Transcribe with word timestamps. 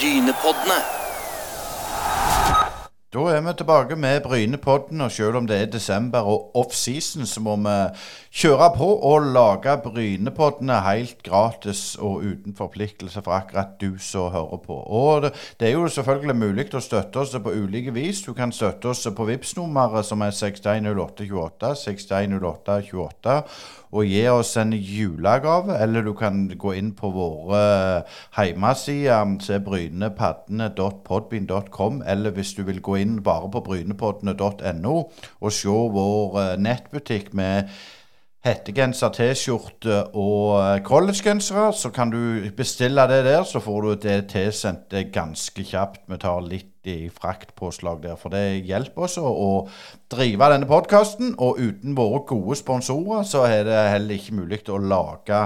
Brynepoddene. 0.00 0.78
Da 3.12 3.24
er 3.28 3.40
vi 3.40 3.52
tilbake 3.58 3.96
med 3.96 4.20
Brynepodden, 4.24 5.00
og 5.00 5.10
selv 5.12 5.36
om 5.36 5.46
det 5.46 5.56
er 5.60 5.66
desember 5.66 6.18
og 6.18 6.56
offseason, 6.56 7.26
så 7.26 7.40
må 7.44 7.56
vi 7.56 7.74
kjøre 8.32 8.70
på 8.78 8.86
og 9.10 9.26
lage 9.34 9.74
Brynepoddene 9.84 10.78
helt 10.86 11.20
gratis 11.26 11.98
og 11.98 12.24
uten 12.24 12.56
forpliktelse 12.56 13.20
for 13.22 13.36
akkurat 13.36 13.76
du 13.80 13.98
som 13.98 14.30
hører 14.32 14.62
på. 14.64 14.72
Og 14.72 15.22
det, 15.60 15.68
er 15.68 15.74
jo 15.74 15.88
selvfølgelig 15.88 16.36
mulig 16.36 16.68
å 16.72 16.80
støtte 16.80 17.20
oss 17.20 17.36
på 17.36 17.52
ulike 17.52 17.92
vis. 17.92 18.22
Du 18.24 18.32
kan 18.32 18.52
støtte 18.56 18.94
oss 18.94 19.04
på 19.04 19.28
Vipps-nummeret 19.28 20.08
som 20.08 20.24
er 20.24 20.32
610828, 20.32 21.74
610828 21.84 23.36
og 23.90 24.06
gi 24.06 24.22
oss 24.30 24.52
en 24.60 24.70
julegave, 24.72 25.74
eller 25.82 26.02
du 26.06 26.12
kan 26.18 26.48
gå 26.58 26.72
inn 26.78 26.92
på 26.96 27.10
våre 27.14 27.62
hjemmesider, 28.36 29.36
se 29.42 29.58
brynepaddene.podbean.com, 29.66 32.02
eller 32.06 32.30
hvis 32.36 32.54
du 32.58 32.62
vil 32.68 32.80
gå 32.82 32.94
inn 33.02 33.22
bare 33.26 33.48
på 33.50 33.60
brynepoddene.no 33.66 34.96
og 35.40 35.52
se 35.52 35.68
vår 35.96 36.38
eh, 36.42 36.56
nettbutikk 36.62 37.34
med 37.34 37.62
hettegenser, 38.46 39.12
T-skjorte 39.12 39.96
og 40.16 40.56
eh, 40.62 40.80
collegegensere, 40.86 41.66
så 41.76 41.90
kan 41.92 42.12
du 42.12 42.48
bestille 42.56 43.04
det 43.10 43.22
der. 43.26 43.44
Så 43.44 43.60
får 43.60 43.80
du 43.84 43.90
det 44.06 44.18
tilsendt 44.32 44.96
ganske 45.12 45.64
kjapt. 45.66 46.06
Vi 46.08 46.20
tar 46.20 46.40
litt 46.46 46.88
i 46.88 47.10
fraktpåslag 47.12 48.00
der, 48.06 48.16
for 48.16 48.32
det 48.32 48.62
hjelper 48.64 49.04
oss 49.04 49.18
å 49.20 49.66
drive 50.12 50.48
denne 50.54 50.68
podkasten. 50.70 51.34
Og 51.36 51.60
uten 51.60 51.98
våre 51.98 52.24
gode 52.30 52.56
sponsorer 52.60 53.28
så 53.28 53.44
er 53.50 53.68
det 53.68 53.84
heller 53.92 54.16
ikke 54.16 54.38
mulig 54.40 54.62
å 54.72 54.80
lage 54.80 55.44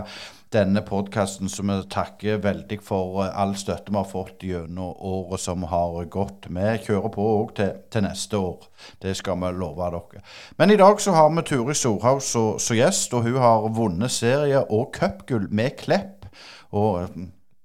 denne 0.55 0.83
podkasten, 0.87 1.49
som 1.51 1.71
vi 1.71 1.77
takker 1.91 2.41
veldig 2.45 2.79
for 2.85 3.23
all 3.27 3.55
støtte 3.59 3.93
vi 3.93 3.99
har 3.99 4.09
fått 4.09 4.45
gjennom 4.47 4.95
året 4.95 5.43
som 5.43 5.67
har 5.71 5.99
gått. 6.13 6.49
Vi 6.49 6.67
kjører 6.87 7.13
på 7.15 7.27
òg 7.41 7.55
til, 7.59 7.73
til, 7.91 8.07
neste 8.07 8.39
år. 8.39 8.69
Det 9.03 9.17
skal 9.19 9.41
vi 9.43 9.53
love 9.59 9.91
dere. 9.95 10.23
Men 10.59 10.75
i 10.75 10.79
dag 10.81 11.01
så 11.03 11.17
har 11.17 11.33
vi 11.35 11.47
Turi 11.49 11.75
Storhaug 11.75 12.23
som 12.23 12.79
gjest, 12.79 13.15
og 13.15 13.27
hun 13.27 13.41
har 13.43 13.69
vunnet 13.75 14.15
serie 14.15 14.63
og 14.65 14.93
cupgull 14.95 15.49
med 15.51 15.77
Klepp. 15.83 16.29
Og 16.75 17.11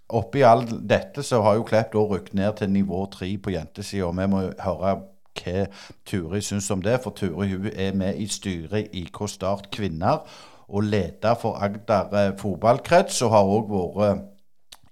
oppi 0.10 0.44
all 0.46 0.66
dette 0.90 1.24
så 1.26 1.44
har 1.46 1.60
jo 1.60 1.68
Klepp 1.70 1.94
da 1.94 2.06
rykket 2.10 2.38
ned 2.38 2.60
til 2.60 2.74
nivå 2.74 3.06
tre 3.14 3.32
på 3.38 3.54
jentesida. 3.54 4.10
Og 4.10 4.18
vi 4.18 4.30
må 4.34 4.46
høre 4.66 4.98
hva 5.40 5.66
Turi 6.06 6.42
syns 6.44 6.68
om 6.74 6.82
det, 6.84 6.98
for 7.04 7.16
Turi 7.16 7.54
hun 7.54 7.70
er 7.72 7.94
med 7.96 8.18
i 8.20 8.28
styret 8.28 8.90
i 8.92 9.06
IK 9.06 9.22
Start 9.32 9.70
Kvinner 9.72 10.26
og 10.70 10.84
leder 10.84 11.36
for 11.40 11.58
Agder 11.62 12.14
eh, 12.14 12.36
fotballkrets, 12.40 13.22
og 13.26 13.34
har 13.36 13.56
òg 13.58 13.74
vært 13.98 14.28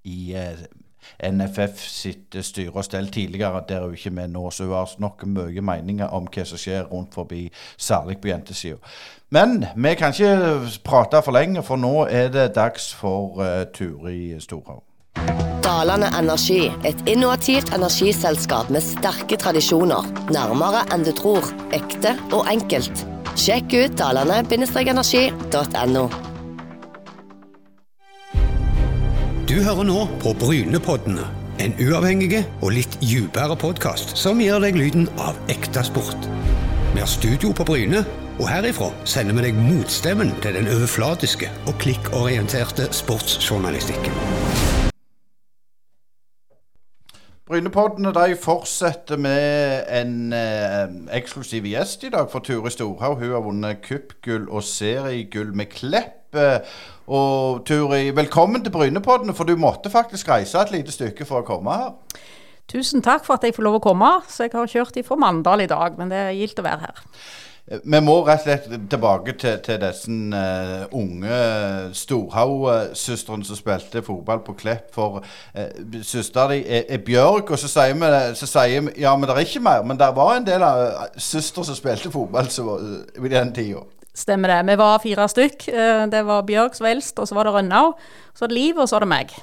i 0.08 0.34
eh, 0.38 0.66
NFF 1.23 1.81
sitt 1.89 2.36
styre 2.45 2.75
og 2.75 2.86
stell 2.86 3.08
tidligere. 3.11 3.64
Der 3.69 3.75
er 3.75 3.86
hun 3.86 3.94
ikke 3.94 4.09
med 4.09 4.28
nå, 4.28 4.50
så 4.52 4.64
hun 4.64 4.73
har 4.73 4.95
nok 5.00 5.25
mye 5.25 5.61
meninger 5.61 6.08
om 6.08 6.28
hva 6.34 6.45
som 6.45 6.61
skjer 6.61 6.89
rundt 6.92 7.16
forbi, 7.16 7.47
særlig 7.78 8.19
på 8.22 8.31
jentesida. 8.31 8.78
Men 9.30 9.66
vi 9.75 9.95
kan 10.00 10.14
ikke 10.14 10.80
prate 10.84 11.22
for 11.23 11.36
lenge, 11.36 11.64
for 11.64 11.75
nå 11.75 12.06
er 12.06 12.30
det 12.31 12.53
dags 12.56 12.94
for 12.95 13.41
uh, 13.41 13.66
Turi 13.73 14.39
Storhaug. 14.39 14.84
Dalane 15.64 16.08
Energi, 16.19 16.72
et 16.88 17.03
innovativt 17.08 17.73
energiselskap 17.75 18.72
med 18.72 18.86
sterke 18.86 19.36
tradisjoner. 19.36 20.08
Nærmere 20.31 20.86
enn 20.95 21.03
du 21.03 21.12
tror. 21.12 21.52
Ekte 21.75 22.16
og 22.31 22.47
enkelt. 22.47 23.17
Sjekk 23.38 23.74
ut 23.78 23.98
dalane-energi.no. 24.00 26.06
Du 29.48 29.58
hører 29.64 29.86
nå 29.88 30.06
på 30.22 30.34
Brynepoddene. 30.42 31.28
En 31.62 31.74
uavhengig 31.82 32.44
og 32.62 32.74
litt 32.76 32.98
dypere 33.02 33.58
podkast 33.58 34.14
som 34.18 34.42
gir 34.42 34.60
deg 34.62 34.78
lyden 34.78 35.08
av 35.22 35.38
ekte 35.54 35.86
sport. 35.86 36.30
Vi 36.94 37.02
har 37.02 37.10
studio 37.10 37.54
på 37.54 37.66
Bryne, 37.66 38.04
og 38.38 38.50
herifra 38.50 38.92
sender 39.10 39.38
vi 39.38 39.47
deg 39.47 39.58
motstemmen 39.58 40.34
til 40.44 40.59
den 40.59 40.70
overflatiske 40.74 41.50
og 41.66 41.78
klikkorienterte 41.81 42.90
sportsjournalistikken. 42.94 44.66
Brynepoddene 47.47 48.12
de 48.12 48.35
fortsetter 48.35 49.16
med 49.24 49.85
en 49.96 50.34
eh, 50.35 50.90
eksklusiv 51.16 51.63
gjest 51.63 52.02
i 52.03 52.09
dag 52.12 52.28
for 52.28 52.44
Ture 52.44 52.68
Storhaug. 52.74 53.22
Hun 53.22 53.31
har 53.31 53.46
vunnet 53.46 53.80
cupgull 53.85 54.50
og 54.52 54.66
seriegull 54.68 55.53
med 55.56 55.72
Klepp. 55.72 56.35
Og 57.08 57.63
Turi, 57.66 58.12
velkommen 58.12 58.66
til 58.66 58.74
Brynepoddene, 58.75 59.31
for 59.34 59.47
du 59.47 59.56
måtte 59.56 59.88
faktisk 59.90 60.28
reise 60.28 60.59
et 60.59 60.74
lite 60.75 60.91
stykke 60.91 61.24
for 61.25 61.40
å 61.40 61.47
komme 61.47 61.72
her. 61.72 61.96
Tusen 62.68 63.00
takk 63.00 63.24
for 63.24 63.40
at 63.40 63.47
jeg 63.47 63.56
får 63.56 63.64
lov 63.64 63.79
å 63.79 63.84
komme. 63.85 64.12
Så 64.28 64.50
jeg 64.50 64.52
har 64.52 64.68
kjørt 64.68 65.00
ifra 65.00 65.16
Mandal 65.16 65.64
i 65.64 65.72
dag, 65.72 65.96
men 65.96 66.12
det 66.12 66.19
er 66.19 66.35
gildt 66.35 66.59
å 66.59 66.68
være 66.68 66.84
her. 66.84 67.00
Vi 67.67 68.00
må 68.00 68.13
rett 68.23 68.45
og 68.45 68.47
slett 68.47 68.83
tilbake 68.88 69.33
til, 69.35 69.57
til 69.59 69.79
disse 69.81 70.07
uh, 70.07 70.85
unge 70.95 71.39
Storhaug-søstrene 72.00 73.44
som 73.44 73.59
spilte 73.59 74.03
fotball 74.05 74.39
på 74.45 74.55
Klepp. 74.61 74.85
For 74.95 75.19
uh, 75.19 75.97
søstera 76.00 76.53
di 76.53 76.61
er, 76.63 76.85
er, 76.88 77.01
Bjørg, 77.03 77.51
og 77.51 77.59
så 77.59 77.67
sier, 77.67 77.91
vi, 78.00 78.79
vi 78.88 79.03
ja, 79.03 79.11
det 79.19 79.35
er 79.35 79.44
ikke 79.44 79.66
mer. 79.67 79.83
Men 79.83 80.00
det 80.00 80.07
var 80.16 80.38
en 80.38 80.47
del 80.47 80.63
av 80.63 80.85
uh, 80.85 81.19
søstre 81.19 81.67
som 81.67 81.75
spilte 81.75 82.13
fotball 82.13 82.47
så, 82.55 82.79
uh, 82.79 83.19
i 83.19 83.33
den 83.35 83.51
tida. 83.51 83.84
Stemmer 84.16 84.55
det. 84.55 84.61
Vi 84.72 84.79
var 84.79 85.03
fire 85.03 85.28
stykk. 85.29 85.67
Det 86.09 86.23
var 86.25 86.47
Bjørg 86.47 86.79
eldst, 86.88 87.19
og 87.19 87.28
så 87.28 87.35
var 87.35 87.49
det 87.49 87.55
Rønnau. 87.57 87.94
Så 88.31 88.47
var 88.47 88.55
det 88.55 88.61
Liv, 88.61 88.79
og 88.79 88.88
så 88.88 88.95
var 88.95 89.05
det 89.05 89.11
meg. 89.11 89.35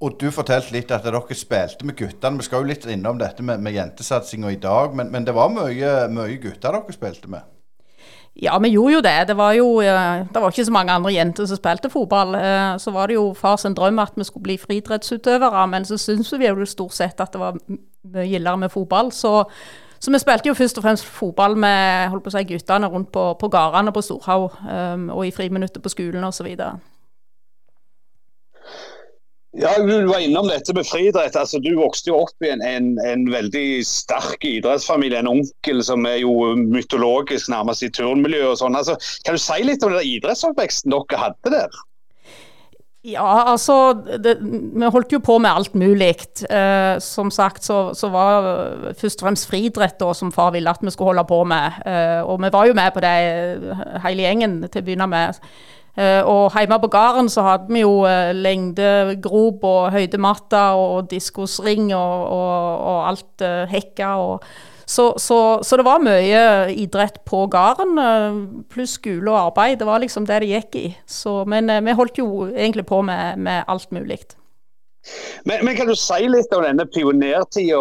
Og 0.00 0.16
du 0.20 0.30
fortalte 0.34 0.74
litt 0.74 0.90
at 0.90 1.04
dere 1.06 1.20
spilte 1.36 1.86
med 1.86 1.96
guttene. 1.98 2.40
Vi 2.40 2.46
skal 2.46 2.62
jo 2.62 2.70
litt 2.70 2.86
innom 2.90 3.18
dette 3.20 3.42
med, 3.42 3.60
med 3.62 3.76
jentesatsinga 3.76 4.50
i 4.50 4.62
dag, 4.62 4.96
men, 4.96 5.12
men, 5.12 5.26
det 5.26 5.34
var 5.36 5.52
mye, 5.52 5.92
mye 6.12 6.40
gutter 6.42 6.74
dere 6.74 6.96
spilte 6.96 7.30
med? 7.30 7.46
Ja, 8.42 8.58
vi 8.60 8.68
gjorde 8.68 8.92
jo 8.92 9.00
det. 9.00 9.28
Det 9.28 9.36
var 9.36 9.52
jo 9.56 9.68
eh, 9.80 10.26
det 10.32 10.42
var 10.42 10.52
ikke 10.52 10.64
så 10.68 10.72
mange 10.74 10.92
andre 10.92 11.12
jenter 11.14 11.46
som 11.48 11.56
spilte 11.56 11.90
fotball. 11.90 12.34
Eh, 12.36 12.76
så 12.82 12.92
var 12.92 13.08
det 13.08 13.16
jo 13.16 13.30
fars 13.34 13.64
en 13.64 13.74
drøm 13.74 13.98
at 14.02 14.12
vi 14.16 14.26
skulle 14.28 14.44
bli 14.44 14.58
friidrettsutøvere, 14.60 15.66
men 15.72 15.84
så 15.88 15.96
syns 15.96 16.32
vi 16.32 16.46
jo 16.46 16.66
stort 16.68 16.92
sett 16.92 17.20
at 17.20 17.32
det 17.32 17.40
var 17.40 17.56
mye 17.64 18.26
gildere 18.28 18.56
med 18.56 18.70
fotball. 18.70 19.12
Så, 19.12 19.44
så, 19.98 20.10
vi 20.10 20.20
spilte 20.20 20.50
jo 20.50 20.54
først 20.54 20.78
og 20.78 20.84
fremst 20.84 21.06
fotball 21.06 21.56
med 21.56 22.10
holdt 22.12 22.26
på 22.26 22.34
å 22.34 22.36
si, 22.36 22.44
guttene 22.50 22.90
rundt 22.92 23.08
på, 23.12 23.24
på 23.40 23.48
gårdene 23.48 23.92
på 23.92 24.04
Storhaug, 24.04 24.52
um, 24.68 25.08
og 25.16 25.24
i 25.26 25.32
friminuttet 25.32 25.82
på 25.82 25.94
skolen 25.94 26.24
osv. 26.24 26.52
Ja, 29.58 29.78
Du 29.78 30.06
var 30.06 30.20
innom 30.20 30.48
dette 30.48 30.74
med 30.76 30.86
friidrett. 30.86 31.36
Altså, 31.36 31.58
du 31.64 31.70
vokste 31.78 32.10
jo 32.10 32.20
opp 32.26 32.44
i 32.44 32.50
en, 32.52 32.60
en, 32.60 32.92
en, 33.00 33.24
veldig 33.32 33.80
sterk 33.88 34.44
idrettsfamilie. 34.44 35.22
En 35.22 35.32
onkel 35.32 35.80
som 35.86 36.04
er 36.08 36.20
jo 36.20 36.52
mytologisk 36.60 37.48
nærmest 37.52 37.86
i 37.86 37.92
turnmiljøet 37.96 38.52
og 38.52 38.58
sånn. 38.60 38.76
Altså, 38.76 38.98
kan 39.24 39.38
du 39.38 39.40
si 39.40 39.60
litt 39.64 39.84
om 39.86 39.94
den 39.96 40.16
idrettsoppveksten 40.16 40.92
dere 40.92 41.22
hadde 41.22 41.54
der? 41.54 41.84
Ja, 43.06 43.52
altså 43.52 43.94
det, 44.18 44.34
Vi 44.42 44.88
holdt 44.90 45.12
jo 45.14 45.20
på 45.22 45.38
med 45.38 45.54
alt 45.54 45.76
mulig. 45.78 46.16
Eh, 46.50 46.98
som 47.00 47.30
sagt 47.30 47.64
så, 47.64 47.94
så, 47.94 48.10
var 48.10 48.48
først 48.98 49.22
og 49.22 49.28
fremst 49.28 49.48
friidrett 49.48 50.02
som 50.18 50.34
far 50.34 50.50
ville 50.56 50.70
at 50.70 50.82
vi 50.82 50.90
skulle 50.90 51.14
holde 51.14 51.24
på 51.28 51.44
med. 51.48 51.80
Eh, 51.86 52.20
og 52.26 52.42
vi 52.42 52.52
var 52.52 52.66
jo 52.66 52.74
med 52.74 52.92
på 52.92 53.04
det 53.04 53.14
hele 54.04 54.26
gjengen 54.26 54.58
til 54.66 54.82
å 54.82 54.88
begynne 54.90 55.08
med. 55.12 55.40
Eh, 55.96 56.20
og 56.28 56.52
hjemme 56.52 56.76
på 56.82 56.90
gården 56.92 57.30
så 57.32 57.44
hadde 57.46 57.72
vi 57.72 57.80
jo 57.80 58.02
eh, 58.04 58.34
lengdegrop 58.36 59.64
og 59.64 59.92
høydematter 59.94 60.76
og 60.76 61.10
diskosring 61.10 61.88
og, 61.96 62.26
og, 62.36 62.80
og 62.90 62.98
alt 63.08 63.44
uh, 63.44 63.64
hekka. 63.70 64.10
og 64.20 64.44
så, 64.86 65.08
så, 65.18 65.38
så, 65.66 65.76
det 65.80 65.86
var 65.88 66.04
mye 66.04 66.42
idrett 66.70 67.16
på 67.26 67.40
gården, 67.50 67.96
pluss 68.70 69.00
skole 69.00 69.32
og 69.32 69.48
arbeid. 69.48 69.80
Det 69.80 69.88
var 69.88 69.98
liksom 69.98 70.28
det 70.28 70.44
det 70.44 70.52
gikk 70.52 70.76
i. 70.78 70.86
Så, 71.10 71.40
men 71.48 71.72
vi 71.82 71.96
holdt 71.98 72.20
jo 72.20 72.46
egentlig 72.52 72.86
på 72.86 73.00
med, 73.02 73.40
med 73.42 73.64
alt 73.66 73.90
mulig. 73.90 74.20
Men, 75.46 75.64
men, 75.64 75.76
kan 75.78 75.86
du 75.90 75.94
si 75.98 76.26
litt 76.28 76.52
om 76.54 76.64
denne 76.64 76.86
pionertida? 76.90 77.78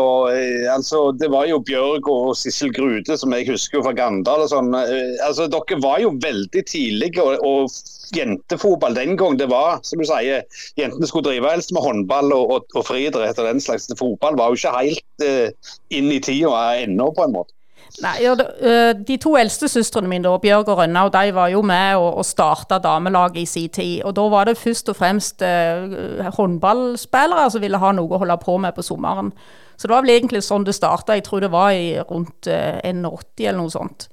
Altså, 0.74 1.08
det 1.18 1.32
var 1.34 1.48
jo 1.50 1.62
Bjørg 1.66 2.10
og 2.12 2.36
Sissel 2.38 2.74
Grude 2.76 3.18
som 3.18 3.34
jeg 3.34 3.50
husker 3.50 3.84
fra 3.86 3.96
Gandal. 3.98 4.46
og 4.46 4.52
sånn. 4.52 4.72
Altså, 4.76 5.50
dere 5.52 5.80
var 5.84 6.02
jo 6.04 6.14
veldig 6.22 6.66
tidlige 6.70 7.24
og, 7.24 7.42
og 7.42 8.16
jentefotball 8.16 8.96
den 8.98 9.18
gang. 9.18 9.40
Det 9.40 9.50
var, 9.52 9.82
som 9.88 10.02
du 10.02 10.08
sier, 10.10 10.46
jentene 10.80 11.10
skulle 11.10 11.30
drive 11.30 11.56
helst 11.56 11.74
med 11.76 11.86
håndball 11.86 12.34
og, 12.36 12.56
og, 12.58 12.70
og 12.78 12.88
friidrett 12.88 13.42
og 13.42 13.50
den 13.50 13.64
slags. 13.64 13.90
Fotball 14.00 14.38
var 14.40 14.52
jo 14.52 14.60
ikke 14.60 14.78
helt 14.78 15.26
uh, 15.26 15.74
inn 15.96 16.12
i 16.14 16.22
tida 16.24 16.66
ennå, 16.84 17.12
på 17.16 17.26
en 17.26 17.38
måte. 17.40 17.55
Nei, 18.04 18.16
ja, 18.26 18.34
de, 18.36 18.44
eh, 18.60 19.18
to 19.22 19.38
eldste 19.40 19.70
søstrene 19.72 20.10
mine, 20.12 20.32
Bjørg 20.42 20.68
og 20.74 20.82
Rønna, 20.82 21.06
og 21.08 21.14
de 21.14 21.32
var 21.36 21.52
jo 21.54 21.62
med 21.64 21.96
og, 21.96 22.18
og 22.20 22.26
starta 22.28 22.80
damelaget 22.84 23.38
i 23.40 23.46
sin 23.46 23.70
tid. 23.70 24.04
Og 24.04 24.16
Da 24.16 24.28
var 24.30 24.50
det 24.50 24.58
først 24.60 24.90
og 24.92 24.98
fremst 25.00 25.42
eh, 25.42 26.28
håndballspillere 26.36 27.48
som 27.52 27.64
ville 27.64 27.80
ha 27.80 27.94
noe 27.96 28.12
å 28.12 28.20
holde 28.20 28.38
på 28.44 28.58
med 28.60 28.76
på 28.76 28.84
sommeren. 28.84 29.32
Så 29.78 29.88
det 29.88 29.96
var 29.96 30.04
vel 30.04 30.16
egentlig 30.18 30.44
sånn 30.44 30.68
det 30.68 30.76
starta. 30.76 31.16
Jeg 31.16 31.24
tror 31.24 31.44
det 31.44 31.52
var 31.56 31.72
i 31.72 31.96
rundt 32.00 32.48
eh, 32.52 32.84
81 32.84 33.48
eller 33.48 33.62
noe 33.62 33.72
sånt. 33.72 34.10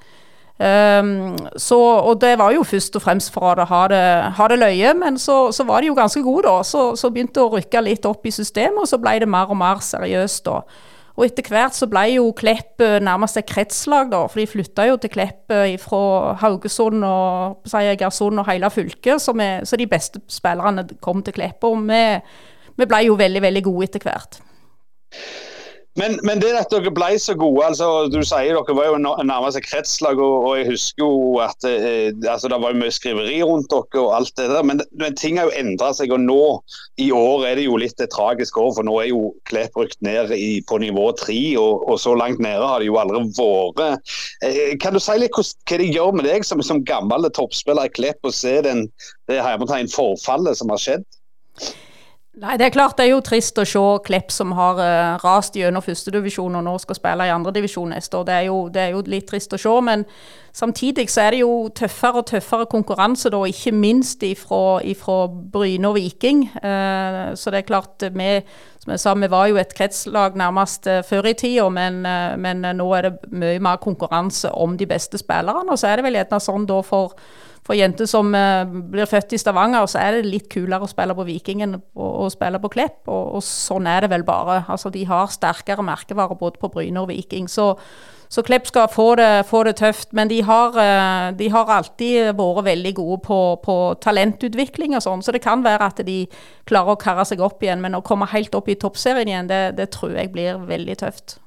Um, 0.62 1.34
så, 1.58 1.78
og 1.80 2.20
det 2.22 2.36
var 2.38 2.52
jo 2.54 2.62
først 2.62 2.94
og 2.94 3.02
fremst 3.02 3.32
for 3.34 3.58
å 3.58 3.64
ha 3.66 3.80
det, 3.90 4.04
ha 4.36 4.46
det 4.52 4.58
løye, 4.60 4.92
men 4.94 5.16
så, 5.18 5.48
så, 5.50 5.64
var 5.66 5.82
de 5.82 5.88
jo 5.88 5.96
ganske 5.98 6.22
gode, 6.22 6.44
da. 6.46 6.62
Så, 6.62 6.92
så 7.00 7.10
begynte 7.10 7.40
det 7.40 7.46
å 7.48 7.56
rykke 7.56 7.82
litt 7.82 8.06
opp 8.06 8.28
i 8.28 8.34
systemet, 8.34 8.84
og 8.84 8.86
så 8.86 9.00
ble 9.02 9.16
det 9.24 9.30
mer 9.32 9.50
og 9.50 9.58
mer 9.58 9.82
seriøst, 9.82 10.46
da. 10.46 10.60
Og 11.12 11.26
etter 11.26 11.48
hvert 11.52 11.76
så 11.76 11.88
ble 11.90 12.06
jo 12.14 12.30
Klepp 12.36 12.80
nærmest 13.04 13.36
et 13.36 13.48
kretslag, 13.48 14.08
da. 14.12 14.22
For 14.30 14.40
de 14.40 14.48
flytta 14.48 14.86
jo 14.88 14.96
til 15.00 15.12
Klepp 15.12 15.52
fra 15.82 16.02
Haugesund 16.40 17.04
og 17.04 17.68
Egersund 17.82 18.40
og 18.40 18.48
hele 18.48 18.70
fylket. 18.72 19.20
Så, 19.20 19.36
vi, 19.36 19.48
så, 19.68 19.76
de 19.76 19.88
beste 19.90 20.22
spillerne 20.32 20.86
kom 21.04 21.20
til 21.22 21.36
Klepp. 21.36 21.68
Og 21.68 21.82
vi, 21.84 22.02
vi 22.80 22.88
ble 22.88 23.02
jo 23.10 23.18
veldig, 23.20 23.44
veldig 23.44 23.64
gode 23.68 23.90
etter 23.90 24.08
hvert. 24.08 24.40
Men, 26.00 26.14
men, 26.24 26.40
det 26.40 26.54
at 26.56 26.70
dere 26.72 26.88
ble 26.94 27.10
så 27.20 27.34
gode, 27.36 27.66
altså 27.66 28.06
du 28.08 28.22
sier 28.24 28.56
dere 28.56 28.76
var 28.78 28.86
jo 28.88 29.00
nærmest 29.02 29.58
et 29.58 29.66
kretslag, 29.66 30.20
og, 30.24 30.46
og, 30.46 30.54
jeg 30.56 30.70
husker 30.70 31.04
jo 31.04 31.34
at 31.44 31.66
eh, 31.68 32.08
altså, 32.16 32.48
det 32.48 32.60
var 32.62 32.72
jo 32.72 32.80
mye 32.80 32.94
skriveri 32.96 33.42
rundt 33.44 33.68
dere 33.68 34.00
og 34.00 34.14
alt 34.16 34.32
det 34.40 34.48
der, 34.48 34.64
men, 34.64 34.80
men 34.96 35.18
ting 35.20 35.36
har 35.36 35.50
jo 35.50 35.58
endra 35.60 35.90
seg. 35.96 36.14
og 36.16 36.24
Nå 36.24 36.40
i 37.02 37.10
år 37.12 37.44
er 37.50 37.60
det 37.60 37.66
jo 37.66 37.76
litt 37.80 38.00
et 38.00 38.12
tragisk 38.14 38.56
år, 38.62 38.72
for 38.78 38.88
nå 38.88 38.96
er 39.02 39.10
jo 39.10 39.34
Klepp 39.50 39.76
rykt 39.76 40.00
ned 40.06 40.32
i, 40.32 40.62
på 40.64 40.80
nivå 40.80 41.10
tre, 41.20 41.38
og, 41.60 41.84
og, 41.84 42.00
så 42.00 42.16
langt 42.16 42.40
nede 42.40 42.64
har 42.64 42.80
det 42.80 42.88
jo 42.88 42.96
aldri 43.02 43.26
vært. 43.36 44.16
Eh, 44.48 44.74
kan 44.80 44.96
du 44.96 45.02
si 45.02 45.18
litt 45.20 45.36
hva, 45.36 45.44
hva 45.44 45.82
de 45.82 45.92
gjør 45.92 46.16
med 46.16 46.28
deg 46.30 46.48
som, 46.48 46.64
som 46.64 46.80
gammel 46.88 47.28
toppspiller 47.36 47.90
i 47.90 47.92
Klepp, 47.92 48.24
å 48.24 48.32
se 48.32 48.62
den, 48.64 48.86
det 49.28 49.42
forfallet 49.92 50.56
som 50.56 50.72
har 50.72 50.80
skjedd? 50.80 51.04
Nei, 52.32 52.54
Det 52.56 52.64
er 52.64 52.72
klart 52.72 52.96
det 52.96 53.04
er 53.04 53.10
jo 53.12 53.20
trist 53.20 53.58
å 53.60 53.64
se 53.68 53.80
Klepp 54.06 54.30
som 54.32 54.54
har 54.56 54.78
uh, 54.80 55.18
rast 55.20 55.56
gjennom 55.58 55.84
førstedivisjon 55.84 56.54
og 56.56 56.62
nå 56.64 56.78
skal 56.80 56.96
spille 56.96 57.26
i 57.28 57.32
andredivisjon 57.32 57.92
neste 57.92 58.16
år. 58.16 58.24
Det 58.24 58.34
er, 58.38 58.46
jo, 58.46 58.56
det 58.72 58.80
er, 58.80 58.94
jo, 58.94 59.02
litt 59.12 59.26
trist 59.28 59.52
å 59.52 59.60
se. 59.60 59.74
Men 59.84 60.06
samtidig 60.56 61.10
så 61.12 61.26
er 61.26 61.36
det 61.36 61.42
jo 61.42 61.68
tøffere 61.76 62.22
og 62.22 62.30
tøffere 62.30 62.70
konkurranse, 62.72 63.28
da, 63.34 63.42
ikke 63.44 63.74
minst 63.76 64.24
ifra, 64.24 64.80
ifra 64.80 65.18
Bryne 65.28 65.92
og 65.92 65.98
Viking. 65.98 66.46
Uh, 66.56 67.36
så 67.36 67.52
det 67.52 67.60
er 67.60 67.68
klart, 67.68 68.08
vi, 68.16 68.30
som 68.80 68.96
jeg 68.96 69.04
sa, 69.04 69.16
vi 69.26 69.32
var 69.36 69.52
jo 69.52 69.60
et 69.60 69.76
kretslag 69.76 70.40
nærmest 70.40 70.88
uh, 70.88 71.02
før 71.04 71.28
i 71.34 71.36
tida, 71.36 71.68
men, 71.68 72.00
men, 72.40 72.64
nå 72.80 72.90
er 72.96 73.10
det 73.10 73.14
mye 73.28 73.60
mer 73.60 73.76
konkurranse 73.84 74.56
om 74.56 74.80
de 74.80 74.88
beste 74.88 75.20
spillerne. 75.20 75.68
Og 75.68 75.76
så 75.76 75.92
er 75.92 76.00
det 76.00 76.08
vel 76.08 76.16
gjerne 76.22 76.40
sånn 76.48 76.64
da 76.64 76.80
for 76.80 77.12
for 77.66 77.78
jenter 77.78 78.08
som 78.10 78.32
eh, 78.34 78.64
blir 78.66 79.06
født 79.06 79.36
i 79.36 79.38
Stavanger, 79.38 79.86
så 79.86 80.00
er 80.02 80.16
det 80.16 80.30
litt 80.30 80.48
kulere 80.50 80.82
å 80.82 80.90
spille 80.90 81.14
på 81.14 81.26
Viking 81.28 81.62
enn 81.62 81.76
å, 81.78 82.26
spille 82.32 82.58
på 82.62 82.72
Klepp. 82.74 83.04
Og, 83.06 83.36
og, 83.38 83.44
sånn 83.46 83.86
er 83.86 84.02
det 84.02 84.10
vel 84.10 84.24
bare. 84.26 84.64
Altså, 84.66 84.90
de 84.90 85.04
har 85.06 85.30
sterkere 85.30 85.84
merkevarer 85.86 86.38
både 86.40 86.58
på 86.58 86.72
Bryne 86.74 87.04
og 87.04 87.12
Viking. 87.12 87.46
Så, 87.50 87.68
så 88.26 88.42
Klepp 88.42 88.66
skal 88.66 88.88
få 88.90 89.12
det, 89.20 89.28
få 89.46 89.62
det, 89.68 89.76
tøft. 89.78 90.10
Men 90.10 90.32
de 90.32 90.40
har, 90.48 90.74
eh, 90.82 91.28
de 91.38 91.52
har 91.54 91.70
alltid 91.70 92.32
vært 92.40 92.66
veldig 92.72 92.94
gode 92.98 93.20
på, 93.28 93.38
på, 93.62 93.78
talentutvikling 94.02 94.98
og 94.98 95.06
sånn. 95.06 95.22
Så 95.22 95.36
det 95.36 95.44
kan 95.46 95.62
være 95.62 95.92
at 95.92 96.02
de 96.08 96.24
klarer 96.66 96.96
å 96.96 96.98
karre 96.98 97.28
seg 97.30 97.46
opp 97.46 97.62
igjen. 97.62 97.84
Men 97.84 97.94
å 97.94 98.02
komme 98.02 98.26
helt 98.34 98.58
opp 98.58 98.74
i 98.74 98.78
toppserien 98.80 99.30
igjen, 99.30 99.52
det, 99.52 99.62
det 99.78 99.92
tror 99.94 100.18
jeg 100.18 100.34
blir 100.34 100.66
veldig 100.66 100.98
tøft. 101.06 101.38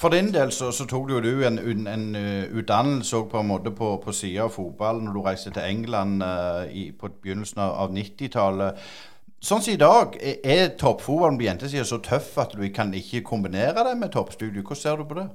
For 0.00 0.08
din 0.08 0.30
del 0.32 0.50
så, 0.56 0.70
så 0.72 0.86
tok 0.88 1.10
jo 1.12 1.18
du 1.20 1.42
en, 1.44 1.58
en, 1.60 1.86
en 1.86 2.06
uh, 2.16 2.44
utdannelse 2.58 3.18
på 3.30 3.40
en 3.40 3.50
måte 3.50 3.70
på, 3.76 3.90
på 4.00 4.12
sida 4.16 4.46
av 4.46 4.54
fotballen 4.54 5.04
når 5.04 5.12
du 5.12 5.20
reiste 5.26 5.52
til 5.52 5.68
England 5.68 6.24
uh, 6.24 6.64
i, 6.72 6.88
på 6.96 7.10
begynnelsen 7.22 7.60
av 7.60 7.92
90-tallet. 7.92 8.80
Sånn 9.36 9.60
som 9.60 9.74
i 9.74 9.80
dag, 9.80 10.16
er, 10.16 10.40
er 10.42 10.72
toppfotballen 10.80 11.36
på 11.36 11.44
jentesida 11.44 11.84
så 11.84 12.00
tøff 12.00 12.32
at 12.40 12.56
du 12.56 12.64
kan 12.72 12.94
ikke 12.96 13.20
kombinere 13.28 13.84
det 13.84 13.92
med 14.00 14.14
toppstudio? 14.16 14.64
Hvordan 14.64 14.80
ser 14.80 14.96
du 14.96 15.04
på 15.10 15.20
det? 15.20 15.28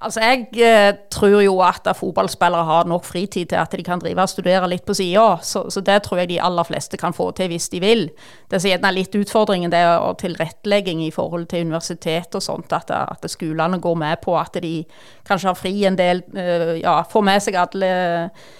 Altså, 0.00 0.20
Jeg 0.20 0.46
eh, 0.58 0.94
tror 1.10 1.40
jo 1.44 1.60
at 1.62 1.86
fotballspillere 1.96 2.64
har 2.64 2.88
nok 2.90 3.04
fritid 3.04 3.46
til 3.46 3.56
at 3.56 3.74
de 3.76 3.82
kan 3.82 4.00
drive 4.00 4.22
og 4.22 4.28
studere 4.28 4.68
litt 4.68 4.84
på 4.86 4.94
sida. 4.94 5.36
Så, 5.42 5.70
så, 5.70 5.80
det 5.80 6.02
tror 6.02 6.18
jeg 6.18 6.28
de 6.28 6.40
aller 6.42 6.66
fleste 6.66 6.96
kan 6.96 7.14
få 7.14 7.30
til 7.30 7.52
hvis 7.52 7.68
de 7.68 7.80
vil. 7.80 8.08
Det 8.50 8.60
som 8.60 8.70
gjerne 8.70 8.88
er 8.88 8.96
litt 8.96 9.14
utfordringen, 9.14 9.70
det 9.70 9.78
er 9.78 10.16
tilrettelegging 10.18 11.04
i 11.06 11.12
forhold 11.14 11.46
til 11.46 11.68
universitet 11.68 12.34
og 12.34 12.42
sånt. 12.42 12.72
At, 12.72 12.90
at 12.90 13.30
skolene 13.30 13.78
går 13.78 13.94
med 13.94 14.16
på 14.24 14.34
at 14.38 14.58
de 14.62 14.82
kanskje 15.28 15.52
har 15.52 15.60
fri 15.60 15.84
en 15.86 15.98
del, 15.98 16.24
eh, 16.34 16.80
ja, 16.82 17.02
får 17.02 17.22
med 17.28 17.46
seg 17.46 17.60
alle 17.62 17.92
eh, 17.92 18.50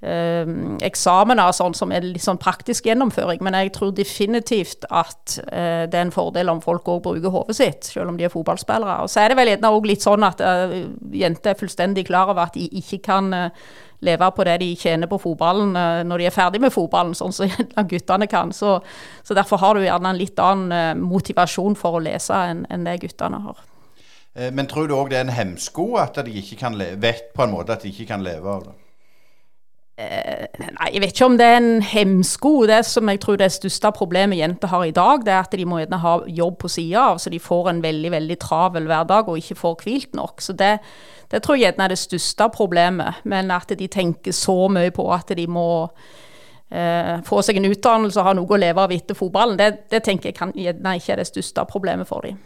eksamener 0.00 1.50
og 1.50 1.56
sånn 1.56 1.74
som 1.76 1.90
er 1.92 2.06
litt 2.06 2.24
sånn 2.24 2.40
praktisk 2.40 2.86
gjennomføring. 2.88 3.42
Men 3.44 3.56
jeg 3.58 3.74
tror 3.76 3.92
definitivt 3.92 4.86
at 4.88 5.36
eh, 5.52 5.84
det 5.90 5.98
er 5.98 6.06
en 6.06 6.14
fordel 6.14 6.52
om 6.52 6.62
folk 6.64 6.88
òg 6.88 7.02
bruker 7.04 7.34
hodet 7.34 7.58
sitt, 7.58 7.90
selv 7.92 8.12
om 8.12 8.16
de 8.16 8.24
er 8.24 8.32
fotballspillere. 8.32 9.02
Og 9.04 9.12
så 9.12 9.24
er 9.24 9.32
det 9.32 9.38
vel 9.40 9.52
gjerne 9.52 9.74
òg 9.76 9.88
litt 9.90 10.06
sånn 10.06 10.24
at 10.24 10.40
eh, 10.40 10.80
jenter 11.20 11.52
er 11.52 11.60
fullstendig 11.60 12.06
klar 12.08 12.32
over 12.32 12.48
at 12.48 12.56
de 12.56 12.64
ikke 12.80 13.02
kan 13.10 13.28
eh, 13.36 13.70
leve 14.00 14.30
på 14.32 14.44
det 14.48 14.56
de 14.62 14.70
tjener 14.80 15.10
på 15.10 15.20
fotballen 15.20 15.76
eh, 15.76 16.00
når 16.08 16.22
de 16.22 16.28
er 16.30 16.36
ferdig 16.36 16.62
med 16.64 16.72
fotballen, 16.72 17.16
sånn 17.16 17.36
som 17.36 17.52
guttene 17.92 18.28
kan. 18.30 18.54
Så, 18.56 18.78
så, 19.22 19.36
derfor 19.36 19.60
har 19.60 19.76
du 19.76 19.84
gjerne 19.84 20.14
en 20.14 20.20
litt 20.20 20.40
annen 20.40 20.72
eh, 20.72 20.94
motivasjon 20.96 21.76
for 21.76 21.98
å 21.98 22.04
lese 22.08 22.40
enn 22.50 22.64
en 22.72 22.88
det 22.88 23.02
guttene 23.04 23.44
har. 23.44 23.66
Men 24.54 24.68
tror 24.70 24.86
du 24.86 24.92
òg 24.94 25.08
det 25.10 25.16
er 25.18 25.24
en 25.26 25.34
hemsko 25.34 25.96
at 25.98 26.20
de 26.22 26.32
ikke 26.38 26.56
kan 26.60 26.76
vet 26.78 27.32
på 27.34 27.42
en 27.42 27.50
måte 27.50 27.74
at 27.74 27.82
de 27.82 27.90
ikke 27.90 28.06
kan 28.12 28.22
leve 28.22 28.46
av 28.46 28.68
det? 28.68 28.74
Eh, 30.00 30.46
nei, 30.64 30.88
jeg 30.94 31.02
vet 31.02 31.12
ikke 31.12 31.26
om 31.28 31.36
det 31.36 31.46
er 31.46 31.58
en 31.58 31.82
hemsko. 31.84 32.52
Det 32.70 32.78
som 32.88 33.08
jeg 33.10 33.20
tror 33.20 33.36
det 33.40 33.50
største 33.52 33.90
problemet 33.96 34.38
jenter 34.40 34.70
har 34.72 34.86
i 34.86 34.94
dag, 34.96 35.26
det 35.26 35.34
er 35.34 35.42
at 35.42 35.56
de 35.58 35.66
må 35.68 35.80
gjerne 35.82 36.00
ha 36.00 36.14
jobb 36.40 36.56
på 36.62 36.70
sida 36.72 37.02
av, 37.10 37.20
så 37.20 37.32
de 37.32 37.40
får 37.42 37.68
en 37.72 37.82
veldig 37.84 38.12
veldig 38.14 38.38
travel 38.40 38.88
hverdag 38.88 39.28
og 39.28 39.40
ikke 39.40 39.58
får 39.60 39.76
hvilt 39.84 40.16
nok. 40.16 40.40
Så 40.40 40.56
det, 40.56 40.78
det 41.32 41.42
tror 41.44 41.58
jeg 41.58 41.66
gjerne 41.68 41.88
er 41.88 41.94
det 41.94 42.00
største 42.00 42.48
problemet. 42.54 43.20
Men 43.28 43.52
at 43.52 43.74
de 43.76 43.90
tenker 43.92 44.36
så 44.36 44.56
mye 44.72 44.94
på 44.94 45.04
at 45.12 45.34
de 45.36 45.46
må 45.50 45.68
eh, 46.70 47.18
få 47.26 47.42
seg 47.44 47.60
en 47.60 47.68
utdannelse 47.68 48.22
og 48.22 48.30
ha 48.30 48.36
noe 48.38 48.56
å 48.56 48.62
leve 48.62 48.86
av 48.86 48.94
etter 48.96 49.18
fotballen, 49.18 49.60
det, 49.60 49.90
det 49.92 50.04
tenker 50.06 50.32
jeg 50.32 50.38
kan, 50.38 50.56
gjerne 50.56 50.96
ikke 50.96 51.16
er 51.16 51.24
det 51.24 51.28
største 51.28 51.66
problemet 51.68 52.08
for 52.08 52.24
dem. 52.24 52.40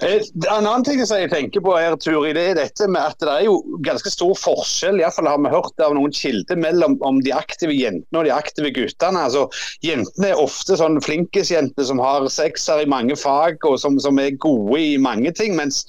Eh, 0.00 0.20
en 0.48 0.66
annen 0.66 0.84
ting 0.86 1.00
som 1.06 1.20
jeg 1.20 1.30
tenker 1.32 1.62
på 1.64 1.74
her, 1.76 1.96
Turi, 2.00 2.32
det 2.36 2.44
er 2.50 2.58
dette 2.58 2.88
med 2.90 3.02
at 3.02 3.18
det 3.22 3.32
er 3.32 3.46
jo 3.48 3.58
ganske 3.86 4.12
stor 4.12 4.34
forskjell, 4.38 5.00
iallfall 5.02 5.30
har 5.30 5.40
vi 5.42 5.52
hørt 5.52 5.84
av 5.84 5.96
noen 5.96 6.14
kilder, 6.14 6.60
mellom 6.60 6.98
om 7.06 7.22
de 7.24 7.34
aktive 7.34 7.74
jentene 7.76 8.20
og 8.20 8.28
de 8.28 8.34
aktive 8.34 8.72
guttene. 8.74 9.24
Altså, 9.28 9.46
Jentene 9.84 10.32
er 10.32 10.40
ofte 10.40 10.78
sånn 10.78 11.00
flinkisjenter 11.04 11.86
som 11.88 12.00
har 12.02 12.26
sekser 12.32 12.82
i 12.82 12.90
mange 12.90 13.16
fag 13.18 13.64
og 13.68 13.78
som, 13.82 13.98
som 14.02 14.20
er 14.22 14.38
gode 14.40 14.80
i 14.80 14.96
mange 15.00 15.32
ting. 15.36 15.56
mens 15.58 15.84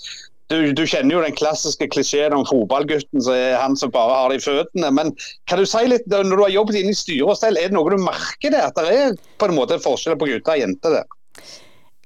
du, 0.49 0.71
du, 0.73 0.81
kjenner 0.89 1.13
jo 1.13 1.21
den 1.21 1.35
klassiske 1.37 1.85
klisjeen 1.93 2.33
om 2.33 2.45
fotballgutten 2.49 3.21
som 3.21 3.35
er 3.35 3.59
han 3.61 3.75
som 3.77 3.91
bare 3.93 4.15
har 4.17 4.31
det 4.33 4.39
i 4.39 4.45
føttene. 4.47 4.89
Men 4.97 5.11
kan 5.49 5.61
du 5.61 5.67
si 5.69 5.83
litt, 5.85 6.07
når 6.09 6.31
du 6.33 6.41
har 6.41 6.55
jobbet 6.55 6.79
inne 6.79 6.95
i 6.95 6.97
styre 6.97 7.29
og 7.29 7.37
stell, 7.37 7.59
er 7.59 7.69
det 7.69 7.77
noe 7.77 7.93
du 7.93 8.01
merker 8.01 8.55
det? 8.55 8.63
At 8.71 8.79
det 8.81 8.95
er 8.95 9.19
på 9.37 9.49
en 9.49 9.57
måte 9.59 9.77
forskjell 9.83 10.17
på 10.17 10.31
gutter 10.31 10.55
og 10.55 10.63
jenter 10.63 10.97
der? 10.97 11.11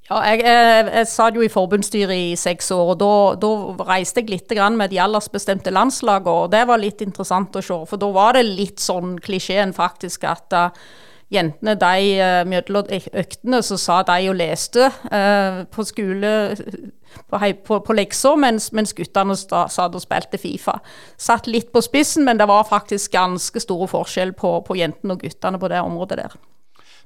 Ja, 0.10 0.18
jeg, 0.28 0.42
jeg, 0.44 0.88
jeg 0.92 1.08
satt 1.08 1.38
jo 1.38 1.46
i 1.46 1.52
forbundsstyret 1.52 2.12
i 2.12 2.34
seks 2.36 2.68
år, 2.76 2.92
og 2.92 2.98
da, 3.00 3.12
da 3.40 3.86
reiste 3.88 4.20
jeg 4.20 4.34
litt 4.34 4.52
med 4.76 4.92
de 4.92 5.00
aldersbestemte 5.00 5.72
landslagene. 5.72 6.34
Og 6.44 6.52
det 6.52 6.66
var 6.68 6.82
litt 6.82 7.02
interessant 7.02 7.56
å 7.56 7.64
se, 7.64 7.80
for 7.88 8.02
da 8.02 8.12
var 8.12 8.36
det 8.36 8.44
litt 8.50 8.84
sånn 8.84 9.16
klisjeen 9.24 9.72
faktisk 9.74 10.28
at 10.28 10.58
uh, 10.60 10.84
jentene 11.32 11.78
de 11.80 12.12
uh, 12.20 12.44
mellom 12.44 12.92
øktene 12.92 13.64
så 13.64 13.80
sa 13.80 14.02
de 14.04 14.28
og 14.28 14.38
leste 14.42 14.92
uh, 14.92 15.64
på 15.72 15.88
skole 15.88 16.34
på, 17.32 17.40
på, 17.64 17.80
på 17.88 17.96
lekser, 17.96 18.36
mens, 18.36 18.74
mens 18.76 18.92
guttene 18.98 19.38
satt 19.40 19.96
og 19.96 20.04
spilte 20.04 20.42
Fifa. 20.42 20.82
Satt 21.16 21.48
litt 21.48 21.72
på 21.72 21.80
spissen, 21.86 22.28
men 22.28 22.42
det 22.42 22.52
var 22.52 22.68
faktisk 22.68 23.16
ganske 23.16 23.64
store 23.64 23.88
forskjell 23.88 24.36
på, 24.36 24.58
på 24.68 24.84
jentene 24.84 25.16
og 25.16 25.24
guttene 25.24 25.62
på 25.62 25.72
det 25.72 25.80
området 25.80 26.26
der. 26.26 26.42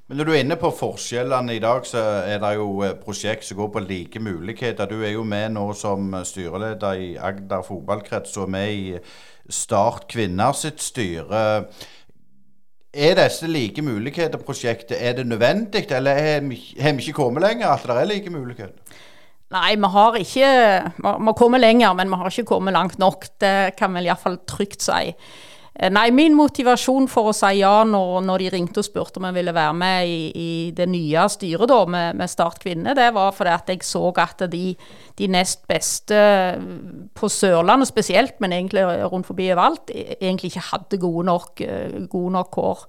Men 0.08 0.16
når 0.16 0.24
du 0.24 0.30
er 0.32 0.40
inne 0.40 0.56
på 0.56 0.70
forskjellene 0.72 1.58
i 1.58 1.60
dag, 1.60 1.84
så 1.84 2.00
er 2.24 2.38
det 2.40 2.54
jo 2.56 2.68
eh, 2.80 2.94
prosjekt 2.96 3.44
som 3.44 3.58
går 3.58 3.68
på 3.74 3.82
like 3.84 4.22
muligheter. 4.24 4.88
Du 4.88 5.02
er 5.02 5.12
jo 5.12 5.24
med 5.28 5.52
nå 5.52 5.66
som 5.76 6.14
styreleder 6.24 7.02
i 7.04 7.10
Agder 7.20 7.60
fotballkrets 7.66 8.38
og 8.40 8.48
med 8.54 8.72
i 8.72 8.96
Start 9.52 10.06
kvinner 10.08 10.56
sitt 10.56 10.80
styre. 10.84 11.42
Er 12.92 13.18
disse 13.20 13.48
like 13.48 13.84
muligheter-prosjektet 13.84 14.96
er 14.96 15.12
det 15.18 15.26
nødvendig, 15.28 15.84
eller 15.92 16.16
har 16.16 16.40
vi 16.96 17.04
ikke 17.04 17.16
kommet 17.20 17.44
lenger 17.44 17.68
at 17.68 17.84
det 17.84 17.96
er 18.00 18.08
like 18.08 18.32
muligheter? 18.32 19.04
Nei, 19.52 19.76
vi 19.76 19.88
har 19.92 20.16
ikke 20.20 20.48
Vi 20.96 21.04
har 21.28 21.36
kommet 21.36 21.60
lenger, 21.60 21.92
men 21.96 22.08
vi 22.08 22.16
har 22.20 22.32
ikke 22.32 22.48
kommet 22.48 22.76
langt 22.76 22.98
nok. 22.98 23.28
Det 23.40 23.76
kan 23.76 23.92
vi 23.92 24.04
iallfall 24.08 24.40
trygt 24.48 24.84
si. 24.84 25.12
Eh, 25.78 25.90
nei, 25.94 26.08
min 26.10 26.34
motivasjon 26.34 27.06
for 27.06 27.30
å 27.30 27.34
si 27.36 27.60
ja 27.60 27.84
når, 27.86 28.24
når 28.26 28.42
de 28.42 28.48
ringte 28.56 28.82
og 28.82 28.86
spurte 28.88 29.20
om 29.20 29.28
jeg 29.28 29.36
ville 29.36 29.54
være 29.54 29.74
med 29.78 30.10
i, 30.10 30.16
i 30.34 30.48
det 30.74 30.88
nye 30.90 31.26
styret 31.30 31.70
da, 31.70 31.84
med, 31.86 32.18
med, 32.18 32.30
Start 32.32 32.58
kvinne, 32.64 32.96
det 32.98 33.06
var 33.14 33.30
fordi 33.36 33.52
at 33.54 33.70
jeg 33.70 33.86
så 33.86 34.08
at 34.18 34.42
de, 34.50 34.72
de 35.20 35.28
nest 35.30 35.62
beste 35.70 36.18
på 37.14 37.30
Sørlandet 37.30 37.92
spesielt, 37.92 38.34
men 38.42 38.56
egentlig 38.56 38.82
rundt 39.06 39.28
forbi 39.30 39.46
overalt, 39.52 39.92
e, 39.94 40.18
egentlig 40.18 40.50
ikke 40.50 40.66
hadde 40.72 41.00
gode 41.04 41.24
nok, 41.30 41.62
eh, 41.62 42.02
gode 42.10 42.34
nok 42.34 42.50
kår. 42.58 42.82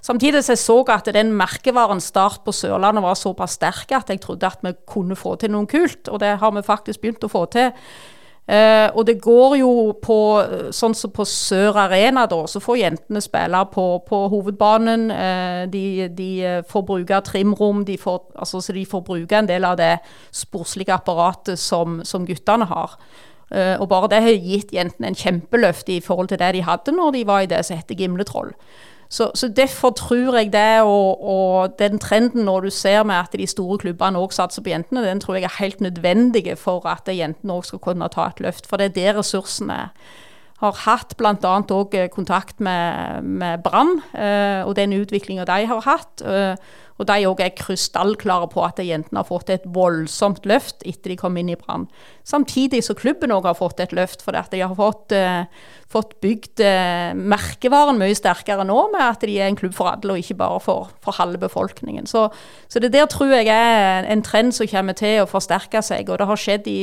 Samtidig 0.00 0.40
så 0.40 0.54
jeg 0.54 0.62
så 0.62 0.78
at 0.94 1.10
den 1.12 1.34
merkevaren 1.36 2.00
Start 2.00 2.40
på 2.46 2.54
Sørlandet 2.56 3.04
var 3.04 3.20
såpass 3.20 3.58
sterk 3.60 3.92
at 3.92 4.08
jeg 4.08 4.22
trodde 4.24 4.48
at 4.48 4.64
vi 4.64 4.72
kunne 4.88 5.18
få 5.18 5.34
til 5.36 5.52
noe 5.52 5.68
kult, 5.68 6.08
og 6.08 6.22
det 6.24 6.38
har 6.40 6.56
vi 6.56 6.64
faktisk 6.64 7.04
begynt 7.04 7.28
å 7.28 7.32
få 7.32 7.44
til. 7.52 7.68
Uh, 8.50 8.88
og 8.98 9.04
det 9.06 9.20
går 9.22 9.52
jo 9.60 9.72
på 10.02 10.16
sånn 10.74 10.94
som 10.98 11.12
på 11.14 11.22
Sør 11.28 11.76
Arena, 11.84 12.24
da, 12.26 12.40
så 12.50 12.58
får 12.58 12.80
jentene 12.80 13.22
spille 13.22 13.60
på, 13.70 13.84
på 14.08 14.20
hovedbanen. 14.32 15.06
Uh, 15.14 15.62
de, 15.70 16.08
de, 16.18 16.30
får 16.66 16.86
bruke 16.88 17.20
trimrom, 17.28 17.84
de 17.86 17.98
får, 18.00 18.18
altså, 18.34 18.62
så 18.64 18.74
de 18.74 18.82
får 18.90 19.04
bruke 19.06 19.38
en 19.38 19.50
del 19.50 19.68
av 19.68 19.78
det 19.78 19.92
sportslige 20.34 20.96
apparatet 20.96 21.62
som, 21.62 22.00
som 22.02 22.26
guttene 22.26 22.66
har. 22.72 22.98
Uh, 23.50 23.76
og 23.82 23.88
bare 23.90 24.10
det 24.10 24.22
har 24.24 24.50
gitt 24.50 24.74
jentene 24.74 25.12
en 25.12 25.18
kjempeløft 25.18 25.88
i 25.90 26.00
forhold 26.02 26.30
til 26.30 26.38
det 26.42 26.52
de 26.58 26.66
hadde 26.66 26.94
når 26.94 27.14
de 27.16 27.26
var 27.26 27.44
i 27.44 27.50
det 27.50 27.64
som 27.66 27.78
heter 27.78 27.98
Gimletroll. 27.98 28.54
Så, 29.10 29.30
så, 29.34 29.48
derfor 29.48 29.90
tror 29.90 30.36
jeg 30.38 30.52
det, 30.52 30.82
og, 30.86 31.24
og, 31.24 31.78
den 31.78 31.98
trenden 31.98 32.44
når 32.46 32.60
du 32.60 32.70
ser 32.70 33.02
med 33.02 33.14
at 33.14 33.34
de 33.34 33.46
store 33.46 33.78
klubbene 33.82 34.20
òg 34.22 34.30
satser 34.32 34.62
på 34.62 34.70
jentene, 34.70 35.02
den 35.02 35.20
tror 35.20 35.34
jeg 35.34 35.48
er 35.48 35.56
helt 35.58 35.80
nødvendig 35.80 36.44
for 36.58 36.86
at 36.86 37.10
jentene 37.10 37.56
òg 37.58 37.66
skal 37.66 37.82
kunne 37.82 38.08
ta 38.08 38.28
et 38.30 38.40
løft. 38.40 38.70
For 38.70 38.78
det 38.78 38.92
er 38.92 38.98
det 39.00 39.16
ressursene 39.18 39.88
har 40.60 40.76
hatt 40.84 41.16
bl.a. 41.16 41.34
òg 41.72 41.96
kontakt 42.14 42.60
med, 42.60 43.24
med 43.24 43.64
Brann 43.64 43.96
eh, 44.12 44.60
og 44.62 44.76
den 44.76 44.92
utviklinga 44.92 45.46
de 45.48 45.66
har 45.66 45.82
hatt. 45.86 46.22
Og 47.00 47.08
de 47.08 47.24
òg 47.24 47.40
er 47.40 47.54
krystallklare 47.56 48.50
på 48.52 48.60
at 48.66 48.80
jentene 48.84 49.22
har 49.22 49.28
fått 49.28 49.50
et 49.52 49.64
voldsomt 49.72 50.44
løft 50.48 50.84
etter 50.84 51.14
de 51.14 51.16
kom 51.20 51.38
inn 51.40 51.48
i 51.48 51.56
Brann. 51.56 51.86
Samtidig 52.28 52.82
så 52.84 52.94
klubben 52.98 53.32
òg 53.32 53.48
har 53.48 53.56
fått 53.56 53.80
et 53.80 53.94
løft, 53.96 54.20
fordi 54.22 54.40
at 54.42 54.52
de 54.52 54.60
har 54.60 54.74
fått, 54.76 55.14
eh, 55.16 55.48
fått 55.88 56.12
bygd 56.20 56.60
eh, 56.60 57.16
merkevaren 57.16 57.98
mye 57.98 58.14
sterkere 58.14 58.66
nå, 58.68 58.76
med 58.92 59.00
at 59.06 59.24
de 59.24 59.38
er 59.38 59.48
en 59.48 59.56
klubb 59.56 59.74
for 59.74 59.88
alle, 59.88 60.12
og 60.12 60.20
ikke 60.20 60.36
bare 60.42 60.60
for, 60.60 60.92
for 61.00 61.16
halve 61.16 61.40
befolkningen. 61.40 62.06
Så, 62.06 62.28
så, 62.68 62.84
det 62.84 62.92
der 62.92 63.08
tror 63.08 63.32
jeg 63.32 63.48
er 63.48 64.04
en 64.04 64.22
trend 64.22 64.52
som 64.54 64.68
kommer 64.68 64.98
til 64.98 65.22
å 65.24 65.30
forsterke 65.30 65.80
seg. 65.82 66.12
Og 66.12 66.20
det 66.20 66.28
har 66.28 66.44
skjedd 66.44 66.68
i, 66.68 66.80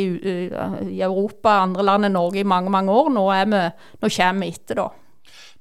i 0.97 1.01
Europa, 1.05 1.62
andre 1.62 1.86
land 1.86 2.09
enn 2.09 2.17
Norge, 2.17 2.41
i 2.41 2.47
mange, 2.47 2.74
mange 2.74 2.91
år. 2.91 3.13
Nå, 3.13 3.29
er 3.38 3.51
vi, 3.53 3.67
nå 4.01 4.15
kommer 4.17 4.47
vi 4.47 4.55
etter, 4.57 4.81
da. 4.81 4.89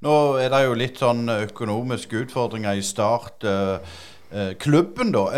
Nå 0.04 0.16
er 0.40 0.50
det 0.52 0.66
jo 0.66 0.76
litt 0.76 0.98
sånn 1.00 1.24
økonomiske 1.32 2.26
utfordringer 2.26 2.76
i 2.76 2.84
start. 2.84 3.44
Eh, 3.48 3.96
klubben, 4.58 5.12
da. 5.14 5.28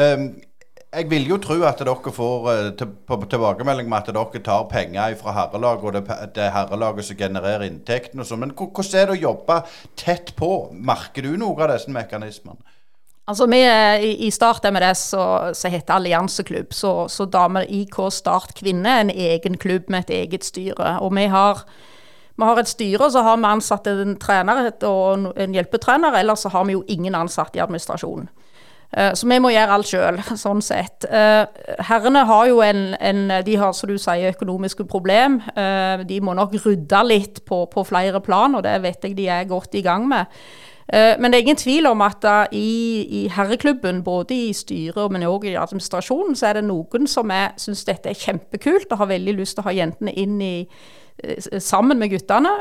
jeg 0.89 1.11
vil 1.11 1.27
jo 1.29 1.37
tro 1.43 1.59
at 1.69 1.83
dere 1.85 2.13
får 2.15 2.47
eh, 2.53 2.87
tilbakemelding 3.29 3.89
med 3.91 3.99
at 3.99 4.09
dere 4.15 4.41
tar 4.45 4.65
penger 4.71 5.19
fra 5.21 5.35
herrelaget, 5.37 5.85
og 5.85 5.93
det, 5.99 6.33
det 6.35 6.47
er 6.47 6.55
herrelaget 6.55 7.05
som 7.05 7.19
genererer 7.21 7.67
inntektene 7.69 8.25
og 8.25 8.31
sånn. 8.31 8.41
Men 8.47 8.55
hvordan 8.57 8.97
er 8.97 9.11
det 9.11 9.19
å 9.19 9.23
jobbe 9.27 9.61
tett 10.01 10.33
på? 10.39 10.53
Merker 10.73 11.29
du 11.29 11.37
noe 11.37 11.61
av 11.61 11.75
disse 11.75 11.93
mekanismene? 11.93 12.63
Altså 13.29 13.45
vi 13.47 13.61
I 14.25 14.31
Start 14.33 14.65
MDS, 14.65 15.03
så 15.53 15.69
heter 15.69 15.99
allianseklubb, 15.99 16.73
så, 16.73 16.93
så 17.13 17.27
damer 17.29 17.67
IK 17.69 17.99
Start 18.13 18.55
Kvinne 18.57 18.89
er 18.89 19.03
en 19.05 19.13
egen 19.13 19.59
klubb 19.61 19.91
med 19.93 20.07
et 20.07 20.15
eget 20.23 20.49
styre. 20.49 20.95
Og 21.05 21.13
vi 21.13 21.27
har, 21.29 21.61
vi 22.41 22.49
har 22.49 22.61
et 22.63 22.71
styre, 22.71 23.05
og 23.05 23.13
så 23.13 23.27
har 23.27 23.37
vi 23.37 23.51
ansatt 23.51 23.91
en 23.93 24.17
trener 24.17 24.71
og 24.89 25.29
en 25.37 25.59
hjelpetrener. 25.59 26.17
Ellers 26.17 26.47
så 26.47 26.55
har 26.57 26.65
vi 26.65 26.79
jo 26.79 26.87
ingen 26.89 27.19
ansatte 27.19 27.61
i 27.61 27.63
administrasjonen. 27.67 28.31
Eh, 28.97 29.13
så 29.15 29.29
vi 29.29 29.39
må 29.41 29.51
gjøre 29.53 29.75
alt 29.75 29.91
sjøl, 29.91 30.21
sånn 30.45 30.63
sett. 30.65 31.05
Eh, 31.05 31.43
herrene 31.91 32.25
har 32.29 32.47
jo 32.49 32.63
en, 32.65 32.95
en, 32.95 33.27
de 33.45 33.59
har, 33.61 33.75
som 33.77 33.91
du 33.91 33.99
sier, 34.01 34.33
økonomiske 34.33 34.87
problem. 34.89 35.43
Eh, 35.53 36.07
de 36.09 36.23
må 36.25 36.37
nok 36.39 36.57
rydde 36.65 37.03
litt 37.07 37.45
på, 37.49 37.65
på 37.73 37.85
flere 37.89 38.23
plan, 38.25 38.57
og 38.57 38.65
det 38.67 38.79
vet 38.85 39.05
jeg 39.05 39.19
de 39.19 39.29
er 39.33 39.51
godt 39.51 39.77
i 39.79 39.85
gang 39.85 40.09
med. 40.09 40.41
Men 40.89 41.29
det 41.29 41.37
er 41.37 41.43
ingen 41.45 41.59
tvil 41.61 41.85
om 41.91 42.01
at 42.01 42.23
i, 42.57 43.03
i 43.13 43.19
herreklubben, 43.29 43.99
både 44.01 44.33
i 44.33 44.55
styret 44.57 45.13
men 45.13 45.27
også 45.29 45.51
i 45.51 45.59
administrasjonen, 45.61 46.33
så 46.33 46.47
er 46.49 46.57
det 46.57 46.63
noen 46.65 47.05
som 47.05 47.29
syns 47.61 47.85
dette 47.85 48.09
er 48.09 48.17
kjempekult 48.17 48.95
og 48.95 49.03
har 49.03 49.11
veldig 49.11 49.35
lyst 49.37 49.59
til 49.59 49.67
å 49.67 49.67
ha 49.67 49.75
jentene 49.77 50.15
inn 50.17 50.41
i, 50.41 50.55
sammen 51.61 52.01
med 52.01 52.15
guttene. 52.15 52.55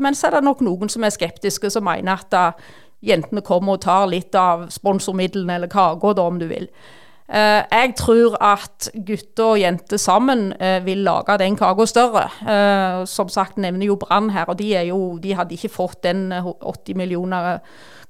men 0.00 0.16
så 0.16 0.30
er 0.30 0.38
det 0.38 0.42
nok 0.48 0.64
noen 0.64 0.88
som 0.88 1.04
er 1.04 1.12
skeptiske, 1.12 1.68
som 1.68 1.84
mener 1.84 2.24
at 2.24 2.56
jentene 3.04 3.44
kommer 3.44 3.76
og 3.76 3.84
tar 3.84 4.08
litt 4.10 4.34
av 4.38 4.68
sponsormidlene 4.74 5.58
eller 5.58 5.72
kaka, 5.72 6.14
om 6.22 6.38
du 6.40 6.48
vil. 6.50 6.68
Uh, 7.24 7.64
jeg 7.72 7.94
tror 7.96 8.34
at 8.44 8.90
gutter 9.06 9.54
og 9.54 9.60
jenter 9.62 9.96
sammen 9.96 10.50
uh, 10.60 10.76
vil 10.84 11.06
lage 11.06 11.38
den 11.40 11.56
kaka 11.56 11.86
større. 11.88 12.26
Uh, 12.44 13.06
som 13.08 13.30
sagt 13.32 13.56
nevner 13.56 13.88
jo 13.88 13.96
Brann 13.96 14.28
her, 14.34 14.44
og 14.52 14.58
de, 14.58 14.68
jo, 14.90 15.16
de, 15.22 15.32
hadde 15.32 15.56
ikke 15.56 15.72
fått 15.72 16.02
den 16.04 16.28
80 16.36 16.98
millioner 17.00 17.62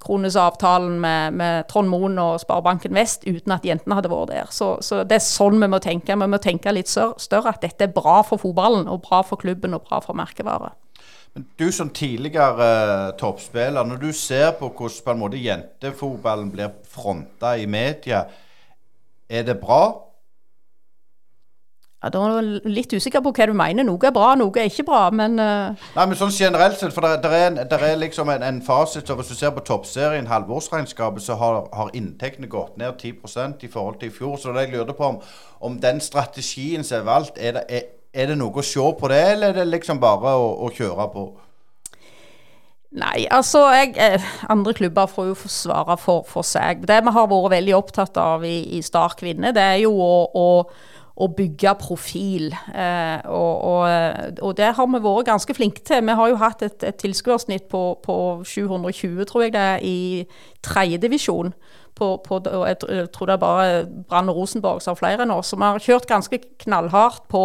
kroners 0.03 0.37
avtalen 0.37 0.99
med, 1.01 1.39
med 1.39 1.69
Trond 1.71 1.89
Moen 1.89 2.19
og 2.19 2.41
Sparebanken 2.43 2.95
Vest 2.99 3.23
uten 3.25 3.55
at 3.55 3.65
jentene 3.65 3.97
hadde 3.97 4.11
vært 4.11 4.33
der. 4.35 4.51
Så, 4.51 4.75
så, 4.83 5.05
det 5.07 5.21
er 5.21 5.25
sånn 5.25 5.63
vi 5.63 5.71
må 5.71 5.79
tenke. 5.79 6.19
Vi 6.19 6.29
må 6.35 6.43
tenke 6.43 6.75
litt 6.75 6.91
større, 6.91 7.55
at 7.55 7.63
dette 7.63 7.87
er 7.87 7.95
bra 7.95 8.19
for 8.27 8.43
fotballen, 8.43 8.89
og 8.91 9.07
bra 9.07 9.23
for 9.23 9.41
klubben 9.41 9.79
og 9.79 9.87
bra 9.87 10.03
for 10.05 10.19
merkevaret. 10.19 10.75
Men 11.35 11.47
du 11.59 11.73
som 11.73 11.91
tidligere 11.91 12.67
uh, 13.11 13.17
toppspiller, 13.19 13.85
når 13.85 13.97
du 13.97 14.13
ser 14.13 14.53
på 14.59 14.69
hvordan 14.69 15.05
på 15.05 15.11
en 15.11 15.19
måte 15.19 15.41
jentefotballen 15.43 16.51
blir 16.51 16.71
fronta 16.87 17.57
i 17.59 17.67
media, 17.67 18.25
er 19.29 19.43
det 19.43 19.59
bra? 19.59 19.83
Ja, 22.05 22.09
Da 22.09 22.21
er 22.21 22.41
du 22.43 22.69
litt 22.69 22.93
usikker 22.93 23.23
på 23.25 23.33
hva 23.33 23.47
du 23.49 23.55
mener. 23.57 23.83
Noe 23.83 24.07
er 24.07 24.13
bra, 24.13 24.35
noe 24.39 24.61
er 24.61 24.69
ikke 24.69 24.85
bra, 24.87 25.09
men 25.11 25.39
uh... 25.41 25.73
Nei, 25.97 26.05
men 26.07 26.19
sånn 26.21 26.31
generelt 26.37 26.79
sett, 26.79 26.93
for 26.95 27.03
det 27.03 27.33
er, 27.33 27.57
er, 27.65 27.97
liksom 27.97 28.29
en, 28.31 28.45
en 28.45 28.63
fasit. 28.63 29.09
Så 29.09 29.17
hvis 29.19 29.33
du 29.33 29.35
ser 29.35 29.55
på 29.57 29.65
toppserien, 29.65 30.29
halvårsregnskapet, 30.31 31.25
så 31.25 31.39
har, 31.41 31.65
har 31.73 31.91
inntektene 31.97 32.47
gått 32.53 32.77
ned 32.79 33.01
10% 33.01 33.65
i 33.65 33.73
forhold 33.73 33.99
til 33.99 34.13
i 34.13 34.15
fjor. 34.15 34.37
Så 34.39 34.53
det 34.53 34.69
jeg 34.69 34.77
lurte 34.77 34.95
på 34.95 35.15
om, 35.17 35.21
om 35.65 35.81
den 35.83 35.99
strategien 36.05 36.85
som 36.85 37.01
er 37.01 37.09
valgt, 37.09 37.41
er 37.41 37.59
det, 37.59 37.67
er, 37.73 37.89
er 38.15 38.31
det 38.31 38.39
noe 38.39 38.63
å 38.63 38.65
se 38.65 38.85
på 38.99 39.11
det, 39.11 39.23
eller 39.35 39.51
er 39.53 39.65
det 39.65 39.73
liksom 39.73 40.01
bare 40.03 40.37
å, 40.39 40.53
å 40.65 40.71
kjøre 40.75 41.09
på? 41.13 41.25
Nei, 42.95 43.25
altså 43.27 43.65
jeg, 43.75 43.97
eh, 43.99 44.27
Andre 44.53 44.75
klubber 44.77 45.11
får 45.11 45.33
jo 45.33 45.39
forsvare 45.39 45.97
for, 45.99 46.23
for, 46.31 46.47
seg. 46.47 46.85
Det 46.87 47.01
vi 47.03 47.15
har 47.17 47.31
vært 47.31 47.55
veldig 47.57 47.75
opptatt 47.75 48.19
av 48.23 48.45
i, 48.47 48.61
i 48.79 48.83
Star 48.87 49.17
kvinne, 49.19 49.51
det 49.55 49.63
er 49.63 49.81
jo 49.83 49.97
å, 49.99 50.13
å, 50.31 50.47
å 51.19 51.29
bygge 51.35 51.75
profil. 51.81 52.55
Eh, 52.71 53.27
og, 53.27 53.55
og, 53.67 54.37
og, 54.39 54.55
det 54.61 54.71
har 54.79 54.91
vi 54.93 55.03
vært 55.09 55.31
ganske 55.33 55.59
flinke 55.59 55.83
til. 55.83 56.07
Vi 56.07 56.19
har 56.21 56.31
jo 56.31 56.39
hatt 56.39 56.63
et, 56.63 56.79
et 56.87 57.01
tilskuersnitt 57.03 57.67
på, 57.73 57.83
på, 58.05 58.19
720, 58.47 59.27
tror 59.27 59.49
jeg 59.49 59.57
det 59.59 59.67
er, 59.73 59.83
i 59.83 60.63
tredjedivisjon 60.63 61.51
på, 61.95 62.09
på, 62.27 62.41
og 62.51 62.67
jeg, 62.67 63.09
tror 63.15 63.29
det 63.31 63.35
er 63.37 63.43
bare 63.43 63.87
Brann 64.09 64.31
Rosenborg 64.31 64.83
som 64.83 64.95
har 64.95 64.99
flere 64.99 65.27
nå, 65.29 65.39
som 65.47 65.63
har 65.63 65.79
kjørt 65.83 66.09
ganske 66.11 66.41
knallhardt 66.65 67.29
på 67.31 67.45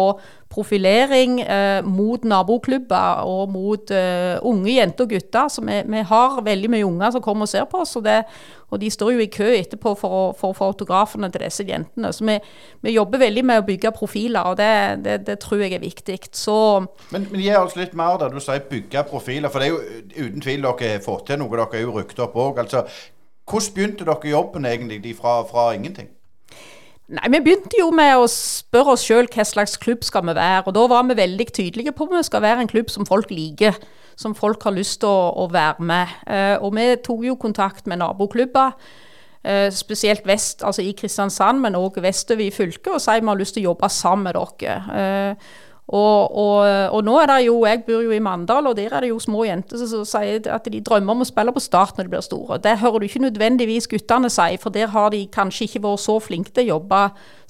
profilering 0.50 1.40
eh, 1.40 1.84
mot 1.86 2.24
naboklubber 2.26 3.22
og 3.30 3.52
mot 3.54 3.92
eh, 3.94 4.34
unge 4.42 4.72
jenter 4.72 5.06
og 5.06 5.12
gutter. 5.14 5.52
Så 5.54 5.62
vi, 5.62 5.76
vi, 5.86 6.00
har 6.08 6.40
veldig 6.42 6.70
mye 6.72 6.88
unger 6.88 7.14
som 7.14 7.22
kommer 7.22 7.46
og 7.46 7.52
ser 7.52 7.68
på 7.70 7.84
oss, 7.84 7.94
og, 8.00 8.02
det, 8.08 8.24
og 8.74 8.82
de 8.82 8.90
står 8.90 9.12
jo 9.14 9.22
i 9.22 9.28
kø 9.30 9.46
etterpå 9.54 9.94
for 10.00 10.16
å 10.18 10.50
få 10.56 10.72
autografene 10.72 11.30
til 11.30 11.46
disse 11.46 11.68
jentene. 11.68 12.10
Så 12.16 12.26
vi, 12.26 12.40
vi, 12.82 12.96
jobber 12.96 13.22
veldig 13.22 13.46
med 13.46 13.62
å 13.62 13.68
bygge 13.70 13.94
profiler, 13.94 14.50
og 14.50 14.58
det, 14.58 14.72
det, 15.06 15.20
det 15.30 15.38
tror 15.46 15.62
jeg 15.62 15.78
er 15.78 15.86
viktig. 15.86 16.18
Så 16.34 16.58
men, 17.14 17.30
men 17.30 17.38
gi 17.46 17.54
oss 17.54 17.78
litt 17.78 17.94
mer 17.94 18.18
der. 18.18 18.34
Du 18.34 18.42
sier 18.42 18.66
bygge 18.66 19.06
profiler, 19.12 19.54
for 19.54 19.62
det 19.62 19.70
er 19.70 19.76
jo 19.76 20.26
uten 20.26 20.42
tvil 20.42 20.66
dere 20.66 20.92
har 20.96 21.06
fått 21.06 21.28
til 21.30 21.38
noe. 21.44 21.54
Dere 21.54 21.78
er 21.78 21.86
jo 21.86 21.94
rykket 22.00 22.26
opp 22.26 22.38
òg. 22.42 22.64
Altså, 22.64 22.88
hvordan 23.50 23.74
begynte 23.74 24.06
dere 24.06 24.30
jobben 24.30 24.66
egentlig 24.66 25.16
fra, 25.18 25.42
fra 25.42 25.72
ingenting? 25.74 26.08
Nei, 27.10 27.26
Vi 27.30 27.40
begynte 27.42 27.78
jo 27.80 27.90
med 27.90 28.14
å 28.20 28.28
spørre 28.30 28.94
oss 28.94 29.04
sjøl 29.06 29.26
hva 29.30 29.44
slags 29.46 29.74
klubb 29.82 30.04
skal 30.06 30.22
vi 30.28 30.36
være. 30.38 30.62
og 30.66 30.74
Da 30.76 30.86
var 30.86 31.08
vi 31.08 31.18
veldig 31.18 31.46
tydelige 31.52 31.92
på 31.92 32.06
at 32.06 32.16
vi 32.16 32.22
skal 32.28 32.42
være 32.42 32.60
en 32.64 32.70
klubb 32.70 32.90
som 32.90 33.06
folk 33.06 33.32
liker. 33.34 33.74
Som 34.16 34.34
folk 34.34 34.62
har 34.62 34.76
lyst 34.76 35.00
til 35.02 35.10
å, 35.10 35.32
å 35.42 35.48
være 35.50 35.82
med. 35.82 36.12
Eh, 36.26 36.56
og 36.60 36.74
vi 36.76 36.86
tok 37.02 37.24
jo 37.26 37.38
kontakt 37.40 37.86
med 37.90 37.98
naboklubber. 37.98 38.76
Eh, 39.42 39.70
spesielt 39.72 40.26
vest, 40.28 40.62
altså 40.62 40.84
i 40.84 40.92
Kristiansand, 40.92 41.62
men 41.64 41.78
òg 41.78 41.96
vestover 42.04 42.44
i 42.44 42.52
fylket, 42.52 42.92
og 42.92 43.00
sa 43.00 43.16
vi 43.16 43.26
har 43.26 43.38
lyst 43.40 43.56
til 43.56 43.64
å 43.64 43.70
jobbe 43.70 43.88
sammen 43.88 44.28
med 44.28 44.36
dere. 44.36 44.74
Eh, 45.00 45.52
og, 45.90 46.36
og, 46.38 46.58
og, 46.94 47.00
nå 47.02 47.16
er 47.18 47.26
det 47.26 47.38
jo, 47.48 47.64
Jeg 47.66 47.82
bor 47.86 48.02
jo 48.04 48.12
i 48.14 48.22
Mandal, 48.22 48.66
og 48.70 48.76
der 48.78 48.92
er 48.94 49.02
det 49.02 49.08
jo 49.10 49.18
små 49.18 49.42
jenter 49.44 49.80
som 49.90 50.04
sier 50.06 50.44
at 50.54 50.68
de 50.70 50.80
drømmer 50.86 51.16
om 51.16 51.24
å 51.24 51.26
spille 51.26 51.54
på 51.54 51.62
Start 51.62 51.98
når 51.98 52.06
de 52.06 52.12
blir 52.12 52.22
store. 52.22 52.60
Det 52.62 52.76
hører 52.78 53.00
du 53.00 53.06
ikke 53.08 53.24
nødvendigvis 53.24 53.90
guttene 53.90 54.30
si, 54.30 54.54
for 54.62 54.70
der 54.70 54.92
har 54.94 55.10
de 55.10 55.24
kanskje 55.34 55.66
ikke 55.66 55.82
vært 55.88 56.04
så 56.04 56.20
flinke 56.22 56.54
til 56.54 56.68
å 56.68 56.76
jobbe 56.76 57.00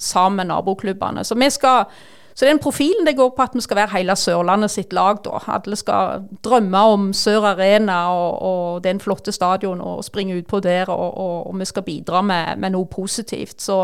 sammen 0.01 0.41
med 0.41 0.49
naboklubbene. 0.55 1.21
Så, 1.27 1.37
vi 1.37 1.51
skal, 1.53 1.85
så 2.33 2.49
den 2.49 2.61
profilen 2.63 3.05
det 3.05 3.13
går 3.19 3.29
på 3.37 3.45
at 3.45 3.53
vi 3.53 3.61
skal 3.61 3.81
være 3.83 3.93
hele 3.93 4.15
Sørlandet 4.17 4.73
sitt 4.73 4.97
lag. 4.97 5.21
da. 5.21 5.37
Alle 5.59 5.77
skal 5.77 6.25
drømme 6.41 6.81
om 6.95 7.11
Sør 7.13 7.45
Arena 7.51 7.99
og, 8.09 8.41
og 8.41 8.81
den 8.83 9.03
flotte 9.03 9.31
stadion 9.31 9.85
og 9.85 10.01
springe 10.07 10.39
utpå 10.41 10.63
der, 10.65 10.89
og, 10.89 11.53
vi 11.59 11.69
skal 11.69 11.85
bidra 11.85 12.25
med, 12.25 12.57
med 12.57 12.73
noe 12.73 12.89
positivt. 12.89 13.61
Så 13.61 13.83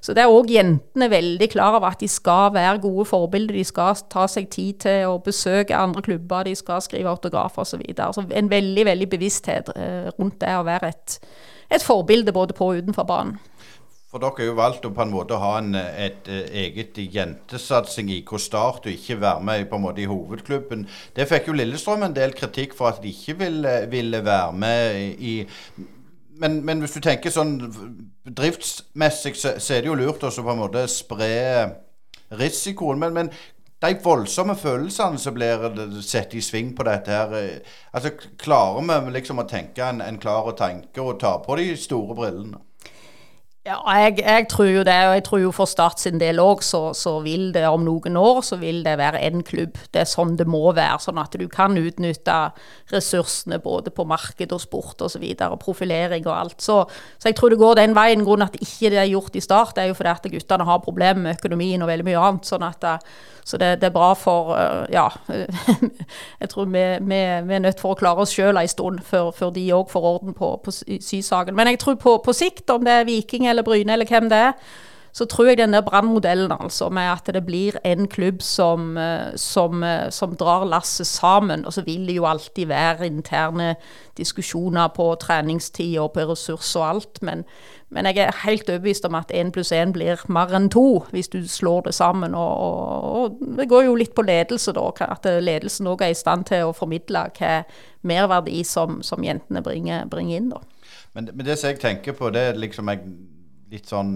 så 0.00 0.14
det 0.14 0.22
er 0.22 0.32
òg 0.32 0.50
jentene 0.52 1.08
veldig 1.10 1.48
klar 1.52 1.78
over 1.78 1.90
at 1.90 2.00
de 2.02 2.08
skal 2.10 2.52
være 2.54 2.82
gode 2.84 3.06
forbilder. 3.08 3.56
De 3.56 3.64
skal 3.66 3.98
ta 4.12 4.26
seg 4.30 4.48
tid 4.52 4.80
til 4.86 5.10
å 5.10 5.18
besøke 5.24 5.76
andre 5.76 6.04
klubber, 6.06 6.46
de 6.46 6.54
skal 6.58 6.82
skrive 6.84 7.10
autografer 7.10 7.64
osv. 7.64 7.76
Så 7.76 7.82
videre. 7.82 8.12
så 8.14 8.24
en 8.30 8.50
veldig 8.50 8.86
veldig 8.86 9.08
bevissthet 9.10 9.68
eh, 9.76 10.08
rundt 10.16 10.40
det 10.40 10.54
å 10.56 10.64
være 10.64 10.88
et, 10.94 11.18
et 11.68 11.84
forbilde 11.84 12.32
både 12.32 12.56
på 12.56 12.70
og 12.70 12.80
utenfor 12.80 13.04
banen. 13.08 13.36
For 14.06 14.22
dere 14.22 14.38
har 14.38 14.46
jo 14.46 14.52
valgt 14.56 14.86
å 14.86 14.92
på 14.94 15.02
en 15.02 15.10
måte 15.12 15.36
ha 15.42 15.50
en, 15.58 15.74
et, 15.76 16.28
et 16.30 16.54
eget 16.62 16.96
jentesatsing 17.12 18.08
i 18.14 18.22
Start 18.40 18.86
og 18.86 18.92
ikke 18.92 19.18
være 19.20 19.42
med 19.44 19.66
på 19.68 19.76
en 19.76 19.82
måte 19.82 20.00
i 20.00 20.06
hovedklubben. 20.08 20.86
Det 21.12 21.26
fikk 21.28 21.50
jo 21.50 21.56
Lillestrøm 21.58 22.06
en 22.06 22.14
del 22.16 22.32
kritikk 22.32 22.72
for 22.78 22.88
at 22.94 23.02
de 23.02 23.10
ikke 23.10 23.34
ville, 23.42 23.74
ville 23.90 24.22
være 24.24 24.52
med 24.56 25.20
i 25.20 25.34
men, 26.40 26.60
men, 26.64 26.80
hvis 26.82 26.96
du 26.96 27.00
tenker 27.04 27.32
sånn 27.32 27.56
bedriftsmessig, 28.26 29.34
så, 29.36 29.56
så 29.62 29.76
er 29.76 29.84
det 29.84 29.90
jo 29.90 29.98
lurt 29.98 30.24
å 30.24 30.30
på 30.30 30.52
en 30.52 30.62
måte 30.62 30.86
spre 30.90 31.30
risikoen. 32.36 33.00
Men, 33.00 33.14
men 33.16 33.30
de 33.84 33.92
voldsomme 34.02 34.56
følelsene 34.58 35.20
som 35.20 35.36
blir 35.36 35.66
satt 36.04 36.34
i 36.34 36.42
sving 36.44 36.72
på 36.76 36.86
dette 36.88 37.12
her 37.12 37.34
eh, 37.36 37.74
altså 37.92 38.14
Klarer 38.40 39.04
vi 39.04 39.12
liksom 39.18 39.42
å 39.42 39.48
tenke 39.48 39.84
en, 39.84 40.00
en 40.00 40.20
klar 40.20 40.48
tanke 40.56 41.02
og 41.02 41.20
ta 41.20 41.36
på 41.44 41.58
de 41.60 41.74
store 41.80 42.16
brillene? 42.16 42.62
Ja, 43.66 43.80
jeg, 43.98 44.20
jeg, 44.22 44.44
tror 44.46 44.68
jo 44.70 44.82
det, 44.86 44.94
og 45.08 45.14
jeg 45.16 45.22
tror 45.26 45.40
jo 45.42 45.48
for 45.50 45.66
Start 45.66 45.98
sin 45.98 46.20
del 46.22 46.38
òg, 46.38 46.60
så, 46.62 46.92
så, 46.94 47.16
vil 47.24 47.48
det 47.50 47.64
om 47.66 47.82
noen 47.82 48.14
år 48.20 48.38
så 48.46 48.60
vil 48.60 48.84
det 48.86 48.92
være 49.00 49.18
én 49.26 49.42
klubb. 49.42 49.80
Det 49.90 50.04
er 50.04 50.06
sånn 50.06 50.36
det 50.38 50.46
må 50.46 50.60
være. 50.70 51.00
Sånn 51.02 51.18
at 51.18 51.34
du 51.34 51.48
kan 51.50 51.74
utnytte 51.74 52.36
ressursene 52.94 53.58
både 53.64 53.90
på 53.90 54.06
marked 54.06 54.54
og 54.54 54.62
sport 54.62 55.02
osv. 55.02 55.18
Og, 55.18 55.34
så 55.34 55.50
og 55.50 55.58
profilering 55.64 56.28
og 56.28 56.36
alt. 56.36 56.60
Så, 56.62 56.84
så, 57.18 57.26
jeg 57.26 57.40
tror 57.40 57.50
det 57.50 57.58
går 57.64 57.80
den 57.80 57.98
veien. 57.98 58.22
Grunnen 58.22 58.46
at 58.46 58.60
ikke 58.60 58.92
det 58.94 59.02
er 59.02 59.10
gjort 59.10 59.34
i 59.34 59.42
Start, 59.42 59.74
det 59.74 59.82
er 59.82 59.90
jo 59.90 59.98
fordi 59.98 60.14
at 60.14 60.30
guttene 60.36 60.70
har 60.70 60.84
problemer 60.86 61.24
med 61.24 61.40
økonomien 61.40 61.82
og 61.82 61.90
veldig 61.90 62.06
mye 62.06 62.22
annet. 62.22 62.46
sånn 62.46 62.70
at 62.70 62.86
så 63.46 63.56
det, 63.56 63.80
det, 63.80 63.86
er 63.86 63.90
bra 63.94 64.08
for 64.18 64.56
eh, 64.58 64.86
Ja. 64.92 65.08
jeg 66.40 66.48
tror 66.50 66.64
vi, 66.64 66.80
vi, 67.00 67.18
vi, 67.46 67.54
er 67.54 67.60
nødt 67.62 67.78
for 67.78 67.94
å 67.94 67.98
klare 67.98 68.24
oss 68.24 68.32
sjøl 68.34 68.58
ei 68.58 68.66
stund 68.66 69.04
før, 69.06 69.28
før 69.30 69.52
de 69.54 69.62
òg 69.70 69.86
får 69.92 70.08
orden 70.10 70.34
på, 70.34 70.48
på 70.64 70.74
sysaken. 70.74 71.54
Men 71.54 71.70
jeg 71.70 71.78
tror 71.78 71.94
på, 72.02 72.16
på 72.24 72.34
sikt, 72.34 72.66
om 72.74 72.82
det 72.82 72.96
er 72.96 73.06
Viking 73.06 73.46
eller 73.46 73.55
Bryne 73.62 73.92
eller 73.92 74.08
hvem 74.08 74.28
det 74.28 74.38
er, 74.50 74.52
så 75.16 75.24
tror 75.24 75.46
jeg 75.48 75.56
den 75.56 75.72
der 75.72 75.80
Brann-modellen, 75.80 76.52
altså, 76.60 76.90
med 76.92 77.02
at 77.08 77.30
det 77.34 77.40
blir 77.46 77.78
en 77.84 78.08
klubb 78.08 78.42
som, 78.42 78.98
eh, 78.98 79.32
som, 79.36 79.82
eh, 79.82 80.10
som, 80.10 80.36
drar 80.36 80.64
lasset 80.64 81.06
sammen. 81.06 81.64
Og 81.64 81.72
så 81.72 81.82
vil 81.82 82.06
det 82.06 82.16
jo 82.16 82.26
alltid 82.26 82.66
være 82.66 83.06
interne 83.06 83.76
diskusjoner 84.16 84.88
på 84.88 85.14
treningstid 85.14 85.98
og 85.98 86.12
på 86.12 86.20
ressurser 86.20 86.80
og 86.80 86.88
alt. 86.88 87.22
Men, 87.22 87.44
men 87.88 88.04
jeg 88.04 88.18
er 88.18 88.42
helt 88.44 88.68
overbevist 88.68 89.04
om 89.04 89.14
at 89.14 89.32
én 89.32 89.50
pluss 89.50 89.72
én 89.72 89.92
blir 89.92 90.20
mer 90.28 90.52
enn 90.52 90.68
to, 90.68 91.06
hvis 91.10 91.28
du 91.28 91.48
slår 91.48 91.80
det 91.80 91.94
sammen. 91.94 92.34
Og, 92.34 92.58
og, 92.58 93.22
og, 93.22 93.38
det 93.56 93.68
går 93.68 93.84
jo 93.84 93.94
litt 93.94 94.14
på 94.14 94.22
ledelse, 94.22 94.72
da. 94.76 94.90
At 95.00 95.24
ledelsen 95.24 95.86
òg 95.86 96.04
er 96.04 96.12
i 96.12 96.18
stand 96.18 96.44
til 96.44 96.68
å 96.68 96.76
formidle 96.76 97.24
hva 97.38 97.62
merverdi 98.02 98.60
som, 98.64 99.00
som 99.02 99.24
jentene 99.24 99.64
bringer, 99.64 100.04
bringer 100.12 100.36
inn, 100.36 100.52
da. 100.52 100.60
Men, 101.14 101.30
men, 101.32 101.46
det 101.46 101.56
som 101.56 101.72
jeg 101.72 101.80
tenker 101.80 102.12
på, 102.12 102.28
det 102.30 102.42
er 102.50 102.60
liksom 102.60 102.92
jeg 102.92 103.00
litt 103.72 103.90
sånn 103.90 104.14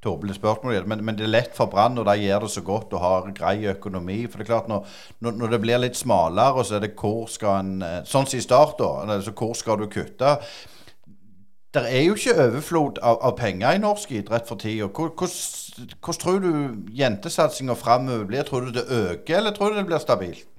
tåpelig 0.00 0.38
spørsmål, 0.38 0.78
men, 0.88 1.02
men, 1.04 1.16
det 1.16 1.26
er 1.26 1.32
lett 1.34 1.56
for 1.56 1.68
Brann 1.68 1.98
når 1.98 2.08
de 2.08 2.24
gjør 2.24 2.46
det 2.46 2.50
så 2.54 2.62
godt 2.64 2.94
og 2.96 3.02
har 3.04 3.30
grei 3.36 3.56
økonomi. 3.68 4.22
For 4.26 4.40
det 4.40 4.46
er 4.46 4.52
klart, 4.54 4.70
når, 4.70 5.34
når 5.36 5.54
det 5.54 5.60
blir 5.60 5.82
litt 5.82 5.98
smalere, 5.98 6.64
så 6.64 6.78
er 6.78 6.86
det 6.86 6.94
hvor 6.96 7.26
skal 7.28 7.60
en 7.60 7.74
eh, 7.84 7.98
Sånn 8.08 8.28
som 8.28 8.40
i 8.40 8.44
start, 8.44 8.78
da. 8.80 9.16
Altså, 9.18 9.34
hvor 9.36 9.52
skal 9.58 9.80
du 9.82 9.90
kutte? 9.92 10.38
Det 11.70 11.82
er 11.86 12.02
jo 12.02 12.16
ikke 12.16 12.48
overflod 12.48 12.98
av, 13.06 13.20
av 13.28 13.36
penger 13.38 13.76
i 13.76 13.82
norsk 13.82 14.16
idrett 14.16 14.48
for 14.48 14.58
tida. 14.58 14.88
Hvordan 14.90 16.22
tror 16.24 16.40
du 16.42 16.50
jentesatsinga 16.96 17.76
framover 17.78 18.24
blir? 18.26 18.48
Tror 18.48 18.66
du 18.66 18.72
det 18.74 18.88
øker, 18.88 19.36
eller 19.36 19.54
tror 19.54 19.70
du 19.70 19.78
det 19.78 19.86
blir 19.86 20.02
stabilt? 20.02 20.49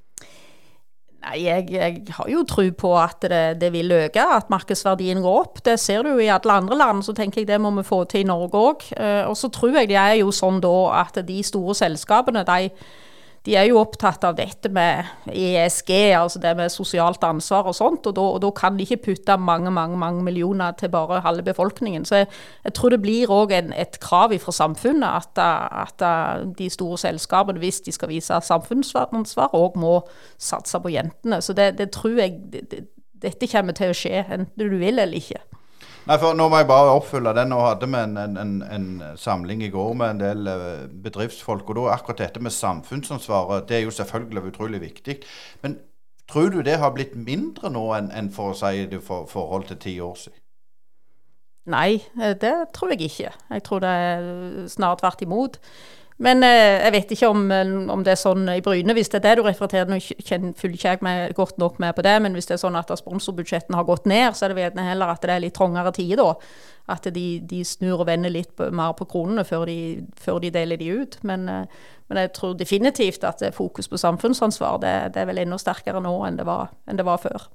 Nei, 1.22 1.44
jeg, 1.46 1.68
jeg, 1.70 2.00
har 2.18 2.30
jo 2.32 2.42
tro 2.50 2.64
på 2.74 2.92
at 2.98 3.22
det, 3.30 3.60
det, 3.62 3.70
vil 3.76 3.94
øke, 3.94 4.24
at 4.38 4.50
markedsverdien 4.50 5.22
går 5.22 5.36
opp. 5.44 5.60
Det 5.66 5.76
ser 5.80 6.02
du 6.02 6.16
jo 6.16 6.24
i 6.24 6.32
alle 6.34 6.56
andre 6.64 6.78
land, 6.80 7.04
så 7.06 7.14
tenker 7.14 7.44
jeg 7.44 7.52
det 7.52 7.60
må 7.62 7.70
vi 7.76 7.86
få 7.86 8.04
til 8.10 8.24
i 8.24 8.30
Norge 8.30 8.58
òg. 8.58 8.88
Eh, 8.98 9.22
og 9.30 9.38
så 9.38 9.52
tror 9.54 9.78
jeg 9.78 9.92
det 9.92 10.00
er 10.02 10.18
jo 10.24 10.34
sånn 10.34 10.58
da 10.64 10.74
at 11.04 11.22
de 11.28 11.38
store 11.46 11.78
selskapene, 11.78 12.42
de 12.48 12.72
de 13.46 13.56
er 13.58 13.66
jo 13.72 13.80
opptatt 13.82 14.22
av 14.28 14.36
dette 14.38 14.70
med 14.70 15.08
ESG, 15.34 15.90
altså 16.14 16.40
det 16.44 16.52
med 16.60 16.70
sosialt 16.70 17.24
ansvar 17.26 17.66
og 17.72 17.74
sånt. 17.74 18.06
Og 18.06 18.38
da, 18.44 18.52
kan 18.54 18.78
de 18.78 18.86
ikke 18.86 19.00
putte 19.08 19.38
mange 19.42 19.72
mange, 19.74 19.98
mange 19.98 20.22
millioner 20.24 20.76
til 20.78 20.92
bare 20.94 21.24
halve 21.26 21.42
befolkningen. 21.48 22.06
Så 22.06 22.22
jeg, 22.22 22.28
jeg 22.68 22.76
tror 22.78 22.94
det 22.94 23.02
blir 23.02 23.34
òg 23.34 23.56
et 23.58 23.98
krav 24.04 24.36
fra 24.44 24.54
samfunnet 24.54 25.10
at, 25.10 25.42
at, 25.42 26.06
de 26.58 26.70
store 26.70 27.00
selskapene, 27.02 27.60
hvis 27.60 27.82
de 27.82 27.92
skal 27.96 28.14
vise 28.14 28.42
samfunnsansvar, 28.46 29.58
òg 29.58 29.80
må 29.82 29.96
satse 30.38 30.78
på 30.80 30.94
jentene. 30.94 31.42
Så 31.42 31.58
det, 31.58 31.80
det 31.82 31.90
tror 31.98 32.22
jeg 32.22 32.38
det, 32.54 32.88
Dette 33.22 33.46
kommer 33.46 33.76
til 33.78 33.92
å 33.92 33.94
skje, 33.94 34.24
enten 34.34 34.58
du 34.58 34.80
vil 34.82 34.98
eller 34.98 35.14
ikke. 35.14 35.38
Nei, 36.10 36.18
for 36.18 36.34
Nå 36.34 36.48
må 36.50 36.58
jeg 36.58 36.70
bare 36.70 36.96
oppfylle 36.98 37.34
den. 37.38 37.52
Nå 37.54 37.60
hadde 37.62 37.88
vi 37.92 38.00
en, 38.00 38.18
en, 38.18 38.56
en, 38.66 38.90
samling 39.22 39.62
i 39.62 39.70
går 39.70 39.94
med 40.00 40.16
en 40.16 40.22
del 40.22 40.50
eh, 40.50 40.88
bedriftsfolk. 41.04 41.70
og 41.70 41.78
da 41.78 41.94
Akkurat 41.94 42.24
dette 42.24 42.42
med 42.42 42.56
samfunnsansvaret 42.56 43.68
det 43.70 43.78
er 43.78 43.86
jo 43.86 43.94
selvfølgelig 43.94 44.48
utrolig 44.50 44.82
viktig. 44.82 45.20
Men 45.62 45.78
tror 46.32 46.50
du 46.50 46.62
det 46.66 46.80
har 46.82 46.94
blitt 46.96 47.14
mindre 47.16 47.70
nå 47.70 47.86
enn 47.98 48.10
en 48.18 48.32
for 48.34 48.56
å 48.56 48.58
si 48.58 48.88
det 48.90 49.04
for 49.06 49.30
forhold 49.30 49.70
til 49.70 49.82
ti 49.86 50.00
år 50.02 50.18
siden? 50.24 50.42
Nei, 51.70 52.02
eh, 52.18 52.34
det 52.34 52.56
tror 52.74 52.96
jeg 52.96 53.06
ikke. 53.06 53.34
Jeg 53.54 53.64
tror 53.68 53.86
det 53.86 53.90
er 53.90 54.68
snart 54.74 55.04
tvert 55.06 55.22
imot. 55.22 55.62
Men 56.22 56.44
eh, 56.46 56.78
jeg 56.86 56.94
vet 56.94 57.14
ikke 57.16 57.30
om, 57.34 57.46
eh, 57.52 57.72
om, 57.90 58.04
det 58.06 58.14
er 58.14 58.20
sånn 58.20 58.46
i 58.54 58.62
Bryne, 58.62 58.94
hvis 58.94 59.10
det 59.10 59.22
er 59.22 59.24
det 59.26 59.40
du 59.40 59.48
refererer 59.48 59.88
til. 59.90 59.94
Nå 59.96 60.52
følger 60.60 60.76
ikke 60.78 60.92
jeg 60.94 61.06
meg 61.06 61.34
godt 61.38 61.58
nok 61.62 61.80
med 61.82 61.96
på 61.98 62.06
det, 62.06 62.14
men 62.22 62.38
hvis 62.38 62.50
det 62.50 62.58
er 62.58 62.62
sånn 62.62 62.78
at 62.78 62.94
sponsorbudsjettene 63.00 63.80
har 63.80 63.88
gått 63.88 64.06
ned, 64.10 64.38
så 64.38 64.46
er 64.46 64.54
det 64.54 64.68
gjerne 64.68 64.86
heller 64.92 65.14
at 65.16 65.26
det 65.26 65.34
er 65.34 65.42
litt 65.48 65.58
trangere 65.58 65.94
tider 65.98 66.22
da. 66.22 66.36
At 66.92 67.08
de, 67.16 67.26
de, 67.48 67.64
snur 67.66 68.04
og 68.04 68.10
vender 68.10 68.34
litt 68.34 68.62
mer 68.74 68.94
på 68.98 69.08
kronene 69.10 69.46
før 69.48 69.66
de, 69.70 69.80
før 70.20 70.42
de 70.44 70.52
deler 70.54 70.82
de 70.82 70.92
ut. 71.02 71.18
Men, 71.26 71.48
eh, 71.50 71.90
men, 72.12 72.22
jeg 72.22 72.34
tror 72.38 72.54
definitivt 72.60 73.26
at 73.26 73.42
fokus 73.56 73.90
på 73.90 73.98
samfunnsansvar 73.98 74.78
det, 74.84 74.96
det 75.16 75.24
er 75.24 75.32
vel 75.32 75.42
enda 75.42 75.58
sterkere 75.62 76.04
nå 76.04 76.14
enn 76.28 76.38
det 76.38 76.46
var, 76.46 76.70
enn 76.86 77.02
det 77.02 77.08
var 77.08 77.22
før. 77.24 77.50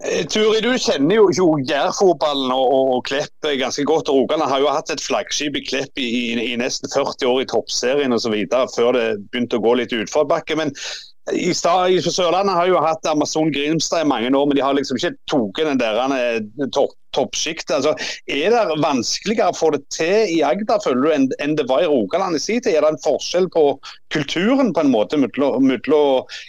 Eh, 0.00 0.24
Turi, 0.32 0.62
du 0.64 0.70
kjenner 0.80 1.18
jo, 1.18 1.26
jo 1.36 1.46
Jærfotballen 1.68 2.52
og, 2.54 2.70
og, 2.72 3.02
Klepp 3.08 3.48
ganske 3.60 3.84
godt. 3.84 4.08
og 4.08 4.22
Rogaland 4.22 4.48
har 4.48 4.62
jo 4.62 4.72
hatt 4.72 4.92
et 4.92 5.04
flaggskip 5.04 5.58
i 5.60 5.64
Klepp 5.66 6.00
i, 6.00 6.08
i, 6.08 6.52
i 6.52 6.56
nesten 6.60 6.88
40 6.88 7.28
år 7.28 7.42
i 7.42 7.48
toppserien 7.52 8.16
osv. 8.16 8.36
før 8.76 8.96
det 8.96 9.06
begynte 9.28 9.60
å 9.60 9.64
gå 9.64 9.76
litt 9.82 9.92
utforbakke. 9.96 10.56
Men 10.56 10.72
i, 11.32 11.52
stad, 11.54 11.92
i 11.92 12.00
Sørlandet 12.02 12.56
har 12.56 12.70
jo 12.70 12.80
hatt 12.82 13.06
Amazon 13.06 13.52
Grimstad 13.52 14.06
i 14.06 14.08
mange 14.08 14.32
år, 14.32 14.48
men 14.48 14.56
de 14.56 14.64
har 14.64 14.74
liksom 14.74 14.98
ikke 14.98 15.12
tatt 15.30 15.60
den 15.68 15.82
der 15.82 16.00
eh, 16.16 16.40
topp, 16.74 16.96
toppsjiktet. 17.14 17.76
Altså, 17.76 17.92
er 18.24 18.54
det 18.54 18.80
vanskeligere 18.82 19.52
å 19.52 19.58
få 19.58 19.72
det 19.76 19.82
til 19.94 20.32
i 20.32 20.40
Agder 20.46 20.80
føler 20.82 21.04
du, 21.04 21.12
enn, 21.14 21.28
en 21.44 21.56
det 21.58 21.68
var 21.68 21.84
i 21.84 21.90
Rogaland 21.90 22.38
i 22.38 22.42
sin 22.42 22.64
tid? 22.64 22.72
Er 22.72 22.86
det 22.86 22.94
en 22.94 23.04
forskjell 23.04 23.50
på 23.52 23.64
kulturen 24.14 24.72
på 24.74 24.84
en 24.84 24.92
måte 24.96 25.20
mellom 25.20 25.70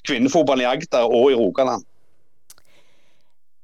kvinnefotballen 0.07 0.65
i 0.65 0.71
Agder 0.71 1.11
og 1.11 1.33
i 1.33 1.39
Rogaland? 1.39 1.85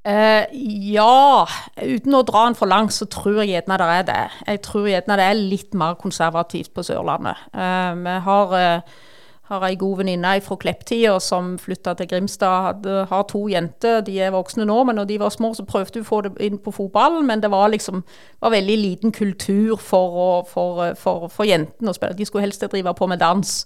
Uh, 0.08 0.46
ja, 0.88 1.44
uten 1.84 2.16
å 2.16 2.24
dra 2.24 2.46
den 2.46 2.56
for 2.56 2.70
langt, 2.72 2.94
så 2.96 3.10
tror 3.12 3.42
jeg 3.42 3.52
gjerne 3.52 3.76
det 3.82 3.88
er 3.92 4.06
det. 4.08 4.22
Jeg 4.48 4.62
tror 4.64 4.88
gjerne 4.88 5.18
det 5.20 5.26
er 5.28 5.42
litt 5.42 5.76
mer 5.76 5.98
konservativt 6.00 6.72
på 6.72 6.86
Sørlandet. 6.88 7.42
Uh, 7.52 7.92
vi 8.06 8.14
har, 8.24 8.54
uh, 8.56 9.10
har 9.52 9.66
ei 9.68 9.76
god 9.76 10.00
venninne 10.00 10.38
fra 10.46 10.56
Klepptida 10.62 11.18
som 11.20 11.58
flytta 11.60 11.98
til 12.00 12.08
Grimstad. 12.14 12.70
Hadde, 12.70 12.96
har 13.12 13.28
to 13.28 13.44
jenter, 13.52 14.00
de 14.08 14.16
er 14.24 14.32
voksne 14.32 14.70
nå, 14.70 14.80
men 14.88 14.96
når 14.96 15.10
de 15.12 15.20
var 15.26 15.36
små, 15.36 15.52
så 15.58 15.68
prøvde 15.68 16.00
hun 16.00 16.08
å 16.08 16.12
få 16.14 16.22
det 16.24 16.34
inn 16.48 16.62
på 16.64 16.72
fotballen. 16.80 17.28
Men 17.28 17.44
det 17.44 17.52
var 17.52 17.68
liksom 17.76 18.06
var 18.40 18.56
veldig 18.56 18.80
liten 18.80 19.12
kultur 19.12 19.76
for, 19.76 20.48
for, 20.48 20.94
for, 20.96 21.28
for 21.28 21.52
jentene 21.52 21.92
å 21.92 22.00
spille. 22.00 22.16
De 22.16 22.30
skulle 22.30 22.48
helst 22.48 22.64
drive 22.64 22.96
på 22.96 23.12
med 23.12 23.20
dans. 23.20 23.58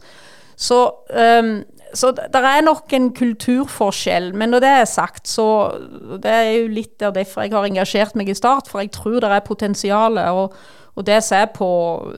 Så 0.61 0.81
um, 1.13 1.59
så 1.93 2.11
det 2.11 2.41
er 2.41 2.61
nok 2.63 2.93
en 2.93 3.09
kulturforskjell. 3.15 4.31
Men 4.35 4.53
når 4.53 4.63
det 4.63 4.69
er 4.69 4.85
sagt, 4.85 5.27
så 5.27 5.77
Det 6.23 6.31
er 6.31 6.51
jo 6.51 6.67
litt 6.67 6.99
derfor 6.99 7.41
jeg 7.41 7.51
har 7.51 7.65
engasjert 7.65 8.15
meg 8.15 8.29
i 8.29 8.33
Start, 8.33 8.67
for 8.67 8.79
jeg 8.79 8.91
tror 8.91 9.19
det 9.19 9.31
er 9.31 9.39
potensial. 9.39 10.17
Og, 10.17 10.53
og, 10.95 11.05
det 11.05 11.13
jeg 11.13 11.23
ser 11.23 11.45
på, 11.55 11.69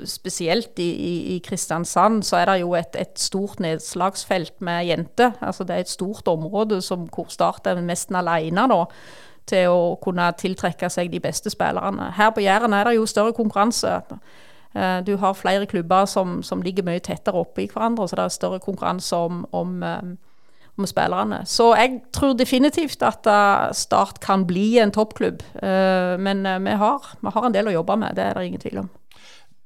spesielt 0.05 0.79
i, 0.79 0.89
i, 0.91 1.35
i, 1.35 1.39
Kristiansand, 1.39 2.23
så 2.23 2.37
er 2.37 2.45
det 2.45 2.61
jo 2.61 2.73
et, 2.73 2.95
et 2.99 3.19
stort 3.19 3.59
nedslagsfelt 3.59 4.61
med 4.61 4.85
jenter. 4.85 5.31
Altså 5.41 5.63
det 5.63 5.75
er 5.75 5.79
et 5.79 5.89
stort 5.89 6.27
område 6.27 6.81
som, 6.81 7.07
hvor 7.13 7.25
Start 7.29 7.67
er 7.67 7.81
nesten 7.81 8.15
alene 8.15 8.67
nå 8.67 8.85
til 9.45 9.67
å 9.67 9.95
kunne 9.99 10.29
tiltrekke 10.39 10.89
seg 10.89 11.11
de 11.11 11.19
beste 11.19 11.51
spillerne. 11.51 12.13
Her 12.15 12.31
på 12.31 12.43
Jæren 12.43 12.73
er 12.73 12.87
det 12.87 12.95
jo 12.95 13.05
større 13.05 13.33
konkurranse. 13.35 13.99
Eh, 14.75 14.99
du 15.05 15.15
har 15.21 15.37
flere 15.37 15.65
klubber 15.69 16.05
som, 16.09 16.41
som 16.43 16.61
ligger 16.65 16.85
mye 16.87 17.01
tettere 17.03 17.39
oppe 17.39 17.63
i 17.63 17.69
hverandre, 17.69 18.07
så 18.07 18.17
det 18.17 18.25
er 18.25 18.37
større 18.37 18.61
konkurranse 18.63 19.19
om, 19.27 19.43
om, 19.53 19.75
eh, 19.85 20.01
om 20.77 20.89
spillerne. 20.89 21.43
Så 21.49 21.69
jeg 21.77 22.01
tror 22.15 22.33
definitivt 22.37 23.05
at 23.05 23.29
eh, 23.29 23.69
Start 23.77 24.19
kan 24.23 24.47
bli 24.49 24.79
en 24.81 24.93
toppklubb. 24.93 25.45
Men 25.61 26.43
vi 26.65 26.75
har, 26.81 27.13
vi 27.21 27.31
har 27.35 27.45
en 27.45 27.55
del 27.55 27.69
å 27.69 27.77
jobbe 27.77 27.97
med, 28.01 28.17
det 28.17 28.25
er 28.25 28.37
det 28.37 28.49
ingen 28.49 28.61
tvil 28.61 28.83
om. 28.85 28.91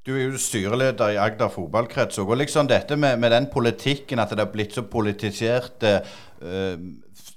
Du 0.07 0.13
er 0.15 0.29
jo 0.29 0.39
styreleder 0.39 1.15
i 1.15 1.19
Agder 1.19 1.49
fotballkrets. 1.51 2.19
Og 2.23 2.37
liksom 2.39 2.69
dette 2.69 2.95
med, 2.95 3.17
med, 3.19 3.33
den 3.33 3.49
politikken, 3.51 4.21
at 4.23 4.31
det 4.31 4.39
er 4.39 4.53
blitt 4.53 4.77
så 4.77 4.85
politisert. 4.87 5.83
Uh, 5.83 6.77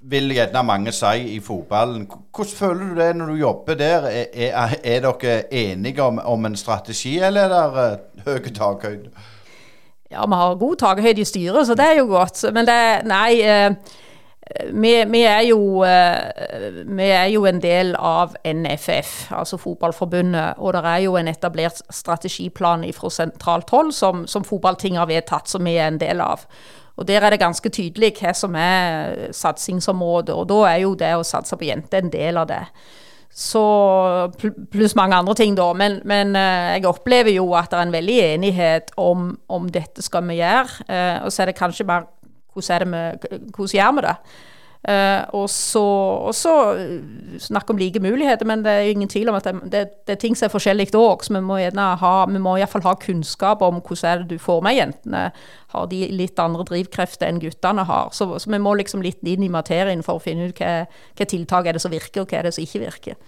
vil 0.01 0.33
gjerne 0.33 0.63
mange 0.65 0.93
si 0.93 1.35
i 1.35 1.41
fotballen. 1.45 2.07
Hvordan 2.09 2.57
føler 2.57 2.89
du 2.89 3.01
det 3.01 3.17
når 3.17 3.27
du 3.27 3.35
jobber 3.35 3.75
der? 3.75 4.07
Er, 4.09 4.27
er, 4.35 4.77
er 4.85 5.01
dere 5.01 5.55
enige 5.55 6.03
om, 6.03 6.21
om, 6.25 6.47
en 6.47 6.57
strategi, 6.57 7.19
eller 7.19 7.41
er 7.41 7.75
det 7.77 7.91
uh, 8.27 8.33
høye 8.33 8.55
takhøyde? 8.55 9.11
Ja, 10.11 10.27
vi 10.27 10.35
har 10.35 10.55
god 10.55 10.77
takhøyde 10.77 11.21
i 11.21 11.25
styret, 11.25 11.67
så 11.67 11.75
det 11.75 11.85
er 11.85 11.99
jo 11.99 12.07
godt. 12.07 12.45
Men 12.53 12.67
det 12.67 12.79
Nei. 13.05 13.35
Uh, 13.45 13.75
vi, 14.73 15.05
vi, 15.07 15.21
er 15.23 15.41
jo, 15.47 15.85
vi, 16.87 17.05
er 17.07 17.27
jo, 17.31 17.45
en 17.47 17.61
del 17.63 17.93
av 17.95 18.33
NFF, 18.45 19.31
altså 19.31 19.57
Fotballforbundet. 19.61 20.59
Og 20.59 20.75
det 20.75 20.83
er 20.85 21.05
jo 21.05 21.15
en 21.17 21.29
etablert 21.31 21.83
strategiplan 21.91 22.83
fra 22.97 23.13
sentralt 23.15 23.71
hold 23.71 23.93
som, 23.95 24.27
som 24.27 24.45
fotballtinget 24.45 24.99
har 24.99 25.11
vedtatt, 25.13 25.49
som 25.49 25.65
vi 25.65 25.77
er 25.77 25.93
en 25.93 26.01
del 26.01 26.25
av. 26.25 26.43
Og 27.01 27.09
Der 27.09 27.25
er 27.25 27.33
det 27.33 27.41
ganske 27.41 27.71
tydelig 27.73 28.13
hva 28.21 28.35
som 28.37 28.57
er 28.61 29.31
satsingsområdet, 29.33 30.35
og 30.37 30.49
da 30.51 30.59
er 30.69 30.83
jo 30.83 30.95
det 30.95 31.15
å 31.17 31.25
satse 31.25 31.57
på 31.57 31.65
jenter 31.65 32.05
en 32.05 32.13
del 32.13 32.37
av 32.37 32.51
det. 32.51 32.65
Så 33.31 33.63
Pluss 34.73 34.97
mange 34.99 35.17
andre 35.17 35.35
ting, 35.39 35.55
da. 35.57 35.71
Men, 35.73 36.01
men, 36.05 36.35
eh, 36.37 36.77
jeg 36.77 36.87
opplever 36.91 37.33
jo 37.33 37.55
at 37.57 37.71
det 37.71 37.79
er 37.79 37.87
en 37.87 37.95
veldig 37.95 38.19
enighet 38.27 38.91
om, 39.01 39.33
om 39.49 39.69
dette 39.71 40.03
skal 40.05 40.27
vi 40.29 40.41
gjøre. 40.43 40.85
Eh, 40.91 41.25
og 41.25 41.33
så 41.33 41.43
er 41.43 41.51
det 41.51 41.59
kanskje 41.61 41.87
mer 41.89 42.09
hvordan, 42.53 42.97
hvordan 43.55 43.75
gjør 43.79 43.97
vi 43.97 44.07
det? 44.09 44.17
Uh, 44.81 45.27
og 45.37 45.51
så, 45.53 45.83
og 46.25 46.33
så 46.33 46.53
snakk 47.37 47.61
snakke 47.61 47.75
om 47.75 47.79
like 47.79 48.01
muligheter, 48.01 48.47
men 48.49 48.62
det 48.64 48.73
er 48.73 48.88
ingen 48.88 49.09
tvil 49.09 49.29
om 49.29 49.37
at 49.37 49.45
det, 49.45 49.55
det, 49.73 49.83
det 50.07 50.14
er 50.14 50.21
ting 50.21 50.37
som 50.37 50.47
er 50.47 50.55
forskjellig 50.55 50.88
òg. 50.97 51.25
Så 51.25 51.35
vi 51.35 51.43
må, 51.45 51.59
ha, 51.61 52.12
vi 52.27 52.40
må 52.40 52.57
iallfall 52.57 52.85
ha 52.87 52.95
kunnskap 52.97 53.62
om 53.62 53.81
hvordan 53.81 54.11
er 54.11 54.23
det 54.23 54.31
du 54.33 54.38
får 54.40 54.62
med 54.64 54.79
jentene. 54.79 55.23
Har 55.75 55.87
de 55.90 56.01
litt 56.09 56.40
andre 56.40 56.64
drivkrefter 56.64 57.29
enn 57.29 57.43
guttene 57.43 57.85
har? 57.85 58.11
Så, 58.16 58.31
så 58.38 58.51
vi 58.51 58.59
må 58.59 58.75
liksom 58.75 59.05
litt 59.05 59.21
inn 59.23 59.45
i 59.45 59.53
materien 59.53 60.03
for 60.03 60.16
å 60.16 60.25
finne 60.25 60.49
ut 60.49 60.61
hva, 60.61 60.87
hva 60.88 61.29
tiltak 61.29 61.69
er 61.69 61.77
det 61.77 61.85
som 61.85 61.93
virker, 61.93 62.25
og 62.25 62.33
hva 62.33 62.40
er 62.40 62.49
det 62.49 62.57
som 62.57 62.64
ikke 62.64 62.85
virker. 62.87 63.21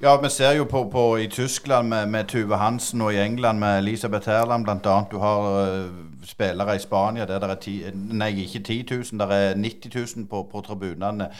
Ja, 0.00 0.18
vi 0.22 0.28
ser 0.28 0.52
jo 0.52 0.64
på, 0.68 0.82
på 0.92 1.02
i 1.16 1.26
Tyskland 1.32 1.88
med, 1.88 2.08
med, 2.12 2.26
Tuve 2.28 2.56
Hansen 2.60 3.00
og 3.00 3.14
i 3.14 3.16
England 3.16 3.58
med 3.58 3.78
Elisabeth 3.78 4.28
Herland 4.28 4.64
bl.a. 4.66 4.96
Du 5.10 5.16
har 5.16 5.44
uh, 5.56 5.86
spillere 6.20 6.74
i 6.76 6.80
Spania 6.82 7.24
der 7.24 7.38
det 7.40 7.48
er 7.48 7.60
ti, 7.62 7.76
nei, 7.94 8.28
ikke 8.42 8.60
10 8.60 8.76
000, 8.90 9.20
der 9.22 9.30
er 9.32 9.54
90 9.56 9.94
000 10.18 10.26
på, 10.28 10.42
på 10.52 10.60
tribunene. 10.66 11.30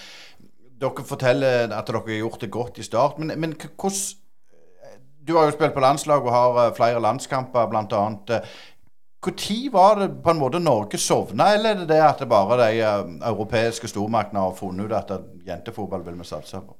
Dere 0.80 1.04
forteller 1.04 1.68
at 1.68 1.90
dere 1.90 2.00
har 2.06 2.16
gjort 2.16 2.40
det 2.40 2.50
godt 2.50 2.78
i 2.80 2.86
start, 2.86 3.18
men, 3.18 3.34
men 3.40 3.52
hvordan 3.60 4.00
Du 5.26 5.36
har 5.36 5.44
jo 5.44 5.52
spilt 5.52 5.74
på 5.74 5.80
landslag 5.80 6.24
og 6.24 6.32
har 6.32 6.56
uh, 6.56 6.76
flere 6.76 7.02
landskamper 7.02 7.66
bl.a. 7.66 7.82
Når 9.26 9.70
var 9.72 10.00
det 10.00 10.08
på 10.22 10.30
en 10.30 10.40
måte 10.40 10.58
Norge 10.58 10.98
sovna, 10.98 11.52
eller 11.52 11.74
er 11.74 11.78
det 11.82 11.88
det 11.88 12.00
at 12.00 12.24
det 12.24 12.28
bare 12.28 12.56
de 12.56 12.80
europeiske 13.20 13.88
stormaktene 13.88 14.40
har 14.40 14.56
funnet 14.56 14.86
ut 14.86 14.96
at 14.96 15.12
jentefotball 15.46 16.06
vil 16.06 16.18
vi 16.18 16.24
satse 16.24 16.56
på? 16.56 16.76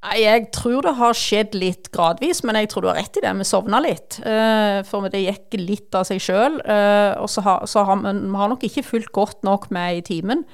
Jeg 0.00 0.46
tror 0.56 0.86
det 0.86 0.94
har 0.96 1.16
skjedd 1.16 1.56
litt 1.60 1.90
gradvis, 1.92 2.40
men 2.48 2.56
jeg 2.56 2.70
tror 2.72 2.86
du 2.86 2.88
har 2.88 2.96
rett 2.96 3.18
i 3.20 3.22
det. 3.24 3.34
Vi 3.36 3.44
sovna 3.44 3.82
litt. 3.84 4.16
Uh, 4.24 4.80
for 4.88 5.12
det 5.12 5.20
gikk 5.20 5.58
litt 5.60 5.96
av 5.96 6.06
seg 6.08 6.22
sjøl. 6.24 6.56
Eh, 6.64 7.12
og 7.20 7.28
så 7.28 7.44
har, 7.44 7.66
vi 7.68 8.38
har 8.40 8.48
nok 8.48 8.64
ikke 8.64 8.86
fulgt 8.86 9.12
godt 9.12 9.44
nok 9.44 9.68
med 9.76 9.98
i 9.98 10.04
timen. 10.06 10.46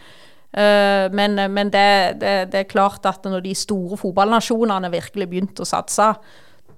Uh, 0.51 1.07
men, 1.15 1.39
men 1.53 1.71
det, 1.71 2.19
det, 2.19 2.35
det, 2.51 2.65
er 2.65 2.73
klart 2.73 3.07
at 3.07 3.23
når 3.29 3.45
de 3.45 3.55
store 3.55 3.99
fotballnasjonene 4.01 4.91
virkelig 4.91 5.31
begynte 5.31 5.63
å 5.63 5.69
satse, 5.69 6.11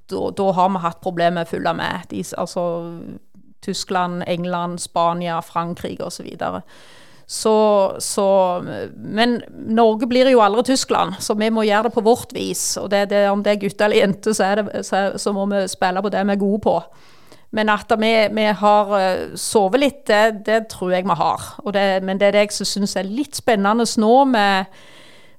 da 0.09 0.53
har 0.57 0.71
vi 0.73 0.85
hatt 0.85 1.01
problemer 1.05 1.49
fulle 1.49 1.73
med. 1.77 2.05
De, 2.13 2.21
altså 2.37 2.69
Tyskland, 3.65 4.27
England, 4.29 4.83
Spania, 4.85 5.41
Frankrike 5.41 6.05
osv. 6.05 6.29
Så, 7.31 7.93
så, 7.99 8.27
men 8.97 9.43
Norge 9.53 10.07
blir 10.09 10.31
jo 10.33 10.41
aldri 10.41 10.63
Tyskland, 10.71 11.19
så 11.21 11.35
vi 11.37 11.51
må 11.53 11.67
gjøre 11.67 11.91
det 11.91 11.93
på 11.93 12.01
vårt 12.07 12.33
vis. 12.33 12.79
og 12.81 12.89
det, 12.91 13.11
det, 13.11 13.27
Om 13.29 13.43
det 13.45 13.53
er 13.53 13.61
gutter 13.61 13.85
eller 13.85 14.01
jenter, 14.01 14.33
så, 14.33 14.47
så, 14.83 15.03
så, 15.21 15.33
må 15.37 15.45
vi 15.51 15.67
spille 15.69 16.03
på 16.03 16.09
det 16.09 16.25
vi 16.25 16.33
er 16.33 16.41
gode 16.41 16.61
på. 16.65 16.77
Men 17.53 17.69
at 17.69 17.93
vi, 18.01 18.13
vi 18.33 18.47
har 18.63 18.95
eh, 18.97 19.37
sovet 19.37 19.81
litt, 19.81 20.07
det, 20.09 20.47
det, 20.47 20.63
tror 20.73 20.95
jeg 20.97 21.05
vi 21.05 21.19
har. 21.21 21.45
Men 22.01 22.17
det 22.17 22.31
er 22.31 22.39
det 22.39 22.47
jeg 22.47 22.65
syns 22.65 22.97
er 22.97 23.05
litt 23.05 23.37
spennende 23.37 23.85
nå 24.01 24.15
med, 24.25 24.81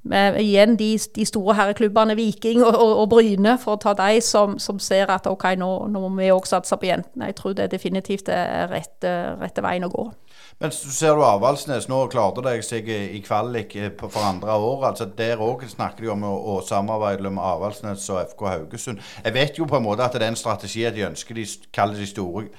med 0.05 0.37
igjen 0.41 0.77
de, 0.77 0.91
de, 1.15 1.25
store 1.25 1.57
herreklubbene 1.57 2.13
Viking 2.21 2.61
og, 2.61 2.73
og, 2.75 2.95
og, 2.99 3.09
Bryne, 3.15 3.57
for 3.57 3.79
å 3.79 3.81
ta 3.81 3.97
de 3.97 4.21
som, 4.21 4.59
som 4.61 4.77
ser 4.77 5.09
at 5.09 5.25
ok, 5.25 5.55
nå, 5.57 5.71
nå 5.89 6.05
må 6.05 6.13
vi 6.21 6.29
òg 6.33 6.45
satse 6.45 6.77
på 6.77 6.91
jentene. 6.91 7.33
Jeg 7.33 7.41
tror 7.41 7.57
det 7.57 7.71
definitivt 7.73 8.29
er 8.29 8.69
rette, 8.69 9.15
rette 9.41 9.65
veien 9.65 9.89
å 9.89 9.93
gå. 9.97 10.11
Men 10.59 10.73
så 10.75 10.91
ser 10.91 11.15
du 11.15 11.23
Avaldsnes. 11.23 11.87
Nå 11.87 12.01
klarte 12.11 12.43
det 12.43 12.57
seg 12.67 12.89
i 12.91 13.21
kvalik 13.23 13.77
for 14.01 14.19
andre 14.27 14.57
år. 14.57 14.89
altså 14.89 15.05
Der 15.05 15.39
òg 15.39 15.63
snakker 15.71 16.03
de 16.03 16.11
om 16.11 16.25
å, 16.27 16.59
samarbeide 16.67 17.31
med 17.31 17.43
Avaldsnes 17.43 18.09
og 18.11 18.33
FK 18.33 18.43
Haugesund. 18.47 18.99
Jeg 19.23 19.33
vet 19.33 19.59
jo 19.59 19.69
på 19.69 19.79
en 19.79 19.87
måte 19.87 20.03
at 20.03 20.17
det 20.19 20.27
er 20.27 20.33
en 20.33 20.39
strategi 20.39 20.83
at 20.83 20.97
de 20.97 21.07
ønsker 21.07 21.39
de 21.39 21.47
kaller 21.71 21.95
de 21.95 22.09
store 22.09 22.49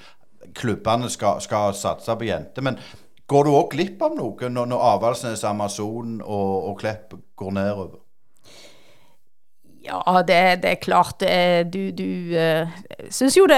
klubbene 0.57 1.09
skal, 1.13 1.41
skal 1.45 1.75
satse 1.77 2.15
på 2.17 2.25
jenter. 2.25 2.65
Men 2.65 2.79
går 3.29 3.45
du 3.45 3.53
òg 3.53 3.75
glipp 3.75 4.01
av 4.01 4.17
noe 4.17 4.49
når, 4.49 4.71
når 4.73 4.87
Avaldsnes, 4.95 5.45
Amazon 5.45 6.17
og, 6.25 6.71
og 6.71 6.79
Klepp 6.81 7.13
går 7.37 7.53
nedover? 7.59 7.99
Ja, 9.81 10.21
det, 10.21 10.61
det, 10.61 10.69
er 10.69 10.75
klart 10.81 11.23
Du, 11.73 11.79
du 11.97 12.35
uh, 12.37 12.69
syns 13.09 13.37
jo 13.37 13.47
det, 13.49 13.57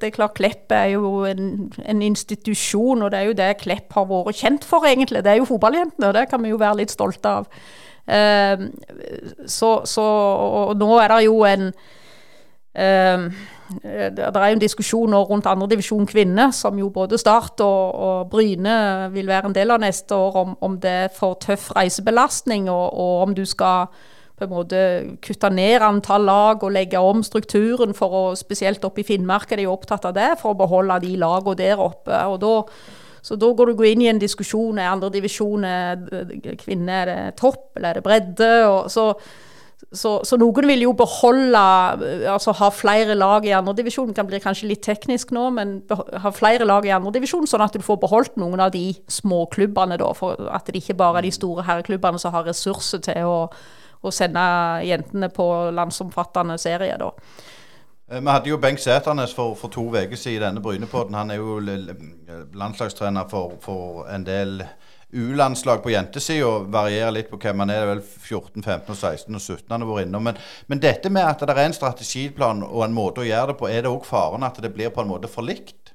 det 0.00 0.08
er 0.08 0.16
klart 0.16 0.34
Klepp 0.34 0.72
er 0.74 0.88
jo 0.96 1.22
en, 1.28 1.70
en, 1.78 2.02
institusjon, 2.02 3.02
og 3.02 3.12
det 3.12 3.20
er 3.20 3.28
jo 3.30 3.36
det 3.38 3.50
Klepp 3.60 3.94
har 3.94 4.08
vært 4.10 4.40
kjent 4.40 4.66
for, 4.66 4.86
egentlig. 4.88 5.22
Det 5.22 5.30
er 5.30 5.38
jo 5.38 5.46
fotballjentene, 5.46 6.10
og 6.10 6.18
det 6.18 6.26
kan 6.30 6.42
vi 6.42 6.50
jo 6.50 6.58
være 6.58 6.82
litt 6.82 6.94
stolte 6.94 7.36
av. 7.38 7.48
Uh, 8.02 8.66
så, 9.46 9.76
så, 9.86 10.06
og 10.66 10.76
nå 10.80 10.96
er 10.98 11.14
det 11.14 11.24
jo 11.28 11.42
en 11.46 11.68
uh, 11.70 13.28
det 13.82 14.18
er 14.18 14.48
jo 14.48 14.56
en 14.56 14.60
diskusjon 14.60 15.14
rundt 15.14 15.46
andredivisjon 15.46 16.06
kvinner, 16.06 16.50
som 16.50 16.78
jo 16.78 16.90
både 16.92 17.18
Start 17.18 17.60
og, 17.64 17.94
og, 17.94 18.30
Bryne 18.30 19.08
vil 19.12 19.30
være 19.30 19.48
en 19.48 19.54
del 19.56 19.70
av 19.70 19.80
neste 19.80 20.14
år, 20.14 20.36
om, 20.42 20.56
om 20.60 20.74
det 20.80 20.90
er 21.06 21.14
for 21.14 21.38
tøff 21.40 21.70
reisebelastning, 21.76 22.68
og, 22.70 22.98
og 22.98 23.22
om 23.28 23.34
du 23.36 23.44
skal 23.48 23.86
på 24.48 24.54
en 24.54 24.60
måte 24.62 24.82
kutte 25.24 25.50
ned 25.52 25.84
antall 25.84 26.26
lag 26.28 26.64
og 26.64 26.74
legge 26.74 27.00
om 27.00 27.22
strukturen 27.26 27.94
for 27.96 28.16
å 28.18 28.24
Spesielt 28.38 28.84
oppe 28.84 29.02
i 29.02 29.06
Finnmark 29.06 29.52
er 29.52 29.62
de 29.62 29.68
opptatt 29.70 30.06
av 30.08 30.16
det, 30.16 30.32
for 30.40 30.52
å 30.52 30.58
beholde 30.58 30.98
de 31.04 31.14
lagene 31.20 31.58
der 31.58 31.80
oppe. 31.80 32.18
og 32.26 32.40
da 32.42 32.56
så 33.22 33.36
da 33.38 33.52
går 33.54 33.70
du 33.70 33.84
inn 33.86 34.00
i 34.02 34.08
en 34.10 34.18
diskusjon 34.18 34.80
er 34.82 34.90
andredivisjon 34.90 35.62
kvinner, 36.58 37.06
er 37.06 37.10
det 37.30 37.36
topp 37.38 37.76
eller 37.78 37.92
er 37.92 38.00
det 38.00 38.02
bredde? 38.02 38.50
så 38.90 39.12
så, 39.92 40.12
så, 40.24 40.38
noen 40.40 40.68
vil 40.70 40.84
jo 40.86 40.92
beholde 40.96 41.62
Altså 42.30 42.54
ha 42.56 42.68
flere 42.72 43.16
lag 43.18 43.44
i 43.46 43.54
andredivisjon. 43.56 44.12
Det 44.14 44.24
bli 44.28 44.40
kanskje 44.40 44.70
litt 44.70 44.84
teknisk 44.86 45.32
nå, 45.34 45.48
men 45.56 45.74
ha 45.90 46.32
flere 46.34 46.66
lag 46.68 46.86
i 46.86 46.94
andredivisjon, 46.94 47.48
sånn 47.50 47.64
at 47.64 47.76
du 47.76 47.84
får 47.84 48.00
beholdt 48.04 48.38
noen 48.40 48.62
av 48.62 48.72
de 48.74 48.92
småklubbene, 49.10 49.98
da. 50.00 50.12
For 50.16 50.38
at 50.54 50.70
det 50.70 50.80
ikke 50.80 50.98
bare 51.00 51.20
er 51.20 51.28
de 51.28 51.34
store 51.34 51.66
herreklubbene 51.66 52.20
som 52.22 52.34
har 52.34 52.46
ressurser 52.48 53.02
til 53.04 53.28
å 53.28 53.36
å 54.02 54.10
sende 54.10 54.42
jentene 54.86 55.30
på 55.32 55.48
landsomfattende 55.74 56.58
serie, 56.58 56.96
da. 56.98 57.12
Eh, 58.10 58.20
vi 58.20 58.30
hadde 58.30 58.50
jo 58.50 58.58
Bengt 58.58 58.82
Sæternes 58.82 59.34
for, 59.34 59.54
for 59.58 59.72
to 59.72 59.86
uker 59.94 60.16
siden 60.16 60.36
i 60.36 60.44
denne 60.46 60.62
Brynepodden. 60.64 61.14
Han 61.14 61.30
er 61.30 61.40
jo 61.40 61.60
landslagstrener 62.58 63.28
for, 63.30 63.56
for 63.62 64.08
en 64.12 64.26
del 64.26 64.62
U-landslag 65.12 65.82
på 65.84 65.92
jentesida. 65.92 66.50
Varierer 66.72 67.14
litt 67.14 67.30
på 67.30 67.38
hvem 67.40 67.62
man 67.62 67.70
er. 67.70 67.82
Det 67.82 67.88
er 67.88 67.94
vel 67.94 68.04
14, 68.04 68.62
15, 68.62 68.94
16 68.96 69.36
og 69.36 69.40
17 69.40 69.74
han 69.74 69.84
har 69.84 69.92
vært 69.92 70.08
innom. 70.08 70.28
Men, 70.28 70.42
men, 70.66 70.82
dette 70.82 71.12
med 71.12 71.28
at 71.28 71.44
det 71.44 71.56
er 71.56 71.64
en 71.66 71.76
strategiplan 71.76 72.64
og 72.68 72.86
en 72.86 72.96
måte 72.96 73.22
å 73.22 73.28
gjøre 73.28 73.52
det 73.52 73.58
på, 73.60 73.68
er 73.70 73.84
det 73.84 73.92
òg 73.92 74.08
faren 74.08 74.48
at 74.48 74.60
det 74.64 74.72
blir 74.74 74.92
på 74.94 75.04
en 75.04 75.12
måte 75.12 75.30
for 75.30 75.46
likt? 75.46 75.94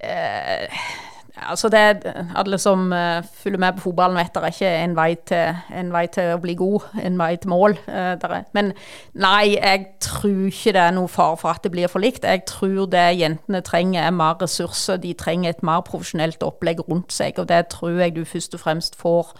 Eh 0.00 1.04
Altså 1.36 1.68
det, 1.68 2.14
Alle 2.36 2.58
som 2.58 2.92
uh, 2.92 3.22
følger 3.34 3.58
med 3.58 3.72
på 3.72 3.80
fotballen, 3.80 4.16
vet 4.16 4.34
det 4.34 4.42
er 4.42 4.54
ikke 4.54 4.70
en 4.84 4.96
vei, 4.96 5.14
til, 5.28 5.58
en 5.76 5.92
vei 5.92 6.06
til 6.06 6.30
å 6.32 6.38
bli 6.40 6.54
god, 6.56 6.86
en 7.02 7.18
vei 7.20 7.36
til 7.36 7.52
mål. 7.52 7.76
Uh, 7.88 8.38
Men 8.56 8.72
nei, 9.12 9.58
jeg 9.58 9.86
tror 10.00 10.48
ikke 10.48 10.72
det 10.72 10.80
er 10.80 10.96
noe 10.96 11.08
fare 11.12 11.36
for 11.36 11.52
at 11.52 11.62
det 11.64 11.74
blir 11.74 11.92
for 11.92 12.00
likt. 12.00 12.24
Jeg 12.24 12.46
tror 12.48 12.86
det 12.86 13.18
jentene 13.20 13.60
trenger, 13.60 14.02
er 14.02 14.16
mer 14.16 14.40
ressurser. 14.40 14.96
De 14.96 15.12
trenger 15.12 15.50
et 15.50 15.62
mer 15.62 15.84
profesjonelt 15.84 16.42
opplegg 16.42 16.80
rundt 16.88 17.12
seg. 17.12 17.38
Og 17.38 17.48
det 17.48 17.66
tror 17.74 18.00
jeg 18.00 18.16
du 18.16 18.24
først 18.24 18.54
og 18.54 18.64
fremst 18.64 18.96
får 18.96 19.36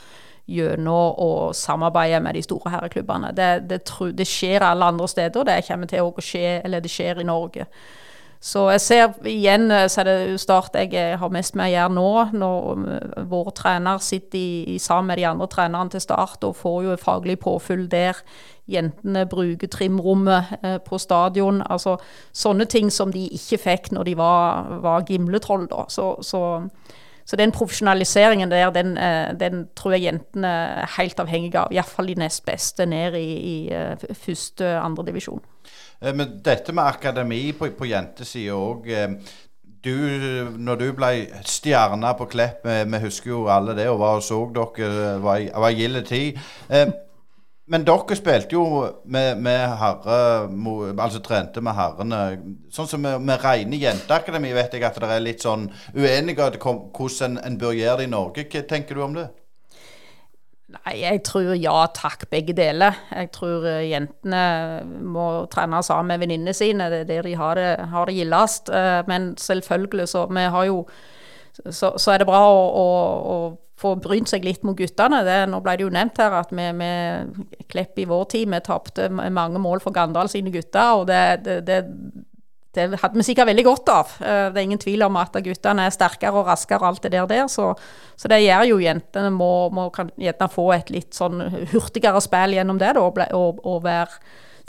gjennom 0.47 1.17
å 1.19 1.53
samarbeide 1.57 2.21
med 2.23 2.37
de 2.37 2.43
store 2.45 2.71
herreklubbene. 2.77 3.33
Det, 3.35 3.51
det, 3.71 3.81
det 4.19 4.27
skjer 4.29 4.63
alle 4.63 4.93
andre 4.93 5.09
steder, 5.09 5.47
det 5.49 5.63
kommer 5.67 5.91
til 5.91 6.07
å 6.07 6.23
skje, 6.23 6.61
eller 6.65 6.85
det 6.85 6.93
skjer 6.93 7.23
i 7.23 7.27
Norge. 7.27 7.67
Så 8.41 8.67
jeg 8.71 8.83
ser 8.85 9.15
igjen 9.27 9.71
eh, 9.73 9.87
så 9.91 10.03
er 10.03 10.09
det 10.09 10.41
Start 10.41 10.77
jeg 10.77 10.93
eh, 10.95 11.15
har 11.19 11.33
mest 11.35 11.57
med 11.57 11.71
å 11.71 11.73
gjøre 11.73 11.95
nå, 11.97 12.11
når 12.37 12.83
eh, 12.97 13.23
vår 13.31 13.49
trener 13.57 14.03
sitter 14.05 14.39
i, 14.39 14.77
sammen 14.83 15.13
med 15.13 15.21
de 15.21 15.29
andre 15.31 15.49
trenerne 15.51 15.95
til 15.95 16.05
Start 16.05 16.45
og 16.47 16.59
får 16.59 16.83
jo 16.85 16.99
faglig 17.01 17.39
påfyll 17.43 17.87
der. 17.91 18.21
Jentene 18.71 19.25
bruker 19.31 19.71
trimrommet 19.71 20.59
eh, 20.63 20.79
på 20.85 20.99
stadion. 20.99 21.63
Altså 21.63 21.97
sånne 22.35 22.67
ting 22.71 22.91
som 22.93 23.13
de 23.15 23.27
ikke 23.39 23.61
fikk 23.63 23.91
når 23.95 24.11
de 24.11 24.17
var, 24.19 24.71
var 24.85 25.07
gimletroll, 25.09 25.69
da. 25.71 25.87
Så, 25.89 26.17
så, 26.27 26.43
så 27.25 27.39
den 27.39 27.55
profesjonaliseringen 27.55 28.51
der, 28.51 28.71
den, 28.75 28.97
eh, 28.99 29.33
den, 29.39 29.69
tror 29.79 29.97
jeg 29.97 30.09
jentene 30.11 30.55
er 30.83 30.95
helt 30.99 31.23
avhengige 31.23 31.63
av. 31.63 31.75
Iallfall 31.75 32.11
de 32.11 32.19
nest 32.27 32.45
beste 32.47 32.87
ned 32.91 33.17
i, 33.19 33.29
i 33.71 34.15
første, 34.27 34.77
andre 34.83 35.07
divisjon. 35.13 35.43
Eh, 36.01 36.13
men 36.13 36.39
dette 36.45 36.75
med 36.77 36.85
akademi 36.85 37.51
på, 37.57 37.71
på 37.79 37.91
jentesida 37.91 38.57
òg. 38.57 38.91
Du, 39.87 39.95
når 40.59 40.79
du 40.81 40.87
ble 40.99 41.11
stjerne 41.47 42.11
på 42.19 42.27
Klepp, 42.33 42.65
vi 42.67 43.03
husker 43.05 43.31
jo 43.31 43.45
alle 43.53 43.77
det, 43.79 43.87
og 43.87 44.01
var 44.01 44.19
og 44.19 44.25
så 44.27 44.41
dere, 44.51 45.19
var, 45.23 45.45
var 45.63 45.77
gild 45.77 46.01
tid. 46.09 46.41
Men 47.67 47.83
dere 47.87 48.17
spilte 48.19 48.55
jo 48.55 48.65
med, 49.11 49.41
med 49.43 49.63
herre 49.81 50.19
Altså 51.03 51.19
trente 51.23 51.63
med 51.63 51.75
herrene. 51.75 52.21
Sånn 52.71 52.91
som 52.91 53.03
med, 53.03 53.23
med 53.27 53.43
rene 53.43 53.81
jenteakademi 53.83 54.53
vet 54.55 54.77
jeg 54.77 54.87
at 54.87 55.01
det 55.03 55.11
er 55.11 55.25
litt 55.25 55.43
sånn 55.43 55.67
uenige 55.97 56.47
om 56.71 56.85
hvordan 56.95 57.41
en 57.43 57.59
bør 57.59 57.75
gjøre 57.75 58.03
det 58.03 58.07
i 58.07 58.13
Norge. 58.13 58.47
Hva 58.53 58.63
tenker 58.71 58.95
du 58.95 59.03
om 59.07 59.19
det? 59.19 59.27
Nei, 60.67 60.97
jeg 60.99 61.21
tror 61.23 61.53
ja 61.55 61.75
takk, 61.95 62.25
begge 62.31 62.55
deler. 62.59 62.97
Jeg 63.15 63.29
tror 63.35 63.67
uh, 63.69 63.85
jentene 63.87 64.41
må 65.07 65.47
trene 65.53 65.79
sammen 65.87 66.11
med 66.11 66.25
venninnene 66.25 66.55
sine. 66.57 66.89
Det 66.91 67.05
er 67.05 67.11
der 67.11 67.29
de 67.29 67.37
har 67.39 67.59
det, 67.59 67.69
har 67.93 68.11
det 68.11 68.17
gildest. 68.17 68.73
Uh, 68.75 69.05
men 69.07 69.37
selvfølgelig 69.39 70.09
så 70.11 70.25
vi 70.27 70.49
har 70.57 70.67
jo 70.67 70.81
så, 71.71 71.93
så, 71.97 72.11
er 72.13 72.21
det 72.21 72.29
bra 72.29 72.43
å, 72.51 72.59
å, 72.67 72.89
å 73.31 73.37
få 73.81 73.95
brynt 74.03 74.29
seg 74.29 74.45
litt 74.45 74.65
mot 74.67 74.77
guttene. 74.77 75.23
Det, 75.25 75.39
nå 75.49 75.61
ble 75.65 75.77
det 75.79 75.87
jo 75.87 75.93
nevnt 75.95 76.19
her 76.21 76.35
at 76.41 76.51
vi, 76.55 76.67
vi 76.81 77.65
Klepp 77.71 77.99
i 78.03 78.09
vår 78.09 78.25
tid 78.33 78.51
vi 78.51 78.61
tapte 78.65 79.09
mange 79.11 79.61
mål 79.63 79.83
for 79.85 79.95
Gandal 79.95 80.31
sine 80.33 80.53
gutter. 80.55 80.99
og 80.99 81.07
det, 81.11 81.23
det, 81.47 81.61
det, 81.69 81.81
det 82.77 83.01
hadde 83.03 83.19
vi 83.19 83.27
sikkert 83.27 83.51
veldig 83.51 83.65
godt 83.67 83.93
av. 83.93 84.15
Eh, 84.21 84.47
det 84.53 84.61
er 84.61 84.67
ingen 84.69 84.83
tvil 84.83 85.05
om 85.07 85.19
at 85.21 85.37
guttene 85.45 85.87
er 85.87 85.95
sterkere 85.95 86.37
og 86.37 86.51
raskere 86.51 86.85
og 86.85 86.89
alt 86.93 87.07
det 87.07 87.13
der. 87.17 87.27
der 87.31 87.49
så, 87.53 87.73
så, 88.17 88.29
det 88.29 88.43
gjør 88.45 88.67
jo 88.71 88.81
jentene 88.83 89.31
må, 89.35 89.69
må 89.75 89.89
gjerne 90.17 90.51
få 90.53 90.71
et 90.77 90.93
litt 90.95 91.17
sånn 91.17 91.41
hurtigere 91.73 92.21
spill 92.25 92.57
gjennom 92.59 92.81
det 92.83 92.93
da, 92.99 93.07
og, 93.07 93.63
og 93.65 93.81
være 93.85 94.21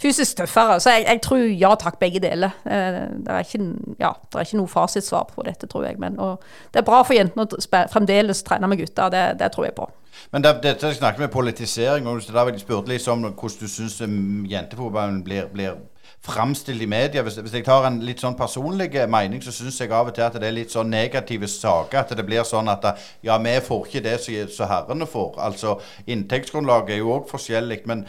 fysisk 0.01 0.37
tøffere. 0.37 0.79
Så 0.79 0.93
jeg, 0.93 1.05
jeg, 1.07 1.21
tror 1.25 1.43
ja 1.51 1.73
takk, 1.79 1.99
begge 1.99 2.21
deler. 2.23 2.55
Eh, 2.65 3.03
det, 3.17 3.33
er 3.33 3.45
ikke, 3.45 3.63
ja, 3.99 4.13
det 4.15 4.39
er 4.39 4.49
ikke 4.49 4.61
noe 4.61 4.71
fasitsvar 4.71 5.29
på 5.33 5.45
dette, 5.47 5.69
tror 5.69 5.87
jeg. 5.89 5.99
Men 6.01 6.17
det 6.17 6.81
er 6.81 6.87
bra 6.87 7.03
for 7.03 7.17
jentene 7.17 7.47
å 7.47 7.85
fremdeles 7.93 8.43
trene 8.47 8.69
med 8.69 8.83
gutter. 8.83 9.13
Det, 9.13 9.25
det 9.41 9.51
tror 9.55 9.69
jeg 9.69 9.77
på. 9.77 9.89
Men 10.31 10.43
det, 10.43 10.53
dette 10.63 10.93
snakket 10.95 11.25
med 11.25 11.33
politisering 11.33 12.07
og 12.09 12.23
da 12.33 12.45
jeg 12.49 12.63
spurte 12.63 12.91
litt 12.91 13.07
om 13.11 13.27
hvordan 13.27 13.59
du 13.61 13.67
syns 13.69 13.99
jentefotballen 14.01 15.21
blir, 15.25 15.47
blir 15.53 15.77
framstilt 16.23 16.81
i 16.81 16.89
media. 16.89 17.21
Hvis, 17.21 17.39
hvis, 17.41 17.57
jeg 17.59 17.65
tar 17.65 17.87
en 17.87 17.99
litt 18.05 18.23
sånn 18.23 18.37
personlig 18.37 18.91
mening, 19.09 19.41
så 19.43 19.53
syns 19.55 19.79
jeg 19.81 19.91
av 19.91 20.11
og 20.11 20.15
til 20.15 20.27
at 20.27 20.39
det 20.39 20.47
er 20.47 20.55
litt 20.55 20.73
sånn 20.73 20.89
negative 20.91 21.49
saker. 21.51 21.99
At 22.03 22.15
det 22.17 22.25
blir 22.27 22.47
sånn 22.47 22.71
at 22.71 22.87
ja, 23.25 23.37
vi 23.37 23.57
får 23.67 23.85
ikke 23.87 24.05
det 24.07 24.17
som 24.23 24.71
herrene 24.71 25.09
får. 25.09 25.37
Altså, 25.49 25.77
Inntektsgrunnlaget 26.07 26.97
er 26.97 27.03
jo 27.03 27.13
òg 27.19 27.29
forskjellig. 27.31 27.83
Men, 27.89 28.07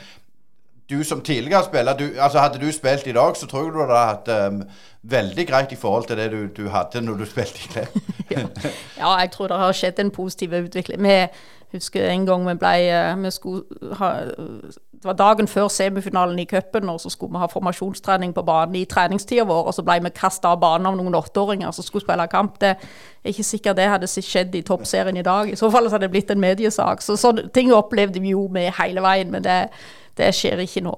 du 0.88 1.04
som 1.04 1.20
tidligere 1.20 1.64
spiller, 1.64 1.96
du, 1.96 2.10
altså 2.18 2.38
hadde 2.38 2.58
du 2.58 2.72
spilt 2.72 3.06
i 3.06 3.12
dag, 3.12 3.36
så 3.36 3.46
tror 3.46 3.64
jeg 3.64 3.72
du 3.74 3.80
hadde 3.80 3.98
hatt 4.08 4.52
um, 4.52 4.62
veldig 5.02 5.46
greit 5.46 5.72
i 5.72 5.76
forhold 5.76 6.06
til 6.08 6.16
det 6.16 6.30
du, 6.32 6.46
du 6.62 6.68
hadde 6.68 7.00
når 7.00 7.14
du 7.14 7.24
spilte 7.32 7.60
i 7.64 7.72
Klepp. 7.72 7.98
ja. 8.30 8.46
ja. 8.98 9.16
jeg 9.18 9.30
tror 9.30 9.48
det 9.48 9.58
har 9.58 9.72
skjedd 9.72 10.00
en 10.00 10.10
positiv 10.10 10.54
utvikling. 10.54 11.02
Vi 11.02 11.26
husker 11.72 12.08
en 12.08 12.26
gang 12.26 12.48
vi 12.48 12.54
ble 12.56 12.72
eh, 12.88 13.16
vi 13.20 13.30
skulle 13.30 13.94
ha, 14.00 14.12
Det 14.98 15.06
var 15.06 15.14
dagen 15.14 15.46
før 15.46 15.68
semifinalen 15.70 16.38
i 16.42 16.46
cupen, 16.50 16.88
og 16.90 17.00
så 17.00 17.10
skulle 17.10 17.32
vi 17.32 17.38
ha 17.38 17.46
formasjonstrening 17.46 18.32
på 18.34 18.42
banen 18.42 18.74
i 18.80 18.84
treningstida 18.84 19.44
vår, 19.46 19.68
og 19.70 19.76
så 19.76 19.84
ble 19.86 20.00
vi 20.02 20.10
kasta 20.10 20.50
av 20.56 20.58
banen 20.60 20.90
av 20.90 20.96
noen 20.98 21.14
åtteåringer 21.14 21.70
som 21.70 21.86
skulle 21.86 22.02
spille 22.02 22.26
kamp. 22.32 22.56
Det 22.60 22.72
er 22.74 23.30
ikke 23.30 23.46
sikkert 23.46 23.78
det 23.78 23.86
hadde 23.92 24.10
skjedd 24.10 24.58
i 24.58 24.64
toppserien 24.66 25.16
i 25.16 25.22
dag. 25.22 25.52
I 25.52 25.60
så 25.60 25.70
fall 25.70 25.86
hadde 25.86 26.08
det 26.08 26.10
blitt 26.16 26.34
en 26.34 26.42
mediesak. 26.42 27.04
Så 27.04 27.14
sånne 27.16 27.46
ting 27.54 27.70
opplevde 27.72 28.18
vi 28.24 28.34
jo 28.34 28.48
med 28.50 28.74
hele 28.80 29.04
veien. 29.04 29.30
men 29.30 29.44
det 29.44 29.60
det 30.18 30.32
skjer 30.34 30.58
ikke 30.64 30.82
nå. 30.82 30.94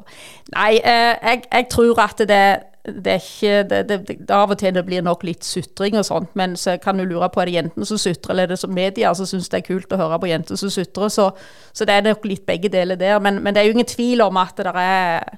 Nei, 0.55 0.79
eh, 0.79 1.15
jeg, 1.21 1.43
jeg, 1.53 1.67
tror 1.73 1.99
at 2.01 2.23
det, 2.29 2.45
det 2.85 3.13
er 3.13 3.21
ikke 3.21 3.57
det, 3.69 3.81
det, 3.89 3.97
det, 4.09 4.31
Av 4.33 4.51
og 4.51 4.57
til 4.59 4.73
det 4.73 4.83
blir 4.87 5.03
nok 5.05 5.25
litt 5.29 5.45
sutring 5.45 5.99
og 6.01 6.07
sånt, 6.09 6.31
men 6.39 6.55
så 6.57 6.79
kan 6.81 6.97
du 6.97 7.05
lure 7.05 7.29
på 7.33 7.43
er 7.43 7.51
det 7.51 7.57
jentene 7.59 7.89
som 7.89 8.01
sutrer, 8.01 8.33
eller 8.33 8.49
er 8.49 8.55
det 8.55 8.61
som 8.63 8.73
media 8.73 9.13
som 9.17 9.29
syns 9.29 9.51
det 9.53 9.61
er 9.61 9.67
kult 9.67 9.93
å 9.93 9.99
høre 10.01 10.21
på 10.23 10.31
jenter 10.31 10.57
som 10.57 10.73
sutrer. 10.73 11.13
Så, 11.13 11.29
så, 11.73 11.85
det 11.85 11.97
er 11.97 12.07
nok 12.09 12.25
litt 12.25 12.47
begge 12.49 12.73
deler 12.73 12.97
der. 13.01 13.19
Men, 13.21 13.43
men, 13.45 13.53
det 13.53 13.63
er 13.63 13.69
jo 13.69 13.77
ingen 13.77 13.91
tvil 13.91 14.25
om 14.25 14.41
at 14.41 14.57
det 14.57 14.73
er 14.73 15.29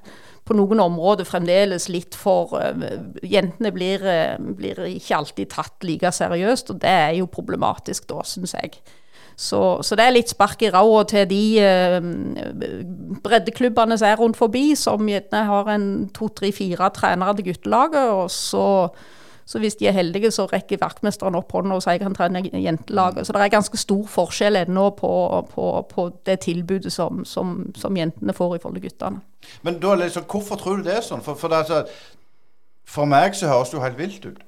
på 0.47 0.55
noen 0.55 0.79
områder 0.83 1.27
fremdeles 1.27 1.89
litt 1.91 2.15
for 2.19 2.55
uh, 2.59 2.87
Jentene 3.23 3.71
blir, 3.75 4.03
uh, 4.03 4.39
blir, 4.39 4.79
ikke 4.87 5.19
alltid 5.19 5.51
tatt 5.51 5.87
like 5.87 6.11
seriøst, 6.15 6.71
og 6.71 6.81
det 6.83 6.95
er 7.07 7.13
jo 7.19 7.31
problematisk 7.31 8.07
da, 8.11 8.23
syns 8.27 8.55
jeg. 8.55 8.79
Så, 9.35 9.81
så, 9.81 9.95
det 9.97 10.05
er 10.05 10.13
litt 10.13 10.29
spark 10.29 10.61
i 10.61 10.69
ræva 10.73 11.01
til 11.09 11.25
de 11.29 11.41
eh, 11.63 11.97
breddeklubbene 13.23 13.97
som 13.97 14.11
er 14.11 14.19
rundt 14.21 14.37
forbi, 14.37 14.73
som 14.77 15.09
gjerne 15.09 15.41
har 15.49 15.73
en 15.73 15.87
to-tre-fire 16.13 16.91
trenere 16.93 17.35
til 17.39 17.49
guttelaget. 17.49 18.11
og 18.13 18.31
så, 18.31 18.67
så 19.45 19.59
hvis 19.59 19.75
de 19.75 19.87
er 19.89 19.97
heldige, 19.97 20.31
så 20.31 20.45
rekker 20.45 20.81
verkmesteren 20.81 21.35
opp 21.39 21.51
hånda 21.51 21.79
og 21.79 21.83
sier 21.83 21.97
jeg 21.97 22.05
kan 22.05 22.17
trene 22.17 22.43
jentelaget. 22.45 23.25
Så 23.25 23.33
det 23.33 23.41
er 23.41 23.55
ganske 23.57 23.81
stor 23.81 24.05
forskjell 24.07 24.61
ennå 24.63 24.89
på, 24.99 25.13
på, 25.55 25.67
på 25.89 26.09
det 26.25 26.39
tilbudet 26.45 26.93
som, 26.93 27.25
som, 27.25 27.73
som, 27.75 27.97
jentene 27.97 28.37
får 28.37 28.55
i 28.55 28.63
forhold 28.63 28.81
til 28.81 28.89
guttene. 28.89 29.23
Men 29.65 29.81
da 29.81 29.97
liksom, 29.99 30.29
hvorfor 30.29 30.61
tror 30.61 30.77
du 30.77 30.87
det 30.87 30.99
er 30.99 31.05
sånn? 31.05 31.25
For, 31.25 31.39
for, 31.39 31.49
det, 31.49 31.65
altså, 31.65 31.83
for 32.85 33.09
meg 33.09 33.35
så 33.35 33.49
høres 33.49 33.73
det 33.73 33.81
jo 33.81 33.85
helt 33.87 33.99
vilt 33.99 34.25
ut. 34.29 34.41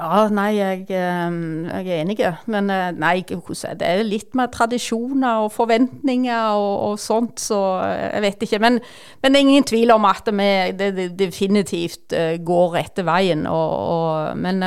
Ja, 0.00 0.28
nei, 0.32 0.54
jeg, 0.56 0.86
ehm, 0.96 1.66
jeg, 1.68 1.88
er 1.92 1.98
enig. 2.00 2.16
Men 2.48 2.70
eh, 2.72 2.88
nei, 2.96 3.18
det 3.28 3.84
er 3.84 4.00
litt 4.06 4.32
med 4.38 4.48
tradisjoner 4.54 5.44
og 5.44 5.52
forventninger 5.52 6.56
og, 6.56 6.76
og 6.88 7.02
sånt, 7.02 7.42
så 7.42 7.58
eh, 7.84 8.06
jeg 8.14 8.24
vet 8.24 8.46
ikke. 8.46 8.62
Men, 8.64 8.78
men, 9.20 9.32
det 9.34 9.40
er 9.40 9.44
ingen 9.44 9.68
tvil 9.68 9.92
om 9.92 10.08
at 10.08 10.30
vi 10.32 10.48
det, 10.78 10.90
det 10.96 11.08
definitivt 11.20 12.16
eh, 12.16 12.38
går 12.40 12.76
rette 12.78 13.04
veien. 13.04 13.44
Og, 13.50 13.76
og, 13.76 14.40
men 14.40 14.64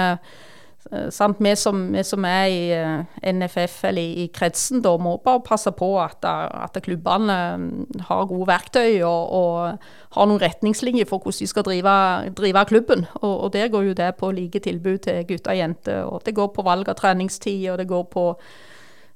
sant? 1.13 1.39
Vi, 1.39 1.53
som, 1.59 1.79
vi 1.93 2.03
som 2.05 2.25
er 2.27 2.45
i 2.51 2.61
eh, 2.75 3.33
NFF 3.33 3.83
eller 3.89 4.17
i, 4.23 4.27
kretsen, 4.33 4.81
da 4.83 4.93
må 5.01 5.15
bare 5.23 5.43
passe 5.45 5.71
på 5.75 5.89
at, 6.03 6.25
at 6.25 6.79
klubbene 6.85 7.37
mm, 7.59 8.01
har 8.09 8.25
gode 8.29 8.47
verktøy 8.49 9.01
og, 9.01 9.33
og, 9.37 9.87
har 10.13 10.29
noen 10.29 10.43
retningslinjer 10.43 11.07
for 11.09 11.23
hvordan 11.23 11.39
de 11.39 11.49
skal 11.49 11.67
drive, 11.67 11.95
drive 12.37 12.65
klubben. 12.69 13.07
Og, 13.21 13.33
og, 13.33 13.53
Der 13.53 13.71
går 13.73 13.87
jo 13.89 13.95
det 13.97 14.11
på 14.19 14.31
like 14.31 14.59
tilbud 14.59 14.97
til 15.07 15.23
gutter 15.29 15.55
og 15.55 15.57
jenter. 15.57 16.03
og 16.03 16.21
Det 16.25 16.35
går 16.35 16.51
på 16.53 16.65
valg 16.67 16.89
av 16.89 16.99
treningstid, 16.99 17.69
og 17.71 17.79
det 17.81 17.87
går 17.89 18.03
på 18.13 18.27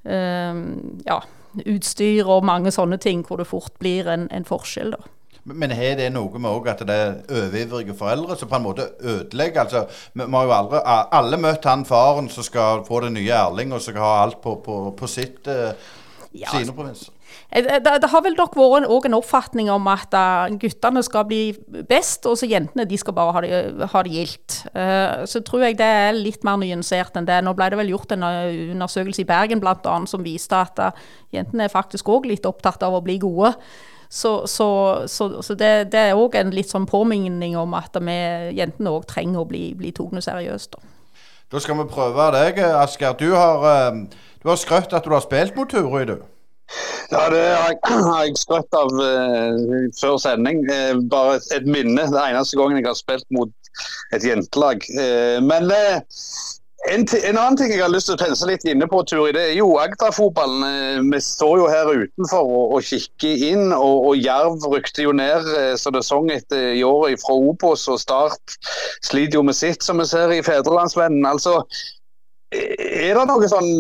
um, 0.07 0.63
ja, 1.05 1.19
utstyr 1.65 2.25
og 2.25 2.45
mange 2.45 2.73
sånne 2.73 2.97
ting 2.97 3.21
hvor 3.27 3.37
det 3.37 3.49
fort 3.49 3.77
blir 3.79 4.09
en, 4.09 4.27
en 4.31 4.47
forskjell. 4.47 4.95
da. 4.97 5.16
Men 5.47 5.71
har 5.71 5.95
det 5.95 6.09
noe 6.11 6.41
med 6.43 6.67
at 6.67 6.81
det 6.87 6.95
er 6.95 7.13
overivrige 7.31 7.95
foreldre 7.95 8.35
som 8.35 8.49
på 8.51 8.57
en 8.57 8.65
måte 8.65 8.87
ødelegger? 8.99 9.61
Altså, 9.63 9.85
vi, 10.13 10.25
har 10.27 10.47
jo 10.49 10.55
aldri, 10.55 10.81
alle 11.19 11.39
møtt 11.39 11.67
han 11.69 11.85
faren 11.87 12.27
som 12.31 12.43
skal 12.43 12.83
få 12.87 13.05
det 13.05 13.13
nye 13.15 13.31
Erling, 13.31 13.71
og 13.71 13.79
som 13.79 13.95
skal 13.95 14.03
ha 14.03 14.15
alt 14.25 14.41
på, 14.43 14.57
på, 14.65 14.79
på 14.97 15.07
sitt, 15.07 15.47
uh, 15.47 15.71
ja, 16.35 16.51
sine 16.51 16.75
provinser. 16.75 17.13
Det, 17.47 17.79
det, 17.79 18.09
har 18.11 18.23
vel 18.25 18.35
nok 18.35 18.57
vært 18.59 18.83
en, 18.83 19.07
en 19.07 19.15
oppfatning 19.15 19.69
om 19.71 19.87
at 19.87 20.11
uh, 20.19 20.51
guttene 20.59 21.03
skal 21.05 21.23
bli 21.29 21.41
best, 21.87 22.27
og 22.27 22.35
så 22.39 22.49
jentene 22.49 22.83
de 22.87 22.99
skal 22.99 23.15
bare 23.15 23.35
ha 23.37 23.43
det, 23.45 23.89
ha 23.93 24.03
det 24.03 24.15
gildt. 24.17 24.57
Uh, 24.75 25.23
så 25.23 25.39
tror 25.47 25.63
jeg 25.63 25.79
det 25.79 25.87
er 25.87 26.17
litt 26.17 26.43
mer 26.47 26.59
nyansert 26.59 27.15
enn 27.15 27.27
det. 27.29 27.39
Nå 27.45 27.55
ble 27.55 27.71
det 27.71 27.79
vel 27.79 27.93
gjort 27.95 28.17
en 28.17 28.27
undersøkelse 28.27 29.23
i 29.23 29.29
Bergen 29.29 29.63
blant 29.63 29.87
annet, 29.87 30.11
som 30.11 30.27
viste 30.27 30.59
at 30.59 30.81
uh, 30.83 31.05
jentene 31.35 31.69
er 31.69 31.73
faktisk 31.73 32.11
òg 32.11 32.27
litt 32.27 32.47
opptatt 32.49 32.83
av 32.83 32.99
å 32.99 33.05
bli 33.05 33.15
gode. 33.23 33.55
Så, 34.09 34.47
så, 34.47 34.69
så, 35.07 35.41
så 35.41 35.55
det, 35.59 35.91
det, 35.91 36.03
er 36.09 36.19
òg 36.19 36.37
en 36.39 36.53
litt 36.55 36.71
sånn 36.71 36.87
påminning 36.87 37.57
om 37.59 37.75
at 37.77 37.97
vi 37.99 38.15
jentene 38.57 38.93
òg 38.93 39.07
trenger 39.09 39.43
å 39.43 39.49
bli, 39.49 39.71
bli 39.77 39.91
tatt 39.95 40.23
seriøst. 40.23 40.77
Da. 40.77 41.19
da 41.51 41.63
skal 41.63 41.81
vi 41.81 41.89
prøve 41.91 42.31
deg, 42.37 42.63
Asker. 42.79 43.17
Du 43.19 43.29
har, 43.35 43.67
eh, 43.73 44.23
du 44.43 44.49
har 44.51 44.59
skrøtt 44.59 44.95
at 44.95 45.05
du 45.05 45.15
har 45.15 45.25
spilt 45.25 45.59
mot 45.59 45.69
Turøy, 45.69 46.07
du. 46.07 46.17
Ja, 47.11 47.27
det 47.31 47.43
har 47.43 47.69
jeg, 47.71 47.79
har 48.11 48.31
skrøtt 48.39 48.75
av 48.75 48.91
uh, 48.95 49.87
før 49.99 50.17
sending. 50.19 50.65
Uh, 50.67 50.99
bare 51.11 51.37
et 51.55 51.67
minne. 51.67 52.07
Det 52.11 52.23
eneste 52.23 52.59
gangen 52.59 52.79
jeg 52.79 52.87
har 52.89 52.99
spilt 52.99 53.27
mot 53.35 53.51
et 54.15 54.25
jentelag. 54.27 54.83
Uh, 54.91 55.39
men 55.43 55.71
en, 56.85 57.01
en, 57.23 57.37
annen 57.37 57.57
ting 57.57 57.71
jeg 57.73 57.81
har 57.81 57.89
lyst 57.89 58.07
til 58.07 58.15
å 58.15 58.21
pense 58.21 58.47
litt 58.47 58.63
inne 58.69 58.85
på, 58.89 59.01
Turi, 59.09 59.31
det 59.35 59.43
er 59.49 59.55
jo 59.57 59.71
Agder-fotballen. 59.81 60.63
Eh, 60.67 60.99
vi 61.09 61.19
står 61.23 61.55
jo 61.63 61.69
her 61.71 61.89
utenfor 61.89 62.45
og, 62.45 62.75
og 62.77 62.85
kikker 62.85 63.45
inn, 63.49 63.65
og, 63.73 64.11
og 64.11 64.21
Jerv 64.21 64.67
rykte 64.71 65.07
jo 65.07 65.15
ned 65.17 65.49
eh, 65.57 65.73
så 65.79 65.91
det 65.93 66.05
sang 66.05 66.29
etter 66.33 66.77
i 66.77 66.83
år 66.85 67.17
fra 67.23 67.35
Obos, 67.49 67.87
og 67.91 67.99
Start 68.01 68.57
sliter 69.01 69.39
jo 69.39 69.45
med 69.47 69.57
sitt, 69.57 69.81
som 69.83 69.97
vi 70.01 70.05
ser 70.09 70.31
i 70.35 70.43
Fedrelandsvennen. 70.45 71.25
Altså, 71.27 71.63
er 72.53 73.17
det 73.17 73.25
noe 73.27 73.49
sånn 73.51 73.73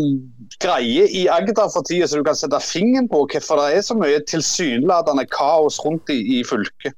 greie 0.59 1.05
i 1.05 1.27
Agder 1.31 1.69
for 1.71 1.85
tida 1.87 2.09
som 2.09 2.19
du 2.19 2.27
kan 2.27 2.35
sette 2.35 2.59
fingeren 2.65 3.07
på 3.11 3.23
hvorfor 3.29 3.61
det 3.61 3.77
er 3.77 3.85
så 3.85 3.95
mye 3.95 4.25
tilsynelatende 4.27 5.27
kaos 5.31 5.79
rundt 5.85 6.09
i, 6.11 6.19
i 6.39 6.41
fylket? 6.47 6.97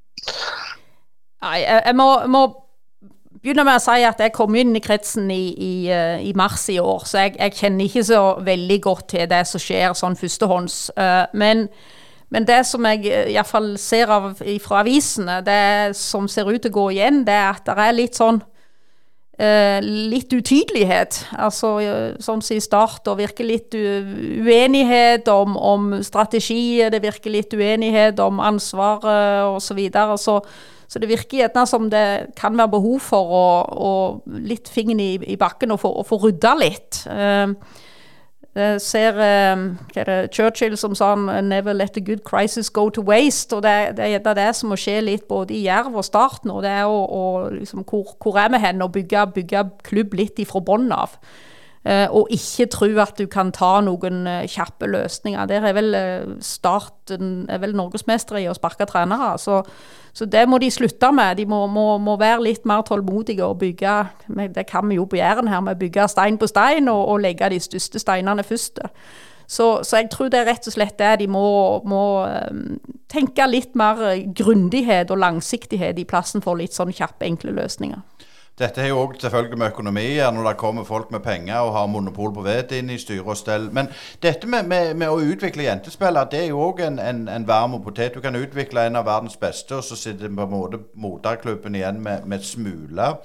Nei, 1.44 1.60
jeg 1.62 1.96
må, 1.96 2.08
må 2.32 2.48
begynner 3.41 3.65
med 3.67 3.80
å 3.80 3.84
si 3.84 4.04
at 4.08 4.19
jeg 4.19 4.34
kom 4.36 4.56
inn 4.60 4.75
i 4.75 4.82
kretsen 4.84 5.30
i, 5.32 5.43
i, 5.54 5.73
eh, 5.93 6.19
i 6.28 6.34
mars 6.38 6.67
i 6.71 6.80
år, 6.82 7.06
så 7.08 7.23
jeg, 7.23 7.38
jeg, 7.39 7.56
kjenner 7.62 7.88
ikke 7.88 8.06
så 8.10 8.21
veldig 8.45 8.80
godt 8.84 9.08
til 9.15 9.25
det 9.32 9.45
som 9.47 9.63
skjer 9.63 9.95
sånn 9.97 10.19
førstehånds. 10.19 10.78
Uh, 10.99 11.25
men, 11.39 11.67
men, 12.34 12.47
det 12.47 12.62
som 12.67 12.86
jeg 12.89 13.08
iallfall 13.34 13.73
ser 13.80 14.12
av, 14.12 14.32
fra 14.63 14.84
avisene, 14.84 15.39
det 15.45 15.97
som 15.97 16.28
ser 16.32 16.52
ut 16.52 16.62
til 16.62 16.73
å 16.73 16.78
gå 16.82 16.88
igjen, 16.97 17.23
det 17.28 17.36
er 17.38 17.52
at 17.54 17.67
det 17.69 17.78
er 17.88 17.99
litt 17.99 18.19
sånn 18.19 18.43
litt 19.39 20.34
utydelighet. 20.36 21.21
Altså 21.39 21.69
som 22.19 22.41
sier 22.43 22.60
start, 22.60 23.08
og 23.08 23.21
virker 23.21 23.47
litt 23.47 23.71
uenighet 23.71 25.30
om, 25.32 25.56
om 25.56 25.93
strategi, 26.04 26.82
det 26.91 26.99
virker 26.99 27.32
litt 27.32 27.56
uenighet 27.56 28.19
om 28.19 28.41
ansvaret 28.43 29.47
osv. 29.47 29.63
Så, 29.63 29.78
videre, 29.80 30.17
så 30.19 30.41
så 30.89 30.99
det 30.99 31.10
virker 31.12 31.43
gjerne 31.43 31.65
som 31.69 31.86
det 31.91 32.34
kan 32.39 32.58
være 32.58 32.73
behov 32.73 32.97
for 33.06 33.36
å, 33.38 33.45
å 33.69 33.91
litt 34.41 34.71
fingeren 34.73 35.04
i, 35.04 35.12
i, 35.21 35.38
bakken 35.38 35.75
og 35.75 35.84
få, 35.84 36.17
rydda 36.23 36.56
litt. 36.58 37.04
Uh, 37.06 37.54
jeg 38.58 38.82
ser 38.82 39.19
det, 39.93 40.32
Churchill 40.34 40.73
som 40.78 40.95
sa 40.97 41.13
'never 41.15 41.73
let 41.73 41.97
a 41.97 41.99
good 42.02 42.23
crisis 42.25 42.69
go 42.69 42.89
to 42.89 43.02
waste'. 43.02 43.54
og 43.54 43.63
Det, 43.63 43.97
det 43.97 44.25
er 44.25 44.34
det 44.34 44.56
som 44.56 44.69
må 44.69 44.75
skje 44.75 45.02
litt 45.02 45.28
både 45.28 45.54
i 45.54 45.63
Jerv 45.67 45.95
og 45.95 46.06
Start 46.06 46.45
nå. 46.45 46.62
det 46.62 46.69
er 46.69 46.86
å, 46.86 47.06
å 47.06 47.49
liksom, 47.49 47.86
hvor, 47.86 48.17
hvor, 48.17 48.38
er 48.38 48.49
vi 48.49 48.58
hen? 48.58 48.82
Og 48.82 48.91
bygge, 48.91 49.28
bygge 49.36 49.69
klubb 49.84 50.13
litt 50.13 50.39
ifra 50.39 50.60
bånn 50.60 50.91
av. 50.91 51.10
Uh, 51.86 52.08
og 52.12 52.28
ikke 52.30 52.65
tro 52.65 52.89
at 52.99 53.17
du 53.17 53.28
kan 53.28 53.52
ta 53.52 53.80
noen 53.82 54.28
uh, 54.28 54.43
kjappe 54.43 54.89
løsninger. 54.89 55.45
Der 55.45 55.63
er 55.63 55.73
vel 55.73 55.95
Start 56.41 56.99
starten 57.10 57.49
er 57.49 57.60
vel 57.60 57.75
norgesmestere 57.75 58.43
i 58.43 58.49
å 58.49 58.54
sparke 58.54 58.86
trenere. 58.86 59.38
Så, 59.38 59.63
så, 60.13 60.26
det 60.26 60.45
må 60.50 60.58
de 60.58 60.72
slutte 60.72 61.12
med. 61.15 61.38
De 61.38 61.45
må, 61.45 61.65
må, 61.67 61.98
må, 61.98 62.17
være 62.19 62.43
litt 62.43 62.65
mer 62.67 62.82
tålmodige 62.88 63.45
og 63.45 63.60
bygge 63.62 63.95
Det 64.56 64.65
kan 64.67 64.89
vi 64.89 64.95
jo 64.95 65.06
på 65.06 65.19
Jæren 65.19 65.48
her, 65.48 65.60
med 65.60 65.80
bygge 65.80 66.08
stein 66.08 66.38
på 66.38 66.48
stein 66.48 66.88
og, 66.88 67.08
og 67.08 67.19
legge 67.19 67.50
de 67.50 67.60
største 67.60 68.00
steinene 68.00 68.43
først. 68.43 68.80
Så, 69.50 69.84
så, 69.84 69.98
jeg 69.98 70.10
tror 70.12 70.30
det 70.30 70.39
er 70.39 70.45
rett 70.52 70.67
og 70.67 70.74
slett 70.74 71.00
det. 71.00 71.19
De 71.24 71.28
må, 71.28 71.82
må 71.89 72.04
um, 72.52 72.78
tenke 73.10 73.48
litt 73.50 73.74
mer 73.74 73.98
grundighet 74.38 75.10
og 75.10 75.17
langsiktighet 75.17 75.98
i 75.98 76.06
plassen 76.06 76.43
for 76.45 76.60
litt 76.60 76.78
sånn 76.78 76.93
kjappe, 76.93 77.26
enkle 77.26 77.56
løsninger. 77.58 78.04
Dette 78.60 78.82
har 78.82 78.89
jo 78.91 78.98
òg 79.00 79.13
selvfølgelig 79.22 79.58
med 79.58 79.72
økonomi 79.72 80.06
å 80.19 80.32
når 80.36 80.50
det 80.50 80.58
kommer 80.60 80.84
folk 80.84 81.12
med 81.15 81.22
penger 81.24 81.62
og 81.63 81.72
har 81.78 81.86
monopol 81.88 82.34
på 82.36 82.43
ved 82.43 82.74
inn 82.76 82.89
i 82.91 82.98
styre 83.00 83.24
og 83.24 83.38
stell. 83.39 83.69
Men 83.72 83.88
dette 84.24 84.48
med, 84.52 84.67
med, 84.67 84.91
med 85.00 85.08
å 85.08 85.22
utvikle 85.24 85.63
jentespillere, 85.63 86.28
det 86.32 86.41
er 86.41 86.50
jo 86.50 86.60
òg 86.65 86.82
en, 86.84 87.00
en, 87.00 87.22
en, 87.32 87.48
varm 87.48 87.78
potet. 87.86 88.17
Du 88.17 88.19
kan 88.26 88.36
utvikle 88.36 88.84
en 88.89 89.00
av 89.00 89.08
verdens 89.08 89.39
beste, 89.39 89.80
og 89.80 89.88
så 89.88 89.95
sitter 89.95 90.28
på 90.28 90.43
en 90.43 90.52
måte 90.52 90.82
moderklubben 90.93 91.78
igjen 91.80 92.04
med, 92.04 92.28
med 92.28 92.43
smuler. 92.43 93.15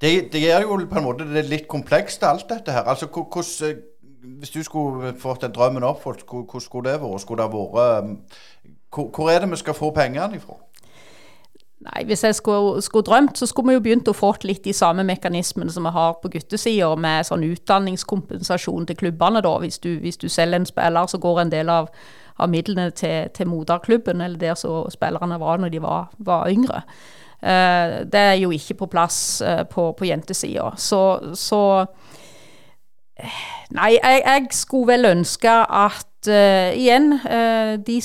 Det, 0.00 0.32
det 0.32 0.40
gjør 0.40 0.64
jo 0.64 0.80
på 0.88 0.98
en 0.98 1.06
måte 1.06 1.28
det 1.28 1.44
litt 1.50 1.68
komplekst, 1.68 2.24
alt 2.24 2.48
dette 2.48 2.72
her. 2.72 2.88
Altså, 2.88 3.10
hvordan 3.12 3.84
hvis 4.26 4.50
du 4.50 4.62
skulle 4.62 5.12
fått 5.20 5.44
den 5.44 5.52
drømmen 5.54 5.84
oppfylt, 5.84 6.24
hvordan 6.26 6.64
skulle 6.64 6.90
det 6.90 7.02
vært? 7.02 7.20
Skulle 7.22 7.44
det 7.44 7.52
vært 7.52 8.40
hvor, 8.96 9.10
hvor 9.12 9.30
er 9.30 9.44
det 9.44 9.50
vi 9.50 9.60
skal 9.60 9.76
få 9.76 9.90
pengene 9.94 10.40
ifra? 10.40 10.56
Nei, 11.84 12.04
Hvis 12.04 12.24
jeg 12.24 12.34
skulle, 12.34 12.82
skulle, 12.82 13.04
drømt, 13.04 13.38
så 13.38 13.46
skulle 13.46 13.68
vi 13.68 13.74
jo 13.74 13.80
begynt 13.84 14.08
å 14.08 14.16
få 14.16 14.32
litt 14.48 14.64
de 14.64 14.72
samme 14.72 15.04
mekanismene 15.04 15.72
som 15.72 15.84
vi 15.84 15.92
har 15.92 16.14
på 16.22 16.30
guttesida, 16.32 16.94
med 16.96 17.28
sånn 17.28 17.44
utdanningskompensasjon 17.44 18.86
til 18.86 18.96
klubbene. 18.96 19.42
da. 19.44 19.58
Hvis 19.60 19.78
du, 19.78 19.98
hvis 20.00 20.16
du 20.16 20.28
selger 20.28 20.56
en 20.56 20.66
spiller, 20.66 21.06
så 21.06 21.18
går 21.18 21.40
en 21.40 21.52
del 21.52 21.68
av, 21.68 21.90
av 22.38 22.48
midlene 22.48 22.90
til, 22.90 23.28
til 23.36 23.48
moderklubben, 23.52 24.20
eller 24.20 24.40
der 24.40 24.54
så 24.54 24.86
spillerne 24.90 25.40
var 25.40 25.60
når 25.60 25.68
de 25.68 25.82
var, 25.82 26.10
var 26.18 26.48
yngre. 26.48 26.82
Eh, 27.42 28.00
det 28.12 28.20
er 28.20 28.38
jo 28.40 28.50
ikke 28.50 28.74
på 28.80 28.86
plass 28.86 29.40
eh, 29.44 29.64
på, 29.68 29.90
på 29.92 30.08
jentesida. 30.08 30.72
Så, 30.76 31.02
så 31.34 31.62
Nei, 33.72 33.94
jeg, 33.96 34.22
jeg, 34.26 34.48
skulle 34.52 34.92
vel 34.92 35.08
ønske 35.08 35.48
at 35.48 36.06
uh, 36.28 36.72
igjen, 36.76 37.12
uh, 37.12 37.76
de 37.86 37.96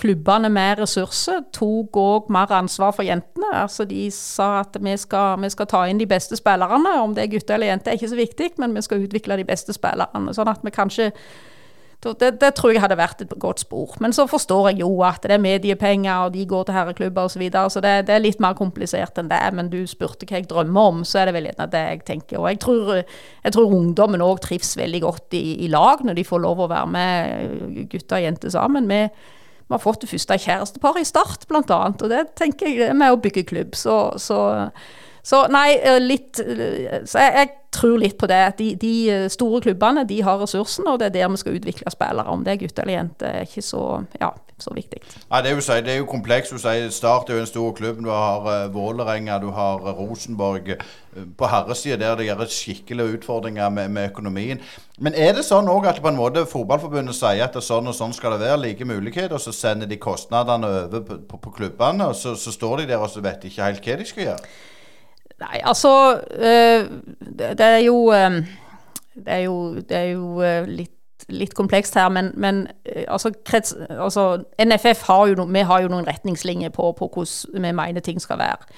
klubbene 0.00 0.50
med 0.52 0.82
ressurser 0.82 1.42
tok 1.54 1.98
òg 1.98 2.30
mer 2.32 2.52
ansvar 2.56 2.94
for 2.96 3.06
jentene. 3.06 3.50
Altså 3.54 3.86
De 3.88 4.06
sa 4.14 4.60
at 4.60 4.76
vi 4.80 4.96
skal, 4.96 5.40
vi 5.42 5.50
skal, 5.54 5.68
ta 5.70 5.84
inn 5.88 6.00
de 6.00 6.08
beste 6.08 6.36
spillerne. 6.38 6.96
Om 7.02 7.14
det 7.16 7.24
er 7.24 7.32
gutter 7.34 7.58
eller 7.58 7.72
jenter 7.72 7.92
er 7.92 8.00
ikke 8.00 8.12
så 8.14 8.20
viktig, 8.20 8.50
men 8.58 8.74
vi 8.76 8.84
skal 8.86 9.04
utvikle 9.04 9.40
de 9.40 9.46
beste 9.48 9.76
spillerne. 9.76 10.34
Sånn 10.36 10.50
at 10.52 10.64
vi 10.64 10.74
kanskje 10.74 11.12
det, 12.02 12.40
det, 12.40 12.52
tror 12.54 12.70
jeg 12.70 12.82
hadde 12.82 12.96
vært 12.98 13.22
et 13.24 13.32
godt 13.42 13.64
spor. 13.64 13.96
Men 13.98 14.12
så 14.14 14.28
forstår 14.30 14.68
jeg 14.70 14.84
jo 14.84 14.90
at 15.02 15.24
det 15.26 15.34
er 15.34 15.42
mediepenger, 15.42 16.28
og 16.28 16.36
de 16.36 16.44
går 16.46 16.68
til 16.68 16.76
herreklubber 16.76 17.26
osv. 17.26 17.34
Så, 17.34 17.40
videre, 17.42 17.70
så 17.74 17.80
det, 17.82 17.94
det, 18.06 18.14
er 18.14 18.22
litt 18.22 18.38
mer 18.42 18.54
komplisert 18.58 19.18
enn 19.18 19.30
det. 19.30 19.40
Men 19.54 19.70
du 19.72 19.80
spurte 19.90 20.28
hva 20.28 20.38
jeg 20.38 20.46
drømmer 20.50 20.92
om, 20.92 21.00
så 21.02 21.22
er 21.22 21.28
det 21.28 21.34
vel 21.34 21.48
gjerne 21.50 21.66
det 21.72 21.82
jeg 21.88 22.04
tenker. 22.06 22.38
Og 22.38 22.46
jeg 22.52 22.60
tror, 22.62 22.92
jeg 23.00 23.56
tror 23.56 23.74
ungdommen 23.74 24.22
òg 24.22 24.44
trives 24.46 24.76
veldig 24.78 25.02
godt 25.02 25.38
i, 25.38 25.42
i, 25.66 25.72
lag, 25.74 26.06
når 26.06 26.20
de 26.20 26.26
får 26.28 26.44
lov 26.46 26.62
å 26.62 26.70
være 26.70 26.92
med 26.94 27.82
gutter 27.90 28.20
og 28.20 28.28
jenter 28.28 28.54
sammen. 28.54 28.86
Vi, 28.90 29.02
vi 29.66 29.74
har 29.74 29.82
fått 29.82 30.06
det 30.06 30.12
første 30.12 30.38
kjæresteparet 30.46 31.02
i 31.02 31.10
Start, 31.10 31.50
annet. 31.50 32.06
Og 32.06 32.14
det 32.14 32.24
tenker 32.38 32.70
jeg 32.70 32.92
er 32.92 32.96
med 32.98 33.16
å 33.16 33.20
bygge 33.26 33.46
klubb. 33.50 33.74
så, 33.74 34.00
så 34.22 34.38
så 35.28 35.44
nei, 35.52 35.76
eh, 35.76 36.00
litt 36.00 36.40
eh, 36.40 37.02
Så 37.04 37.20
jeg, 37.20 37.32
jeg 37.36 37.54
tror 37.74 37.98
litt 38.00 38.16
på 38.18 38.28
det. 38.30 38.42
de, 38.58 38.72
de, 38.80 38.92
eh, 39.12 39.28
store 39.28 39.60
klubbene 39.66 40.06
de 40.08 40.22
har 40.24 40.40
ressursene, 40.40 40.94
og 40.94 41.02
det 41.02 41.10
er 41.10 41.16
der 41.18 41.32
vi 41.34 41.40
skal 41.42 41.58
utvikle 41.58 41.92
spillere. 41.92 42.32
Om 42.32 42.44
det 42.46 42.54
er 42.54 42.60
gutter 42.62 42.86
eller 42.86 42.96
jenter, 42.96 43.34
er 43.34 43.48
ikke 43.48 43.64
så, 43.66 43.82
ja, 44.22 44.30
så 44.58 44.72
viktig. 44.72 45.02
Nei, 45.28 45.42
det, 45.44 45.50
er 45.50 45.58
jo, 45.58 45.64
det 45.84 45.92
er 45.92 45.98
jo 46.00 46.06
komplekst. 46.08 46.54
Du 46.54 46.62
sier 46.62 46.88
Start 46.94 47.28
er 47.28 47.36
jo 47.36 47.44
en 47.44 47.50
stor 47.50 47.74
klubb. 47.76 48.00
Du 48.00 48.08
har 48.08 48.70
Vålerenga, 48.72 49.36
du 49.42 49.50
har 49.52 49.84
Rosenborg. 49.98 50.72
På 51.36 51.50
herresida 51.50 51.98
der 52.00 52.16
det 52.16 52.30
gjøres 52.30 52.54
skikkelige 52.54 53.18
utfordringer 53.18 53.68
med, 53.74 53.92
med, 53.92 54.08
økonomien. 54.14 54.62
Men 54.96 55.12
er 55.12 55.34
det 55.36 55.44
sånn 55.44 55.68
òg 55.68 55.90
at 55.90 56.00
på 56.00 56.08
en 56.08 56.16
måte 56.16 56.46
Fotballforbundet 56.48 57.16
sier 57.18 57.44
at 57.44 57.52
det 57.52 57.60
er 57.60 57.68
sånn 57.68 57.90
og 57.90 57.96
sånn 57.96 58.16
skal 58.16 58.36
det 58.36 58.46
være, 58.46 58.62
like 58.64 58.88
muligheter, 58.88 59.36
og 59.36 59.44
så 59.44 59.52
sender 59.52 59.90
de 59.90 60.00
kostnadene 60.00 60.72
over 60.86 61.04
på, 61.04 61.20
på, 61.28 61.42
på 61.48 61.54
klubbene, 61.60 62.08
og 62.08 62.16
så, 62.16 62.36
så 62.38 62.54
står 62.54 62.84
de 62.84 62.90
der 62.94 63.02
og 63.02 63.12
så 63.12 63.24
vet 63.24 63.42
de 63.42 63.52
ikke 63.52 63.66
helt 63.66 63.84
hva 63.84 63.98
de 63.98 64.08
skal 64.08 64.28
gjøre? 64.30 64.52
Nei, 65.38 65.60
altså 65.62 66.20
øh, 66.34 66.86
det, 67.20 67.58
det, 67.58 67.66
er 67.66 67.82
jo 67.86 68.10
Det 69.14 69.26
er 69.26 69.38
jo, 69.38 69.74
det 69.74 69.96
er 69.96 70.08
jo 70.12 70.42
litt, 70.66 70.94
litt, 71.28 71.54
komplekst 71.54 71.94
her, 71.94 72.08
men, 72.08 72.32
men 72.36 72.66
altså, 73.08 73.32
krets, 73.44 73.74
altså, 73.90 74.42
NFF 74.62 75.02
har 75.06 75.26
jo, 75.26 75.44
vi 75.44 75.58
har 75.58 75.82
jo 75.82 75.88
noen 75.88 76.06
retningslinjer 76.06 76.70
på, 76.70 76.92
på 76.92 77.10
hvordan 77.14 77.64
vi 77.64 77.72
mener 77.72 78.00
ting 78.00 78.20
skal 78.22 78.38
være. 78.38 78.70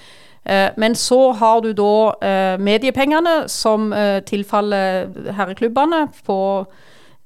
Men 0.77 0.95
så 0.95 1.33
har 1.37 1.61
du 1.61 1.73
da 1.77 2.57
mediepengene 2.57 3.49
som 3.49 3.93
tilfaller 4.27 5.11
herreklubbene 5.37 6.07
på 6.27 6.39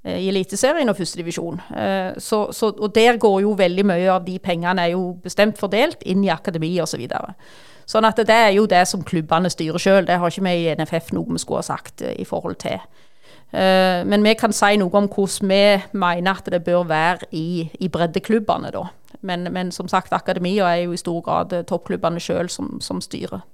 i 0.04 0.28
Eliteserien 0.28 0.88
og 0.88 0.96
førstedivisjon. 0.98 1.60
Og 1.70 2.90
der 2.94 3.16
går 3.16 3.40
jo 3.40 3.54
veldig 3.58 3.86
mye 3.86 4.10
av 4.12 4.26
de 4.26 4.38
pengene 4.38 4.82
er 4.82 4.92
jo 4.92 5.14
bestemt 5.22 5.58
fordelt 5.60 6.02
inn 6.04 6.24
i 6.26 6.32
akademi 6.32 6.74
osv. 6.82 7.06
Sånn 7.86 8.06
at 8.08 8.20
det 8.20 8.34
er 8.34 8.52
jo 8.56 8.66
det 8.70 8.84
som 8.88 9.04
klubbene 9.04 9.50
styrer 9.52 9.80
sjøl. 9.80 10.06
Det 10.08 10.18
har 10.20 10.32
ikke 10.32 10.46
vi 10.46 10.54
i 10.64 10.74
NFF 10.78 11.12
noe 11.16 11.34
vi 11.34 11.42
skulle 11.42 11.62
ha 11.62 11.66
sagt 11.66 12.04
uh, 12.04 12.12
i 12.16 12.26
forhold 12.28 12.58
til. 12.64 12.80
Uh, 13.54 14.02
men 14.08 14.24
vi 14.24 14.34
kan 14.38 14.54
si 14.56 14.74
noe 14.80 14.98
om 14.98 15.08
hvordan 15.08 15.50
vi 15.52 15.64
mener 15.92 16.40
at 16.40 16.48
det 16.50 16.64
bør 16.64 16.86
være 16.90 17.30
i, 17.32 17.70
i 17.80 17.88
breddeklubbene, 17.88 18.72
da. 18.74 18.86
Men, 19.20 19.48
men, 19.52 19.72
som 19.72 19.88
sagt, 19.88 20.12
akademia 20.12 20.68
er 20.68 20.84
jo 20.84 20.92
i 20.92 21.00
stor 21.00 21.20
grad 21.24 21.52
uh, 21.52 21.64
toppklubbene 21.64 22.20
sjøl 22.20 22.50
som, 22.50 22.80
som, 22.80 23.00
styrer. 23.04 23.44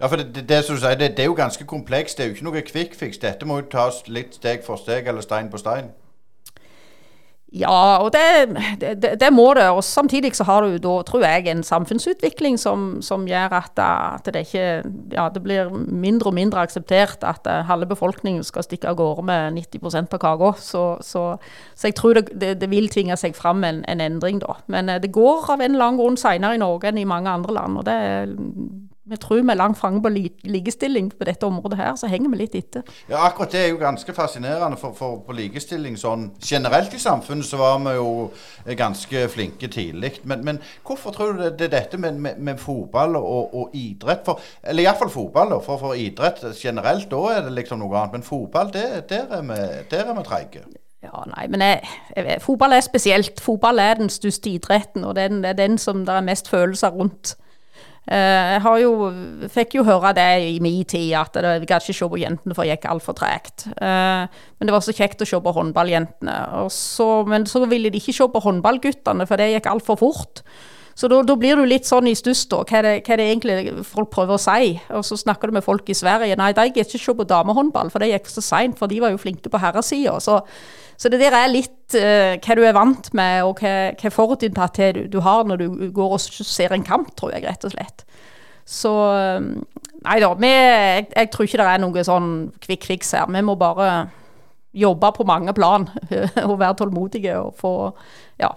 Ja, 0.00 0.06
for 0.06 0.16
det, 0.16 0.34
det, 0.34 0.48
det, 0.48 0.64
sier, 0.64 0.94
det 0.94 1.18
er 1.18 1.26
jo 1.26 1.36
ganske 1.36 1.64
komplekst. 1.64 2.18
Det 2.18 2.24
er 2.24 2.28
jo 2.28 2.36
ikke 2.36 2.50
noe 2.50 2.62
kvikkfiks. 2.62 3.18
Dette 3.24 3.48
må 3.48 3.62
jo 3.62 3.70
tas 3.72 4.04
litt 4.08 4.38
steg 4.38 4.62
for 4.64 4.80
steg, 4.80 5.08
eller 5.08 5.24
stein 5.24 5.50
på 5.50 5.60
stein. 5.60 5.90
Ja, 7.52 7.96
og 8.04 8.12
det, 8.12 8.56
det, 8.80 9.20
det, 9.20 9.28
må 9.32 9.54
det. 9.54 9.64
Og 9.72 9.84
samtidig 9.84 10.34
så 10.36 10.44
har 10.44 10.66
du 10.66 10.76
da, 10.76 10.98
tror 11.02 11.22
jeg, 11.24 11.46
en 11.48 11.62
samfunnsutvikling 11.64 12.58
som, 12.60 13.00
som 13.02 13.24
gjør 13.28 13.54
at, 13.56 13.80
at, 13.80 14.28
det 14.28 14.44
ikke 14.46 14.66
Ja, 15.12 15.28
det 15.32 15.42
blir 15.42 15.70
mindre 15.72 16.28
og 16.28 16.34
mindre 16.36 16.60
akseptert 16.60 17.24
at 17.24 17.48
uh, 17.48 17.64
halve 17.64 17.86
befolkningen 17.88 18.44
skal 18.44 18.66
stikke 18.66 18.90
av 18.90 18.98
gårde 19.00 19.24
med 19.24 19.56
90% 19.56 20.12
av 20.12 20.20
kaka. 20.20 20.52
Så, 20.60 20.84
så, 21.00 21.24
så, 21.74 21.86
jeg 21.86 21.96
tror 21.96 22.20
det, 22.20 22.60
det, 22.60 22.70
vil 22.70 22.90
tvinge 22.92 23.16
seg 23.16 23.36
fram 23.36 23.64
en, 23.64 23.80
en 23.88 24.04
endring, 24.04 24.42
da. 24.44 24.58
Men 24.66 24.92
uh, 24.92 25.00
det 25.00 25.12
går 25.16 25.48
av 25.48 25.64
en 25.64 25.72
eller 25.72 25.88
annen 25.88 26.02
grunn 26.02 26.20
seinere 26.20 26.58
i 26.58 26.60
Norge 26.60 26.92
enn 26.92 27.00
i 27.00 27.08
mange 27.08 27.32
andre 27.32 27.56
land. 27.56 27.80
og 27.80 27.88
det 27.88 27.98
vi 29.08 29.16
tror 29.20 29.42
vi 29.42 29.52
er 29.52 29.58
langt 29.58 29.78
framme 29.78 30.02
på 30.04 30.10
likestilling 30.48 31.10
på 31.16 31.26
dette 31.28 31.46
området 31.46 31.78
her, 31.78 31.94
så 31.96 32.10
henger 32.10 32.32
vi 32.32 32.40
litt 32.42 32.56
etter. 32.58 32.86
Ja, 33.08 33.22
akkurat 33.26 33.52
det 33.52 33.62
er 33.64 33.68
jo 33.72 33.80
ganske 33.80 34.14
fascinerende, 34.14 34.78
for, 34.80 34.96
for 34.96 35.20
på 35.26 35.36
likestilling 35.36 35.96
sånn 36.00 36.28
generelt 36.44 36.94
i 36.94 37.02
samfunnet 37.02 37.48
så 37.48 37.60
var 37.60 37.78
vi 37.84 37.94
jo 37.96 38.08
ganske 38.78 39.24
flinke 39.32 39.70
tidlig. 39.72 40.18
Men, 40.28 40.44
men 40.44 40.60
hvorfor 40.86 41.14
tror 41.16 41.36
du 41.36 41.44
det, 41.44 41.54
det 41.60 41.70
er 41.70 41.76
dette 41.78 42.00
med, 42.00 42.18
med, 42.20 42.42
med 42.50 42.60
fotball 42.60 43.16
og, 43.20 43.54
og, 43.54 43.76
idrett? 43.76 44.24
For, 44.26 44.42
eller 44.62 44.84
iallfall 44.84 45.12
fotball, 45.12 45.56
for, 45.64 45.80
for 45.80 45.96
idrett 45.98 46.44
generelt, 46.58 47.08
da 47.10 47.24
er 47.36 47.46
det 47.46 47.56
liksom 47.56 47.80
noe 47.82 47.96
annet. 47.96 48.18
Men 48.18 48.26
fotball, 48.26 48.72
det, 48.74 49.08
der 49.10 49.40
er 49.40 49.48
vi, 49.48 49.62
der 49.90 50.04
er 50.04 50.18
vi 50.18 50.28
treige. 50.28 50.66
Ja, 51.02 51.22
nei, 51.30 51.46
men 51.46 51.62
jeg, 51.62 51.82
jeg, 52.16 52.40
fotball 52.42 52.74
er 52.74 52.82
spesielt. 52.82 53.40
Fotball 53.40 53.78
er 53.78 54.00
den 54.00 54.10
største 54.10 54.50
idretten, 54.50 55.04
og 55.04 55.14
det 55.16 55.22
er 55.22 55.28
den, 55.28 55.44
det 55.44 55.52
er 55.52 55.60
den 55.60 55.78
som 55.78 56.02
det 56.06 56.14
er 56.14 56.26
mest 56.26 56.50
følelser 56.50 56.90
rundt. 56.90 57.36
Eh, 58.06 58.54
jeg 58.54 58.62
har 58.64 58.78
jo, 58.80 58.92
fikk 59.52 59.76
jo 59.76 59.84
høre 59.84 60.14
det 60.16 60.28
i 60.46 60.56
min 60.64 60.80
tid, 60.88 61.12
at 61.18 61.34
vi 61.60 61.68
gadd 61.68 61.84
ikke 61.84 61.96
se 61.98 62.08
på 62.08 62.20
jentene 62.22 62.56
for 62.56 62.64
det 62.64 62.78
gikk 62.78 62.88
altfor 62.92 63.18
tregt. 63.18 63.66
Eh, 63.74 64.24
men 64.58 64.70
det 64.70 64.74
var 64.74 64.84
så 64.84 64.96
kjekt 64.96 65.24
å 65.24 65.28
se 65.28 65.40
på 65.44 65.54
håndballjentene. 65.58 66.38
men 67.28 67.46
så 67.46 67.66
ville 67.66 67.90
de 67.90 68.00
ikke 68.00 68.16
se 68.16 68.28
på 68.28 68.44
håndballguttene, 68.46 69.26
for 69.28 69.36
det 69.36 69.52
gikk 69.52 69.70
altfor 69.70 70.00
fort. 70.00 70.42
Så 70.98 71.06
da, 71.06 71.20
da, 71.22 71.36
blir 71.38 71.54
du 71.54 71.62
litt 71.62 71.86
sånn 71.86 72.08
i 72.10 72.14
stuss, 72.18 72.48
da. 72.50 72.64
Hva 72.66 72.80
er, 72.80 72.82
det, 72.82 72.94
hva 73.06 73.14
er, 73.14 73.20
det, 73.20 73.26
egentlig 73.30 73.84
folk 73.86 74.10
prøver 74.10 74.34
å 74.34 74.42
si? 74.42 74.72
Og 74.90 75.04
så 75.06 75.14
snakker 75.20 75.46
du 75.46 75.54
med 75.54 75.62
folk 75.62 75.86
i 75.86 75.94
Sverige. 75.94 76.34
Nei, 76.40 76.50
de 76.56 76.64
gidder 76.72 76.88
ikke 76.88 77.04
se 77.04 77.14
på 77.20 77.26
damehåndball, 77.28 77.92
for 77.94 78.02
det 78.02 78.10
gikk 78.10 78.32
så 78.32 78.42
seint, 78.42 78.74
for 78.80 78.90
de 78.90 78.98
var 79.04 79.14
jo 79.14 79.20
flinke 79.22 79.52
på 79.52 79.60
herresida. 79.62 80.16
Så, 80.24 80.40
så, 80.98 81.10
det 81.12 81.20
der 81.22 81.36
er 81.38 81.50
litt 81.52 81.94
uh, 81.94 82.34
hva 82.42 82.56
du 82.58 82.64
er 82.66 82.76
vant 82.76 83.12
med, 83.16 83.42
og 83.46 83.62
hva, 83.62 83.94
hva 83.94 84.10
forutinntatthet 84.12 84.96
du, 84.96 85.02
du 85.14 85.18
har 85.24 85.46
når 85.46 85.62
du 85.62 85.88
går 85.94 86.16
og 86.16 86.22
ser 86.22 86.74
en 86.74 86.86
kamp, 86.86 87.12
tror 87.18 87.36
jeg, 87.36 87.46
rett 87.46 87.66
og 87.68 87.74
slett. 87.74 88.06
Så 88.68 88.92
um, 89.38 89.52
Nei 90.04 90.20
da, 90.22 90.28
jeg, 90.38 91.08
jeg, 91.10 91.28
tror 91.34 91.48
ikke 91.48 91.58
det 91.58 91.64
er 91.66 91.80
noe 91.82 92.02
sånn 92.06 92.28
kvikk-kviks 92.62 93.16
her. 93.16 93.26
Vi 93.34 93.40
må 93.42 93.56
bare 93.58 93.88
jobbe 94.78 95.10
på 95.16 95.26
mange 95.26 95.50
plan 95.56 95.88
og 96.48 96.54
være 96.60 96.76
tålmodige 96.78 97.34
og 97.40 97.54
få 97.58 97.72
Ja 98.38 98.52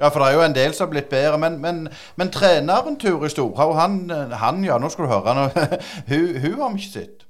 ja, 0.00 0.08
for 0.08 0.22
det 0.22 0.30
er 0.30 0.32
jo 0.38 0.44
en 0.46 0.54
del 0.56 0.74
som 0.74 0.86
har 0.86 0.90
blitt 0.94 1.10
bedre. 1.12 1.38
Men, 1.38 1.58
men, 1.60 1.88
men 2.16 2.30
treneren 2.32 2.96
Turi 2.96 3.28
Storhaug, 3.28 3.74
han, 3.76 4.10
han, 4.32 4.64
ja, 4.64 4.78
nå 4.80 4.88
skal 4.88 5.04
du 5.04 5.10
høre, 5.10 5.34
hun, 6.10 6.38
hun 6.40 6.60
har 6.62 6.70
vi 6.72 6.80
ikke 6.80 6.92
sett. 6.94 7.26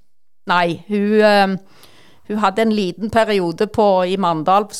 Nei, 0.46 0.84
hun, 0.88 1.58
hun, 2.30 2.38
hadde 2.44 2.62
en 2.62 2.74
liten 2.74 3.10
periode 3.10 3.66
på, 3.66 3.88
i 4.06 4.16
Mandal 4.20 4.70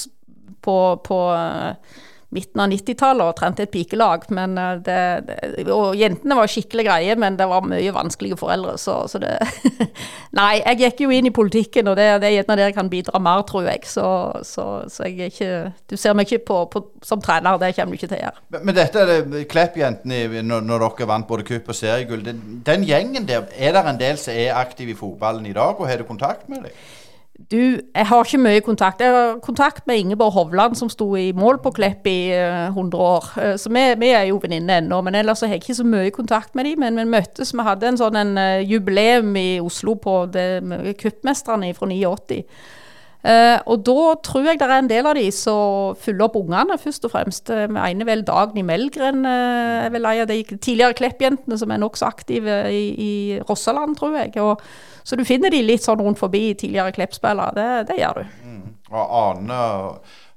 på, 0.62 0.76
på 1.04 1.18
uh, 1.34 1.98
midten 2.30 2.62
av 2.62 2.70
90-tallet 2.70 3.26
og 3.26 3.36
trente 3.38 3.64
et 3.64 3.72
pikelag. 3.72 4.26
Eh, 4.30 4.68
det, 4.86 4.98
det, 5.26 5.64
og 5.74 5.98
jentene 5.98 6.36
var 6.38 6.50
skikkelig 6.50 6.86
greie, 6.86 7.16
men 7.18 7.36
det 7.38 7.48
var 7.50 7.66
mye 7.66 7.94
vanskelige 7.94 8.38
foreldre. 8.38 8.76
Så, 8.78 8.96
så 9.10 9.20
det 9.22 9.34
Nei, 10.38 10.60
jeg 10.60 10.78
gikk 10.84 11.02
jo 11.04 11.10
inn 11.14 11.26
i 11.26 11.34
politikken, 11.34 11.90
og 11.90 11.98
det, 11.98 12.06
det 12.22 12.30
er 12.30 12.36
gjerne 12.38 12.56
der 12.56 12.70
jeg 12.70 12.76
kan 12.78 12.92
bidra 12.92 13.22
mer, 13.22 13.42
tror 13.48 13.66
jeg. 13.66 13.82
Så, 13.90 14.06
så, 14.46 14.66
så 14.90 15.08
jeg 15.08 15.34
ikke 15.34 15.50
Du 15.90 15.96
ser 15.98 16.14
meg 16.14 16.30
ikke 16.30 16.46
på, 16.52 16.60
på, 16.70 16.84
som 17.06 17.22
trener, 17.22 17.58
det 17.58 17.74
kommer 17.76 17.96
du 17.96 18.00
ikke 18.00 18.12
til 18.12 18.20
å 18.20 18.22
gjøre. 18.22 18.46
Men, 18.54 18.64
men 18.68 18.78
dette 18.78 19.06
det 19.10 19.44
Klepp-jentene 19.50 20.42
når, 20.46 20.62
når, 20.66 20.86
dere 20.86 21.10
vant 21.10 21.26
både 21.26 21.46
cup 21.48 21.72
og 21.72 21.76
seriegull. 21.76 22.22
Den, 22.24 22.62
den 22.66 22.86
gjengen 22.86 23.26
der, 23.26 23.50
er 23.58 23.74
det 23.74 23.84
en 23.90 24.00
del 24.00 24.18
som 24.20 24.36
er 24.38 24.54
aktiv 24.60 24.92
i 24.92 24.98
fotballen 24.98 25.46
i 25.50 25.56
dag, 25.56 25.74
og 25.74 25.90
har 25.90 25.98
du 25.98 26.06
kontakt 26.06 26.46
med 26.50 26.68
dem? 26.68 26.80
Du, 27.48 27.56
jeg 27.56 28.06
har 28.06 28.24
ikke 28.24 28.38
mye 28.38 28.60
kontakt. 28.60 29.00
Jeg 29.00 29.14
har 29.14 29.38
kontakt 29.42 29.86
med 29.88 29.96
Ingeborg 29.96 30.32
Hovland, 30.32 30.74
som 30.76 30.90
sto 30.92 31.14
i 31.16 31.32
mål 31.32 31.58
på 31.64 31.72
Klepp 31.72 32.06
i 32.06 32.32
uh, 32.36 32.68
100 32.68 32.98
år. 33.00 33.30
Uh, 33.36 33.54
så 33.56 33.72
vi, 33.72 33.84
vi, 33.98 34.10
er 34.12 34.26
jo 34.28 34.40
venninner 34.42 34.78
ennå. 34.78 35.00
Men 35.00 35.14
ellers 35.14 35.40
har 35.40 35.48
jeg 35.48 35.62
ikke 35.62 35.78
så 35.78 35.86
mye 35.88 36.10
kontakt 36.10 36.54
med 36.54 36.68
dem. 36.68 36.84
Men 36.84 37.00
vi 37.00 37.06
møttes, 37.08 37.54
vi 37.56 37.64
hadde 37.64 37.88
en 37.88 38.00
sånn 38.00 38.18
en, 38.20 38.34
uh, 38.36 38.60
jubileum 38.60 39.32
i 39.40 39.48
Oslo 39.64 39.96
på 39.96 40.16
Kuppmestrene 41.00 41.72
fra 41.74 41.88
89. 41.88 42.42
Uh, 43.20 43.58
og 43.68 43.82
da 43.84 44.14
tror 44.24 44.46
jeg 44.48 44.60
det 44.60 44.66
er 44.66 44.78
en 44.78 44.88
del 44.88 45.08
av 45.10 45.18
de 45.18 45.26
som 45.34 45.98
fyller 46.00 46.24
opp 46.24 46.38
ungene, 46.40 46.78
først 46.80 47.04
og 47.04 47.12
fremst. 47.12 47.52
Vi 47.52 47.82
egner 47.84 48.08
vel 48.08 48.24
Dagny 48.24 48.64
Melgren, 48.64 49.26
uh, 49.28 49.84
er 49.84 49.92
vel 49.92 50.08
ei 50.08 50.22
av 50.22 50.30
de 50.30 50.40
tidligere 50.54 50.96
Klepp-jentene 50.96 51.58
som 51.60 51.74
er 51.74 51.82
nokså 51.82 52.08
aktive 52.08 52.62
i, 52.72 52.86
i 52.94 53.12
Rossaland, 53.44 53.98
tror 54.00 54.16
jeg. 54.22 54.32
Og, 54.40 54.64
så 55.04 55.18
du 55.20 55.26
finner 55.28 55.52
de 55.52 55.60
litt 55.64 55.84
sånn 55.84 56.00
rundt 56.00 56.20
forbi 56.20 56.50
tidligere 56.54 56.96
Klepp-spillere. 56.96 57.52
Det, 57.56 57.68
det, 57.92 58.00
gjør 58.00 58.22
du. 58.22 58.34
Mm. 58.48 58.66
Og 58.90 59.14
Ane 59.26 59.62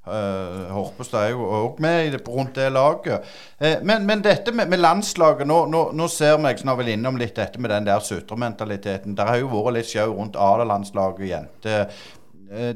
Uh, 0.04 0.68
Horpestad 0.68 1.22
er 1.24 1.30
jo 1.32 1.46
òg 1.48 1.78
med 1.80 2.18
rundt 2.28 2.58
det 2.58 2.66
laget. 2.74 3.24
Uh, 3.56 3.78
men, 3.88 4.04
men, 4.04 4.20
dette 4.20 4.52
med, 4.52 4.68
med 4.68 4.82
landslaget 4.82 5.48
Nå, 5.48 5.62
nå, 5.72 5.80
nå 5.96 6.08
ser 6.12 6.36
vi 6.36 6.50
jeg 6.52 6.76
vel 6.76 6.90
innom 6.92 7.16
litt 7.16 7.32
dette 7.38 7.56
med 7.56 7.72
den 7.72 7.86
der 7.88 8.04
sutrementaliteten. 8.04 9.16
Det 9.16 9.24
har 9.24 9.40
jo 9.40 9.48
vært 9.48 9.78
litt 9.78 9.88
sjau 9.88 10.10
rundt 10.12 10.36
A-landslaget, 10.36 11.24
jenter. 11.30 12.04
Eh, 12.54 12.74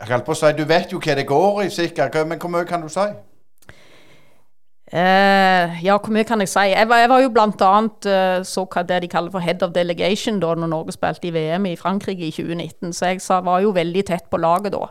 jeg 0.00 0.10
holdt 0.10 0.26
på 0.26 0.34
å 0.34 0.38
si, 0.38 0.50
Du 0.58 0.64
vet 0.66 0.90
jo 0.92 0.98
hva 1.02 1.14
det 1.14 1.28
går 1.28 1.62
i, 1.64 1.70
sikkert. 1.72 2.18
Men 2.26 2.40
hvor 2.42 2.52
mye 2.52 2.66
kan 2.68 2.82
du 2.82 2.90
si? 2.92 3.06
Uh, 4.94 5.74
ja, 5.82 5.96
hvor 5.96 6.12
mye 6.12 6.26
kan 6.28 6.42
jeg 6.44 6.50
si? 6.52 6.68
Jeg 6.70 6.86
var, 6.90 7.00
jeg 7.02 7.10
var 7.10 7.22
jo 7.22 7.30
bl.a. 7.34 7.70
Uh, 8.06 8.42
såkalt 8.46 8.90
det 8.90 9.00
de 9.02 9.10
kaller 9.10 9.32
for 9.32 9.42
head 9.42 9.62
of 9.64 9.72
delegation 9.74 10.38
da 10.42 10.52
når 10.54 10.70
Norge 10.70 10.94
spilte 10.94 11.30
i 11.30 11.32
VM 11.34 11.70
i 11.70 11.76
Frankrike 11.78 12.28
i 12.28 12.34
2019. 12.34 12.92
Så 12.94 13.14
jeg 13.14 13.22
sa, 13.24 13.40
var 13.42 13.62
jo 13.64 13.72
veldig 13.74 14.04
tett 14.06 14.28
på 14.30 14.38
laget 14.42 14.74
da. 14.76 14.90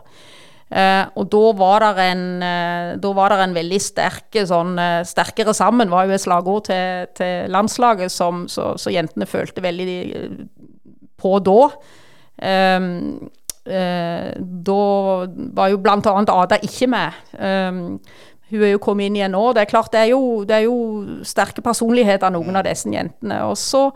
Uh, 0.74 1.04
og 1.20 1.28
da 1.32 1.44
var 1.56 1.84
det 1.84 2.08
en, 2.10 2.26
uh, 2.42 3.38
en 3.38 3.54
veldig 3.54 3.78
sterke 3.84 4.46
sånn 4.48 4.78
Sterkere 5.06 5.52
sammen 5.54 5.92
var 5.92 6.08
jo 6.08 6.14
et 6.16 6.24
slagord 6.24 6.64
til, 6.66 7.04
til 7.14 7.52
landslaget 7.52 8.10
som 8.10 8.48
så, 8.48 8.72
så, 8.80 8.90
jentene 8.90 9.28
følte 9.28 9.62
veldig 9.62 10.00
på 11.20 11.38
da. 11.44 11.60
Um, 12.34 13.30
eh, 13.66 14.30
da 14.38 14.82
var 15.56 15.72
jo 15.72 15.80
bl.a. 15.82 15.96
Ada 16.22 16.60
ikke 16.64 16.88
med. 16.90 17.24
Um, 17.38 17.82
hun 18.50 18.62
er 18.62 18.74
jo 18.74 18.82
kommet 18.82 19.08
inn 19.08 19.16
igjen 19.18 19.34
nå. 19.34 19.46
Det 19.56 19.64
er 19.64 19.70
klart 19.70 19.94
det 19.94 20.04
er 20.04 20.12
jo, 20.12 20.44
det 20.46 20.60
er 20.60 20.68
jo 20.68 20.76
sterke 21.26 21.64
personligheter, 21.64 22.32
noen 22.34 22.60
av 22.60 22.66
disse 22.68 22.90
jentene. 22.92 23.40
Og 23.48 23.56
så, 23.58 23.86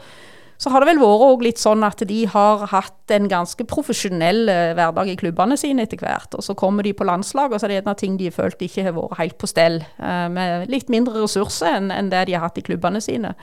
så 0.58 0.72
har 0.72 0.82
det 0.82 0.90
vel 0.90 1.02
vært 1.02 1.44
litt 1.46 1.62
sånn 1.62 1.84
at 1.86 2.02
de 2.08 2.22
har 2.32 2.64
hatt 2.72 3.14
en 3.14 3.28
ganske 3.30 3.68
profesjonell 3.68 4.48
eh, 4.52 4.72
hverdag 4.78 5.12
i 5.12 5.18
klubbene 5.20 5.58
sine 5.60 5.84
etter 5.86 6.00
hvert. 6.02 6.34
Og 6.34 6.44
så 6.44 6.56
kommer 6.58 6.86
de 6.86 6.96
på 6.96 7.06
landslag, 7.08 7.52
og 7.52 7.60
så 7.60 7.68
er 7.68 7.74
det 7.74 7.80
gjerne 7.80 7.98
ting 8.00 8.18
de 8.20 8.34
følte 8.34 8.66
ikke 8.66 8.88
har 8.88 8.96
vært 8.96 9.20
helt 9.20 9.38
på 9.40 9.50
stell. 9.50 9.82
Eh, 10.00 10.28
med 10.32 10.72
litt 10.72 10.92
mindre 10.92 11.20
ressurser 11.22 11.76
enn 11.78 12.12
det 12.12 12.26
de 12.28 12.38
har 12.38 12.48
hatt 12.48 12.60
i 12.60 12.66
klubbene 12.66 13.04
sine. 13.04 13.36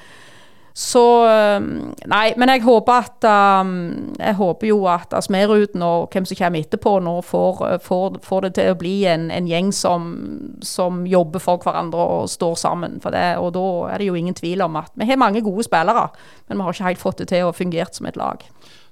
Så 0.76 1.02
um, 1.24 1.68
Nei, 2.12 2.34
men 2.36 2.52
jeg 2.52 2.66
håper 2.66 2.98
at 3.00 3.26
um, 3.64 3.70
Jeg 4.20 4.36
håper 4.36 4.68
jo 4.68 4.82
at 4.92 5.14
Smeruten 5.24 5.86
og 5.88 6.10
hvem 6.12 6.28
som 6.28 6.36
kommer 6.36 6.66
etterpå, 6.66 6.98
nå 7.00 7.14
får, 7.24 7.62
får, 7.86 8.20
får 8.26 8.44
det 8.44 8.52
til 8.58 8.74
å 8.74 8.78
bli 8.82 8.96
en, 9.08 9.30
en 9.32 9.48
gjeng 9.48 9.72
som, 9.72 10.10
som, 10.60 11.06
jobber 11.08 11.40
for 11.40 11.64
hverandre 11.64 12.10
og 12.18 12.28
står 12.30 12.60
sammen. 12.60 13.00
For 13.04 13.16
det, 13.16 13.38
og 13.40 13.54
da 13.56 13.66
er 13.94 14.04
det 14.04 14.10
jo 14.10 14.20
ingen 14.20 14.36
tvil 14.36 14.66
om 14.68 14.76
at 14.82 14.92
vi 15.00 15.08
har 15.08 15.22
mange 15.22 15.46
gode 15.46 15.64
spillere, 15.64 16.10
men 16.50 16.60
vi 16.60 16.68
har 16.68 16.76
ikke 16.76 16.90
helt 16.92 17.06
fått 17.08 17.24
det 17.24 17.32
til 17.32 17.48
å 17.48 17.56
fungere 17.56 17.96
som 17.96 18.12
et 18.12 18.20
lag. 18.20 18.44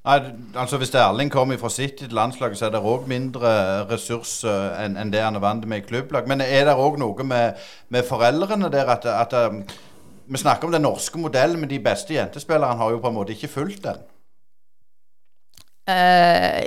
Nei, 0.03 0.17
altså 0.59 0.79
Hvis 0.79 0.95
Erling 0.99 1.31
kommer 1.31 1.59
fra 1.59 1.69
City 1.71 2.07
til 2.07 2.15
landslaget, 2.15 2.59
så 2.59 2.67
er 2.67 2.73
det 2.75 2.83
òg 2.83 3.07
mindre 3.07 3.51
ressurser 3.91 4.75
enn 4.83 4.97
en 4.99 5.11
det 5.11 5.23
han 5.23 5.39
er 5.39 5.43
vant 5.43 5.67
med 5.67 5.83
i 5.83 5.87
klubblag. 5.87 6.27
Men 6.27 6.43
er 6.43 6.67
det 6.67 6.75
òg 6.75 6.99
noe 6.99 7.27
med, 7.27 7.59
med, 7.91 8.07
foreldrene 8.07 8.71
der 8.71 8.91
at, 8.91 9.07
at 9.07 9.35
um, 9.47 9.61
vi 10.27 10.37
snakker 10.37 10.67
om 10.67 10.73
den 10.73 10.85
norske 10.85 11.19
modellen, 11.19 11.59
men 11.59 11.69
de 11.69 11.79
beste 11.83 12.15
jentespillerne 12.15 12.79
har 12.79 12.91
jo 12.91 13.01
på 13.03 13.11
en 13.11 13.17
måte 13.17 13.35
ikke 13.35 13.51
fulgt 13.51 13.83
den. 13.83 14.01
Uh, 15.83 16.63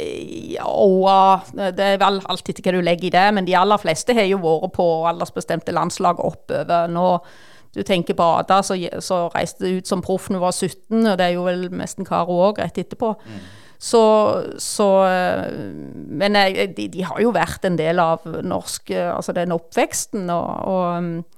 ja, 0.52 1.40
det 1.72 1.84
er 1.86 2.00
vel 2.02 2.18
etter 2.20 2.58
hva 2.60 2.74
du 2.74 2.82
legger 2.84 3.08
i 3.08 3.14
det, 3.14 3.26
men 3.32 3.46
de 3.48 3.56
aller 3.56 3.80
fleste 3.80 4.12
har 4.16 4.28
jo 4.28 4.42
vært 4.42 4.74
på 4.76 4.86
aldersbestemte 5.08 5.72
landslag 5.72 6.20
oppover. 6.20 6.90
Nå, 6.92 7.06
du 7.72 7.80
tenker 7.84 8.16
på 8.16 8.26
Ada, 8.42 8.60
så, 8.64 8.76
så 9.00 9.26
reiste 9.32 9.64
du 9.64 9.78
ut 9.80 9.88
som 9.88 10.04
proff 10.04 10.28
da 10.28 10.36
hun 10.36 10.42
var 10.44 10.52
17, 10.52 11.00
og 11.00 11.14
det 11.16 11.30
er 11.30 11.36
jo 11.36 11.46
vel 11.48 11.68
nesten 11.72 12.08
Karo 12.08 12.36
òg 12.50 12.60
rett 12.60 12.76
etterpå. 12.84 13.14
Mm. 13.24 13.40
Så, 13.76 14.02
så, 14.62 14.88
eh, 15.04 15.50
Men 16.08 16.32
de, 16.32 16.86
de, 16.88 17.02
har 17.04 17.18
jo 17.20 17.32
vært 17.36 17.66
en 17.68 17.76
del 17.76 18.00
av 18.00 18.22
norsk 18.24 18.88
Altså 18.96 19.34
den 19.36 19.52
oppveksten, 19.52 20.30
og, 20.32 20.48
og 20.64 21.35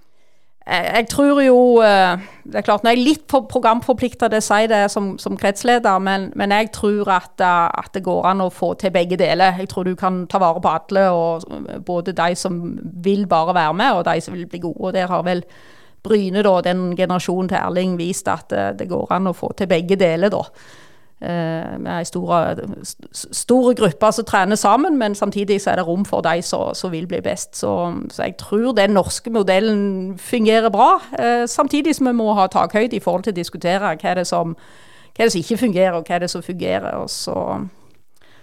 mm, 0.69 0.85
jeg 0.95 1.09
tror 1.09 1.41
jo 1.43 1.59
eh, 1.83 2.19
Det 2.45 2.61
er 2.61 2.65
klart, 2.67 2.85
nå 2.85 2.91
er 2.91 2.97
jeg 2.97 3.05
litt 3.05 3.25
programforplikta 3.29 4.29
til 4.29 4.41
å 4.41 4.45
si 4.45 4.69
det 4.71 4.83
som, 4.93 5.11
som 5.21 5.37
kretsleder, 5.37 5.99
men, 6.01 6.31
men, 6.37 6.53
jeg 6.53 6.71
tror 6.73 7.11
at, 7.13 7.35
eh, 7.41 7.65
at, 7.83 7.91
det 7.95 8.05
går 8.07 8.29
an 8.31 8.45
å 8.45 8.51
få 8.53 8.75
til 8.81 8.93
begge 8.95 9.19
deler. 9.21 9.59
Jeg 9.61 9.69
tror 9.69 9.85
du 9.85 9.95
kan 9.97 10.23
ta 10.31 10.41
vare 10.41 10.63
på 10.65 10.73
alle, 10.73 11.09
og 11.13 11.85
både 11.85 12.17
de 12.17 12.37
som 12.37 12.61
vil 13.05 13.27
bare 13.29 13.57
være 13.57 13.75
med, 13.75 13.99
og 13.99 14.07
de 14.09 14.21
som 14.25 14.37
vil 14.37 14.47
bli 14.49 14.63
gode. 14.65 14.81
og 14.81 14.97
Der 14.97 15.13
har 15.13 15.27
vel 15.27 15.45
Bryne, 16.03 16.43
da, 16.47 16.61
den 16.63 16.97
generasjonen 16.97 17.49
til 17.51 17.59
Erling, 17.59 17.97
vist 17.99 18.29
at 18.29 18.49
det, 18.53 18.59
eh, 18.59 18.77
det 18.79 18.89
går 18.89 19.13
an 19.13 19.29
å 19.29 19.37
få 19.37 19.53
til 19.57 19.69
begge 19.69 19.97
deler. 19.97 20.31
da. 20.31 20.43
Eh, 21.21 21.29
er 21.29 21.99
ei 21.99 22.05
store, 22.07 22.57
store 23.13 23.75
grupper 23.75 24.11
som 24.11 24.25
trener 24.25 24.57
sammen, 24.57 24.99
men 24.99 25.15
samtidig 25.15 25.61
så 25.61 25.71
er 25.71 25.77
det 25.77 25.87
rom 25.87 26.05
for 26.07 26.23
de 26.23 26.43
som 26.43 26.93
vil 26.93 27.09
bli 27.11 27.19
best. 27.21 27.57
Så, 27.57 27.95
så, 28.11 28.23
jeg 28.23 28.37
tror 28.39 28.73
den 28.73 28.91
norske 28.91 29.31
modellen 29.31 30.19
fungerer 30.19 30.71
bra. 30.71 31.03
Eh, 31.19 31.49
samtidig 31.49 31.97
som 31.97 32.07
vi 32.07 32.13
må 32.13 32.35
ha 32.39 32.47
takhøyde 32.47 32.97
i 32.97 33.01
forhold 33.01 33.25
til 33.27 33.35
å 33.35 33.41
diskutere 33.41 33.81
hva 33.83 34.11
er 34.11 34.15
det 34.15 34.27
som, 34.31 34.55
hva 35.17 35.25
er 35.25 35.27
det 35.27 35.33
som 35.33 35.43
ikke 35.43 35.59
fungerer, 35.65 35.99
og 35.99 36.07
hva 36.07 36.15
er 36.15 36.19
det 36.19 36.31
som 36.31 36.43
fungerer. 36.43 36.95
og 36.95 37.11
så... 37.11 37.67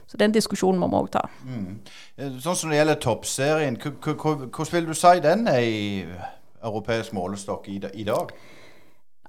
Så 0.07 0.17
den 0.17 0.33
diskusjonen 0.33 0.77
må 0.77 0.85
vi 0.87 0.99
òg 0.99 1.07
ta. 1.15 1.23
Mm. 1.49 1.79
Eh, 2.17 2.35
sånn 2.37 2.55
som 2.55 2.69
det 2.69 2.77
gjelder 2.77 2.99
toppserien, 3.01 3.79
hvordan 3.81 4.67
vil 4.71 4.85
du 4.85 4.93
si 4.93 5.13
den 5.23 5.47
er 5.49 5.63
i 5.65 6.05
europeisk 6.61 7.15
målestokk 7.17 7.65
i 7.73 8.05
dag? 8.05 8.29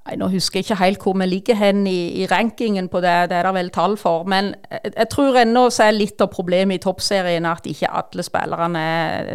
Nei, 0.07 0.14
Nå 0.20 0.28
husker 0.30 0.61
jeg 0.61 0.68
ikke 0.68 0.78
helt 0.78 1.02
hvor 1.02 1.16
vi 1.18 1.26
ligger 1.26 1.59
hen 1.59 1.86
i, 1.90 2.22
i 2.22 2.26
rankingen 2.30 2.86
på 2.88 3.00
det, 3.02 3.14
det 3.30 3.40
er 3.40 3.48
det 3.48 3.54
vel 3.57 3.70
tall 3.74 3.96
for. 3.98 4.22
Men 4.30 4.52
jeg, 4.70 4.92
jeg 4.92 5.09
tror 5.11 5.40
ennå 5.40 5.64
så 5.74 5.88
er 5.88 5.96
litt 5.96 6.22
av 6.22 6.30
problemet 6.30 6.78
i 6.78 6.84
toppserien 6.84 7.48
at 7.50 7.66
ikke 7.66 7.90
alle 7.90 8.22
spillerne 8.26 8.84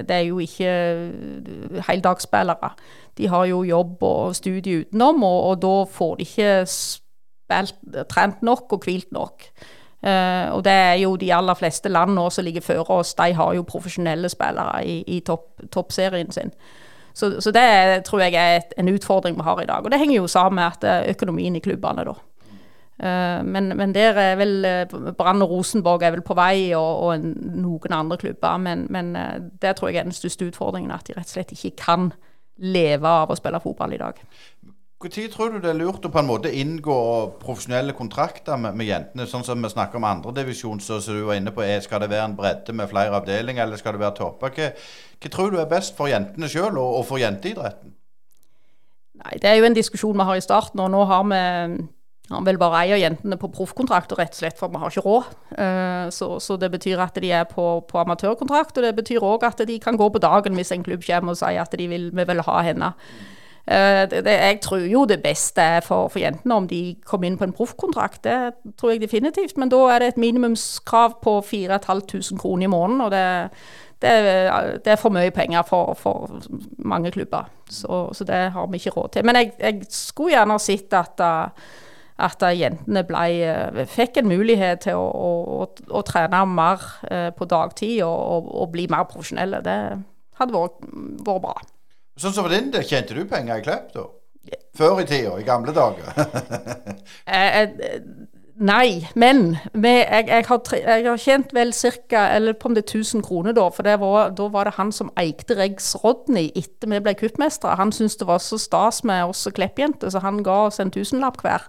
Det 0.08 0.16
er 0.16 0.26
jo 0.30 0.40
ikke 0.40 0.72
heldagsspillere. 1.90 2.72
De 3.20 3.28
har 3.28 3.46
jo 3.52 3.66
jobb 3.68 4.04
og 4.08 4.36
studie 4.36 4.86
utenom, 4.86 5.24
og, 5.28 5.44
og 5.50 5.62
da 5.62 5.76
får 5.92 6.16
de 6.16 6.28
ikke 6.30 6.56
spilt, 6.72 7.76
trent 8.10 8.42
nok 8.42 8.72
og 8.72 8.88
hvilt 8.88 9.12
nok. 9.12 9.50
Uh, 10.02 10.56
og 10.56 10.64
det 10.66 10.74
er 10.74 10.96
jo 11.04 11.16
de 11.20 11.34
aller 11.34 11.54
fleste 11.54 11.90
land 11.90 12.16
nå 12.18 12.24
som 12.34 12.46
ligger 12.48 12.64
før 12.66 12.88
oss, 12.90 13.14
de 13.14 13.36
har 13.38 13.54
jo 13.54 13.68
profesjonelle 13.68 14.32
spillere 14.34 14.80
i, 14.88 14.96
i 15.06 15.20
topp, 15.20 15.62
toppserien 15.70 16.32
sin. 16.34 16.50
Så, 17.14 17.42
så, 17.42 17.52
det 17.52 18.04
tror 18.08 18.24
jeg 18.24 18.34
er 18.36 18.62
en 18.78 18.90
utfordring 18.92 19.38
vi 19.38 19.46
har 19.48 19.62
i 19.62 19.70
dag. 19.70 19.86
Og 19.86 19.92
det 19.92 20.00
henger 20.00 20.16
jo 20.16 20.28
sammen 20.28 20.62
med 20.62 20.70
at 20.70 20.84
eh, 20.88 21.10
økonomien 21.16 21.56
i 21.56 21.64
klubbene, 21.64 22.06
da. 22.08 22.18
Uh, 23.02 23.42
men, 23.42 23.72
men, 23.78 23.96
der 23.96 24.14
er 24.14 24.36
vel 24.38 24.66
Brann 25.18 25.42
og 25.42 25.50
Rosenborg 25.50 26.04
er 26.06 26.12
vel 26.14 26.22
på 26.22 26.36
vei, 26.38 26.70
og, 26.78 27.00
og 27.02 27.24
noen 27.24 27.96
andre 27.98 28.18
klubber. 28.22 28.58
Men, 28.62 28.86
men 28.90 29.16
det 29.62 29.76
tror 29.76 29.90
jeg 29.90 30.04
er 30.04 30.10
den 30.10 30.16
største 30.16 30.46
utfordringen, 30.46 30.92
at 30.94 31.08
de 31.08 31.16
rett 31.18 31.26
og 31.26 31.34
slett 31.34 31.56
ikke 31.56 31.74
kan 31.82 32.12
leve 32.62 33.10
av 33.10 33.32
å 33.32 33.38
spille 33.40 33.62
fotball 33.64 33.96
i 33.96 34.02
dag. 34.02 34.22
Når 35.02 35.32
tror 35.34 35.50
du 35.50 35.58
det 35.64 35.70
er 35.72 35.78
lurt 35.80 36.04
å 36.06 36.12
på 36.14 36.20
en 36.22 36.28
måte 36.28 36.50
inngå 36.54 36.96
profesjonelle 37.42 37.96
kontrakter 37.98 38.60
med, 38.62 38.76
med 38.78 38.86
jentene? 38.86 39.26
Sånn 39.26 39.46
som 39.48 39.64
vi 39.64 39.72
snakker 39.72 39.98
om 39.98 40.06
andredivisjon, 40.06 40.82
som 40.84 41.02
du 41.02 41.24
var 41.26 41.40
inne 41.40 41.54
på. 41.56 41.64
Er, 41.66 41.82
skal 41.82 42.04
det 42.04 42.12
være 42.12 42.28
en 42.30 42.36
bredde 42.38 42.76
med 42.78 42.92
flere 42.92 43.18
avdelinger, 43.18 43.66
eller 43.66 43.82
skal 43.82 43.98
det 43.98 44.04
være 44.04 44.18
topper? 44.20 44.54
Hva, 44.54 44.68
hva, 45.18 45.32
tror 45.34 45.50
du 45.50 45.58
er 45.58 45.72
best 45.72 45.98
for 45.98 46.12
jentene 46.12 46.50
sjøl, 46.52 46.78
og, 46.78 47.00
og, 47.00 47.08
for 47.10 47.22
jenteidretten? 47.22 47.96
Nei, 49.24 49.42
Det 49.42 49.50
er 49.50 49.58
jo 49.58 49.66
en 49.72 49.80
diskusjon 49.80 50.22
vi 50.22 50.30
har 50.30 50.38
i 50.38 50.46
starten, 50.46 50.86
og 50.86 50.94
nå 50.94 51.02
har 51.10 51.26
vi 51.34 51.42
har 52.32 52.46
vel 52.48 52.62
bare 52.62 52.86
ei 52.86 52.94
av 52.96 53.02
jentene 53.02 53.36
på 53.42 53.50
proffkontrakt, 53.52 54.14
rett 54.16 54.38
og 54.38 54.40
slett, 54.40 54.62
for 54.62 54.72
vi 54.72 54.80
har 54.80 54.94
ikke 54.94 55.04
råd. 55.04 55.34
Uh, 55.58 56.06
så, 56.14 56.30
så, 56.40 56.62
det 56.62 56.70
betyr 56.78 57.02
at 57.04 57.18
de 57.20 57.34
er 57.42 57.50
på, 57.50 57.66
på 57.90 58.00
amatørkontrakt, 58.06 58.78
og 58.78 58.86
det 58.86 58.94
betyr 59.02 59.26
òg 59.26 59.50
at 59.50 59.66
de 59.68 59.82
kan 59.82 59.98
gå 60.00 60.08
på 60.14 60.22
dagen 60.24 60.56
hvis 60.56 60.72
en 60.72 60.86
klubb 60.86 61.04
kommer 61.04 61.34
og 61.34 61.42
sier 61.42 61.66
at 61.66 61.76
de 61.76 61.90
vil, 61.92 62.12
vi 62.16 62.28
vil 62.30 62.46
ha 62.48 62.64
henne. 62.70 62.94
Eh, 62.96 63.41
det, 63.66 64.24
det, 64.26 64.32
jeg 64.32 64.58
tror 64.62 64.86
jo 64.90 65.06
det 65.06 65.20
beste 65.24 65.64
for, 65.86 66.08
for, 66.08 66.20
jentene 66.20 66.56
om 66.56 66.68
de 66.68 66.96
kommer 67.06 67.30
inn 67.30 67.38
på 67.38 67.46
en 67.48 67.54
proffkontrakt. 67.54 68.24
Det 68.24 68.74
tror 68.80 68.92
jeg 68.92 69.04
definitivt. 69.04 69.58
Men 69.58 69.70
da 69.70 69.84
er 69.92 70.02
det 70.02 70.08
et 70.08 70.18
minimumskrav 70.22 71.20
på 71.22 71.38
4500 71.46 72.40
kroner 72.42 72.66
i 72.66 72.72
måneden. 72.72 73.06
Og 73.06 73.12
det, 73.12 73.26
det, 74.02 74.16
det, 74.86 74.96
er 74.96 75.00
for 75.00 75.14
mye 75.14 75.32
penger 75.32 75.62
for, 75.68 75.94
for 75.94 76.42
mange 76.78 77.12
klubber. 77.12 77.52
Så, 77.70 78.10
så, 78.14 78.24
det 78.24 78.50
har 78.52 78.68
vi 78.68 78.82
ikke 78.82 78.98
råd 78.98 79.14
til. 79.14 79.26
Men 79.26 79.36
jeg, 79.36 79.54
jeg 79.60 79.88
skulle 79.90 80.36
gjerne 80.36 80.60
sett 80.60 80.94
at 80.94 81.26
at 82.22 82.44
jentene 82.54 83.04
ble, 83.08 83.86
fikk 83.90 84.20
en 84.22 84.30
mulighet 84.30 84.84
til 84.86 85.00
å, 85.00 85.06
å, 85.10 85.68
å 85.90 86.02
trene 86.06 86.44
mer 86.50 86.84
eh, 87.10 87.30
på 87.34 87.48
dagtid 87.50 88.02
og, 88.06 88.18
og, 88.36 88.50
og, 88.62 88.68
bli 88.76 88.88
mer 88.92 89.08
profesjonelle. 89.10 89.62
Det 89.66 89.78
hadde 90.40 90.54
vært, 90.56 90.84
vært 91.26 91.46
bra. 91.48 91.56
Sånn 92.20 92.34
som 92.36 92.50
din 92.52 92.74
tjente 92.84 93.16
du 93.16 93.24
penger 93.30 93.62
i 93.62 93.64
Klepp 93.66 93.94
da? 93.96 94.10
Før 94.78 95.02
i 95.02 95.06
tida, 95.06 95.38
i 95.38 95.48
gamle 95.48 95.74
dager? 95.76 96.12
Eh, 97.32 97.62
eh, 97.62 97.70
nei, 98.56 99.08
men 99.16 99.58
med, 99.74 100.00
jeg, 100.00 100.26
jeg, 100.28 100.46
har, 100.48 100.60
jeg, 100.74 101.06
har, 101.06 101.20
tjent 101.22 101.54
vel 101.56 101.72
ca. 101.74 102.24
Eller 102.36 102.56
på 102.58 102.68
om 102.68 102.76
det 102.76 102.84
er 102.84 102.98
1000 102.98 103.24
kroner 103.24 103.56
da. 103.56 103.68
For 103.72 103.88
var, 104.02 104.32
da 104.36 104.48
var 104.52 104.68
det 104.68 104.74
han 104.78 104.92
som 104.92 105.12
eide 105.20 105.56
Regs 105.58 105.94
Rodney 106.04 106.50
etter 106.56 106.90
vi 106.92 107.00
ble 107.04 107.14
kuppmestere. 107.20 107.78
Han 107.80 107.94
syntes 107.96 108.18
det 108.20 108.28
var 108.28 108.42
så 108.44 108.60
stas 108.60 109.04
med 109.08 109.24
oss 109.30 109.48
kleppjenter, 109.56 110.10
så 110.10 110.20
han 110.20 110.44
ga 110.44 110.58
oss 110.68 110.80
en 110.80 110.92
tusenlapp 110.92 111.40
hver. 111.46 111.68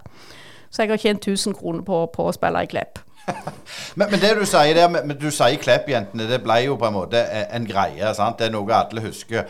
Så 0.71 0.83
jeg 0.83 0.93
har 0.93 1.01
tjent 1.01 1.27
1000 1.27 1.55
kroner 1.59 1.85
på, 1.87 2.05
på 2.13 2.27
å 2.27 2.35
spille 2.35 2.63
i 2.65 2.71
Klepp. 2.71 2.99
men, 3.95 4.09
men, 4.09 4.19
det 4.19 4.33
du 4.35 4.43
sier 4.49 4.75
der, 4.75 4.89
men 4.91 5.15
du 5.15 5.29
sier 5.31 5.61
Kleppjentene, 5.61 6.27
det 6.27 6.41
ble 6.43 6.59
jo 6.65 6.79
på 6.79 6.89
en 6.89 6.97
måte 6.97 7.23
en 7.45 7.67
greie. 7.69 8.15
sant? 8.17 8.39
Det 8.39 8.49
er 8.49 8.57
noe 8.57 8.79
alle 8.79 9.05
husker 9.05 9.47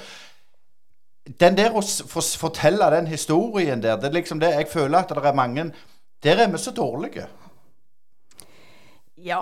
den 1.24 1.56
der 1.58 1.76
å 1.76 1.82
fortelle 2.40 2.90
den 2.92 3.08
historien 3.08 3.84
der, 3.84 3.96
det 3.96 4.10
er 4.10 4.18
liksom 4.18 4.42
det 4.42 4.52
jeg 4.58 4.68
føler 4.74 5.00
at 5.00 5.14
det 5.16 5.24
er 5.24 5.38
mange 5.38 5.72
Der 6.24 6.40
er 6.40 6.52
vi 6.52 6.58
så 6.58 6.72
dårlige. 6.72 7.26
Ja, 9.18 9.40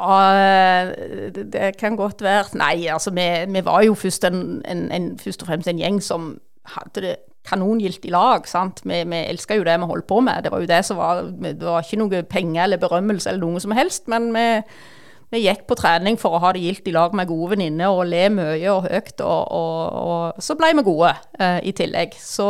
det, 1.36 1.54
det 1.54 1.78
kan 1.78 1.96
godt 1.96 2.22
være. 2.22 2.58
Nei, 2.58 2.88
altså 2.88 3.12
vi, 3.14 3.26
vi 3.54 3.66
var 3.66 3.84
jo 3.86 3.94
først, 3.94 4.24
en, 4.26 4.62
en, 4.66 4.92
en, 4.92 5.20
først, 5.20 5.42
og 5.42 5.48
fremst 5.48 5.68
en 5.70 5.78
gjeng 5.78 6.00
som 6.02 6.32
hadde 6.66 7.02
det 7.02 7.16
kanongildt 7.46 8.06
i 8.06 8.14
lag. 8.14 8.48
sant? 8.50 8.82
Vi, 8.84 9.04
vi 9.10 9.22
elska 9.30 9.58
jo 9.58 9.66
det 9.66 9.78
vi 9.80 9.90
holdt 9.90 10.08
på 10.08 10.20
med. 10.26 10.44
Det 10.44 10.52
var 10.52 10.62
jo 10.62 10.70
det 10.70 10.86
som 10.86 10.98
var 10.98 11.22
Det 11.42 11.66
var 11.66 11.82
ikke 11.82 12.02
noe 12.02 12.24
penger 12.24 12.64
eller 12.64 12.82
berømmelse 12.82 13.30
eller 13.30 13.46
noe 13.46 13.62
som 13.62 13.72
helst, 13.78 14.08
men 14.08 14.30
vi 14.34 14.46
vi 15.32 15.46
gikk 15.46 15.64
på 15.70 15.78
trening 15.80 16.20
for 16.20 16.36
å 16.36 16.42
ha 16.44 16.52
det 16.56 16.64
gildt 16.66 16.90
i 16.92 16.96
lag 16.96 17.16
med 17.16 17.30
gode 17.30 17.54
venninner 17.56 17.94
og 17.94 18.10
le 18.12 18.26
mye 18.34 18.68
og 18.74 18.90
høyt, 18.90 19.22
og, 19.24 19.54
og, 19.56 19.80
og 20.02 20.44
så 20.44 20.58
ble 20.60 20.74
vi 20.76 20.84
gode 20.88 21.14
eh, 21.40 21.62
i 21.68 21.72
tillegg. 21.76 22.18
Så, 22.20 22.48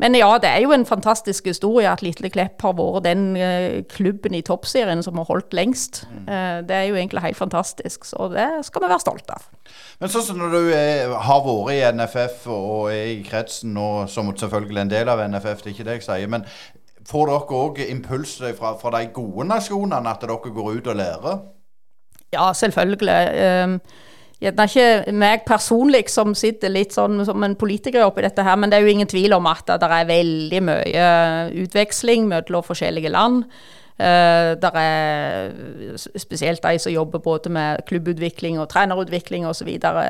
men 0.00 0.14
ja, 0.14 0.30
det 0.40 0.52
er 0.52 0.62
jo 0.62 0.72
en 0.76 0.86
fantastisk 0.86 1.50
historie 1.50 1.90
at 1.90 2.04
Litle 2.06 2.30
Klepp 2.30 2.62
har 2.62 2.76
vært 2.78 3.08
den 3.08 3.26
eh, 3.34 3.82
klubben 3.90 4.38
i 4.38 4.44
toppserien 4.46 5.02
som 5.02 5.18
har 5.18 5.26
holdt 5.32 5.56
lengst. 5.58 6.04
Mm. 6.12 6.24
Eh, 6.30 6.56
det 6.70 6.78
er 6.78 6.88
jo 6.92 6.96
egentlig 7.00 7.26
helt 7.26 7.42
fantastisk, 7.42 8.06
så 8.06 8.30
det 8.30 8.48
skal 8.70 8.86
vi 8.86 8.94
være 8.94 9.02
stolte 9.02 9.40
av. 9.40 9.50
Men 9.98 10.14
sånn 10.14 10.28
som 10.30 10.38
når 10.38 10.54
du 10.56 10.72
er, 10.78 11.14
har 11.26 11.46
vært 11.46 11.74
i 11.74 11.84
NFF 11.98 12.50
og 12.54 12.90
er 12.94 13.16
i 13.16 13.22
kretsen 13.26 13.74
nå, 13.74 13.92
som 14.10 14.30
selvfølgelig 14.30 14.86
en 14.86 14.94
del 14.94 15.10
av 15.10 15.26
NFF, 15.26 15.64
det 15.64 15.72
er 15.72 15.78
ikke 15.78 15.90
det 15.90 16.02
jeg 16.02 16.12
sier. 16.12 16.30
men 16.30 16.46
Får 17.10 17.26
dere 17.26 17.56
òg 17.58 17.78
impuls 17.90 18.36
fra, 18.54 18.76
fra 18.78 18.90
de 18.94 19.08
gode 19.10 19.48
nasjonene, 19.48 20.12
at 20.12 20.22
dere 20.22 20.52
går 20.54 20.76
ut 20.78 20.90
og 20.92 20.98
lærer? 21.00 21.40
Ja, 22.34 22.52
selvfølgelig. 22.54 23.16
Det 23.40 23.80
Gjerne 24.40 24.64
ikke 24.64 25.12
meg 25.12 25.42
personlig 25.44 26.06
som 26.08 26.32
sitter 26.38 26.72
litt 26.72 26.94
sånn 26.96 27.18
som 27.28 27.42
en 27.44 27.56
politiker 27.60 28.06
oppi 28.06 28.24
dette 28.24 28.44
her, 28.46 28.56
men 28.56 28.72
det 28.72 28.78
er 28.78 28.86
jo 28.86 28.94
ingen 28.94 29.10
tvil 29.10 29.34
om 29.36 29.48
at 29.50 29.68
det 29.68 29.90
er 29.90 30.08
veldig 30.08 30.62
mye 30.64 31.10
utveksling 31.60 32.24
mellom 32.30 32.64
forskjellige 32.64 33.12
land. 33.12 33.44
Uh, 34.00 34.56
der 34.56 34.78
er 34.80 35.50
spesielt 36.16 36.64
de 36.64 36.80
som 36.80 36.92
jobber 36.94 37.20
både 37.20 37.52
med 37.52 37.84
klubbutvikling 37.84 38.56
og 38.56 38.70
trenerutvikling 38.72 39.44
osv. 39.44 39.60
Så, 39.60 39.68
videre. 39.68 40.06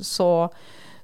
så 0.00 0.30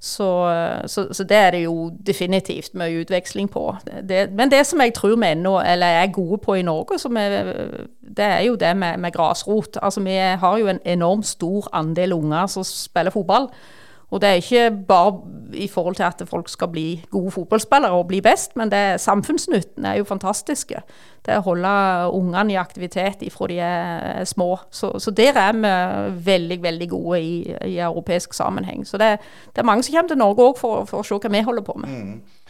så, 0.03 0.83
så, 0.87 1.07
så, 1.15 1.25
det 1.25 1.37
er 1.37 1.51
det 1.51 1.61
jo 1.63 1.93
definitivt 2.07 2.75
mye 2.75 3.05
utveksling 3.05 3.47
på. 3.51 3.77
Det, 4.03 4.33
men 4.35 4.51
det 4.51 4.65
som 4.67 4.81
jeg 4.83 4.97
tror 4.97 5.15
vi 5.15 5.29
ennå, 5.31 5.53
er 5.63 6.11
gode 6.11 6.41
på 6.43 6.57
i 6.59 6.65
Norge, 6.67 6.99
som 6.99 7.17
er, 7.17 7.53
det 8.17 8.25
er 8.25 8.41
jo 8.47 8.57
det 8.61 8.77
med, 8.77 8.99
med 8.99 9.13
grasrot. 9.13 9.79
Altså 9.83 10.01
Vi 10.01 10.17
har 10.17 10.59
jo 10.59 10.69
en 10.69 10.81
enormt 10.85 11.27
stor 11.27 11.69
andel 11.73 12.13
unger 12.13 12.47
som 12.47 12.65
spiller 12.65 13.11
fotball. 13.11 13.49
Og 14.13 14.21
det 14.21 14.29
er 14.29 14.33
ikke 14.33 14.71
bare 14.89 15.21
i 15.55 15.69
forhold 15.69 15.95
til 15.95 16.03
at 16.03 16.23
folk 16.29 16.49
skal 16.49 16.69
bli 16.69 17.05
gode 17.11 17.31
fotballspillere 17.31 17.91
og 17.91 18.07
bli 18.07 18.21
best, 18.21 18.57
men 18.57 18.71
det, 18.71 19.01
samfunnsnytten 19.01 19.85
er 19.85 19.95
jo 19.95 20.05
fantastiske. 20.05 20.83
Det 21.27 21.39
å 21.39 21.45
holde 21.47 21.71
ungene 22.13 22.53
i 22.53 22.59
aktivitet 22.61 23.23
ifra 23.25 23.49
de 23.49 23.57
er 23.65 24.25
små. 24.29 24.59
Så, 24.71 24.99
så, 24.99 25.11
der 25.17 25.39
er 25.41 25.57
vi 25.57 25.73
veldig 26.27 26.63
veldig 26.63 26.89
gode 26.91 27.23
i, 27.23 27.57
i 27.65 27.79
europeisk 27.79 28.35
sammenheng. 28.35 28.85
Så 28.87 29.01
det, 29.01 29.17
det, 29.47 29.59
er 29.59 29.69
mange 29.71 29.83
som 29.83 29.95
kommer 29.95 30.13
til 30.13 30.21
Norge 30.21 30.45
òg 30.45 30.61
for, 30.61 30.85
for, 30.85 31.01
å 31.01 31.09
se 31.09 31.17
hva 31.17 31.33
vi 31.33 31.45
holder 31.49 31.65
på 31.65 31.79
med. 31.81 31.89
Mm. 31.89 32.42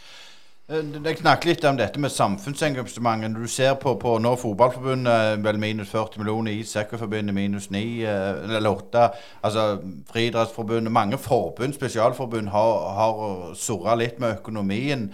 Jeg 0.69 0.79
eh, 0.79 1.17
snakker 1.19 1.49
litt 1.49 1.65
om 1.67 1.75
dette 1.75 1.99
med 1.99 2.11
samfunnsengasjementet. 2.11 3.33
Du 3.35 3.47
ser 3.51 3.73
på, 3.81 3.97
på 3.99 4.13
nå 4.23 4.29
Fotballforbundet 4.39 5.41
vel 5.43 5.57
minus 5.59 5.89
40 5.91 6.21
millioner, 6.21 6.55
Ishockeyforbundet 6.55 7.35
minus 7.35 7.67
9 7.71 7.81
eh, 8.07 8.55
eller 8.57 8.69
8. 8.69 9.01
Altså 9.43 9.65
Friidrettsforbundet, 10.11 10.91
mange 10.91 11.19
forbund, 11.19 11.75
spesialforbund, 11.75 12.47
har, 12.55 12.79
har 12.95 13.51
surra 13.59 13.97
litt 13.99 14.23
med 14.23 14.37
økonomien. 14.37 15.09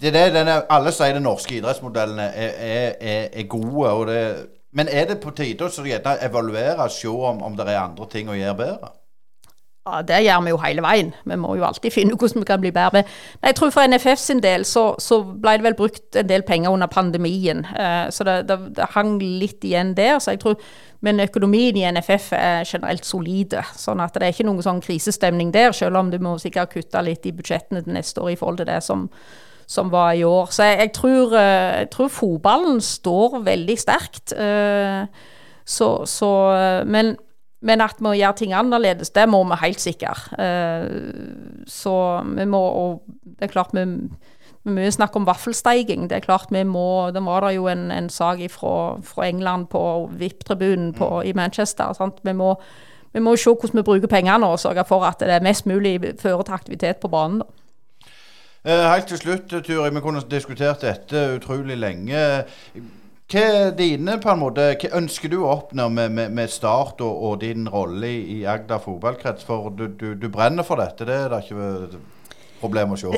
Det 0.00 0.08
er 0.08 0.16
det 0.16 0.24
denne, 0.38 0.56
alle 0.72 0.94
sier 0.96 1.12
den 1.12 1.28
norske 1.28 1.58
idrettsmodellen 1.58 2.24
er, 2.24 2.56
er, 2.56 3.28
er 3.28 3.46
gode. 3.52 3.92
Det, 4.08 4.24
men 4.72 4.88
er 4.88 5.12
det 5.12 5.20
på 5.20 5.36
tide 5.36 5.68
å 5.68 6.16
evaluere 6.24 6.88
og 6.88 6.96
se 6.96 7.12
om, 7.12 7.44
om 7.44 7.60
det 7.60 7.68
er 7.68 7.84
andre 7.84 8.08
ting 8.16 8.32
å 8.32 8.40
gjøre 8.40 8.58
bedre? 8.64 8.94
Ja, 9.86 10.02
Det 10.02 10.20
gjør 10.22 10.42
vi 10.44 10.50
jo 10.52 10.58
hele 10.62 10.82
veien. 10.82 11.08
Vi 11.26 11.36
må 11.36 11.56
jo 11.58 11.64
alltid 11.66 11.90
finne 11.90 12.14
hvordan 12.14 12.44
vi 12.44 12.46
kan 12.46 12.60
bli 12.62 12.70
bedre. 12.70 13.02
Men 13.02 13.48
jeg 13.50 13.56
tror 13.58 13.70
for 13.74 13.86
NFF 13.90 14.18
sin 14.18 14.42
del 14.42 14.64
så, 14.64 14.92
så 15.02 15.18
ble 15.24 15.56
det 15.58 15.66
vel 15.66 15.74
brukt 15.74 16.18
en 16.20 16.28
del 16.28 16.44
penger 16.46 16.70
under 16.70 16.86
pandemien. 16.86 17.64
Uh, 17.66 18.06
så 18.14 18.24
det, 18.24 18.36
det, 18.48 18.58
det, 18.76 18.86
hang 18.94 19.16
litt 19.18 19.64
igjen 19.66 19.96
der. 19.98 20.20
så 20.22 20.36
jeg 20.36 20.40
tror, 20.44 20.60
Men 21.02 21.20
økonomien 21.20 21.76
i 21.76 21.82
NFF 21.90 22.28
er 22.32 22.64
generelt 22.64 23.04
solide. 23.04 23.64
sånn 23.74 24.00
at 24.00 24.14
det 24.14 24.22
er 24.22 24.32
ikke 24.36 24.46
noen 24.46 24.62
sånn 24.62 24.80
krisestemning 24.80 25.50
der, 25.52 25.72
selv 25.72 25.98
om 25.98 26.10
du 26.10 26.18
må 26.22 26.36
sikkert 26.38 26.70
kutte 26.70 27.02
litt 27.02 27.26
i 27.26 27.32
budsjettene 27.32 27.82
til 27.82 27.92
neste 27.92 28.22
år 28.22 28.30
i 28.30 28.36
forhold 28.36 28.58
til 28.58 28.66
det 28.66 28.78
som, 28.86 29.08
som 29.66 29.90
var 29.90 30.12
i 30.14 30.22
år. 30.22 30.46
Så 30.54 30.62
jeg, 30.62 30.78
jeg, 30.78 30.92
tror, 30.92 31.34
uh, 31.34 31.82
jeg 31.82 31.90
tror, 31.90 32.08
fotballen 32.08 32.80
står 32.80 33.40
veldig 33.42 33.78
sterkt. 33.78 34.30
Uh, 34.38 35.10
så, 35.66 36.06
så 36.06 36.30
Men 36.86 37.16
men 37.62 37.80
at 37.80 38.00
vi 38.02 38.18
gjør 38.18 38.36
ting 38.38 38.52
annerledes, 38.58 39.12
det 39.14 39.28
må 39.30 39.44
vi 39.46 39.58
helt 39.62 39.80
sikkert. 39.80 40.28
Uh, 40.34 41.64
så 41.66 41.94
vi 42.26 42.46
må 42.50 42.60
Og 42.60 43.02
det 43.24 43.48
er 43.48 43.52
klart 43.54 43.74
vi 43.74 43.84
mye 44.64 44.92
snakk 44.94 45.16
om 45.18 45.26
vaffelsteiging. 45.26 46.08
Det 46.10 46.16
er 46.16 46.26
klart 46.26 46.52
vi 46.54 46.62
må 46.64 47.10
Det 47.14 47.22
var 47.24 47.46
det 47.46 47.56
jo 47.56 47.66
en, 47.66 47.90
en 47.90 48.08
sak 48.10 48.38
fra, 48.50 48.98
fra 49.02 49.26
England 49.26 49.66
på 49.70 50.10
VIP-tribunen 50.18 50.94
i 51.24 51.32
Manchester. 51.32 51.92
Sant? 51.92 52.20
Vi 52.22 52.32
må, 52.32 52.54
vi 53.12 53.20
må 53.20 53.36
se 53.36 53.50
hvordan 53.50 53.78
vi 53.78 53.82
bruker 53.82 54.08
pengene 54.08 54.46
og 54.46 54.60
sørge 54.60 54.84
for 54.84 55.04
at 55.04 55.20
det 55.20 55.34
er 55.34 55.42
mest 55.42 55.66
mulig 55.66 56.00
fører 56.20 56.42
til 56.42 56.54
aktivitet 56.54 56.96
på 57.02 57.08
banen. 57.08 57.42
Eh, 58.64 58.86
helt 58.92 59.08
til 59.10 59.18
slutt, 59.18 59.50
Turi, 59.50 59.90
vi 59.90 60.00
kunne 60.00 60.22
diskutert 60.30 60.84
dette 60.86 61.34
utrolig 61.34 61.76
lenge. 61.76 62.44
Hva 63.32 63.42
er 63.48 63.70
dine 63.72 64.18
på 64.20 64.28
en 64.28 64.42
måte, 64.42 64.64
hva 64.76 64.88
ønsker 64.98 65.30
du 65.32 65.38
å 65.40 65.52
oppnå 65.54 65.86
med, 65.88 66.10
med, 66.12 66.32
med 66.36 66.50
Start 66.52 67.00
og, 67.00 67.22
og 67.24 67.38
din 67.40 67.64
rolle 67.70 68.10
i, 68.10 68.18
i 68.34 68.42
Agder 68.44 68.82
fotballkrets? 68.82 69.46
For 69.48 69.70
du, 69.72 69.86
du, 69.88 70.10
du 70.20 70.26
brenner 70.28 70.66
for 70.68 70.82
dette, 70.82 71.06
det 71.08 71.16
er 71.16 71.32
det 71.32 71.38
ikke 71.46 72.02
problem 72.60 72.92
å 72.92 73.00
se. 73.00 73.08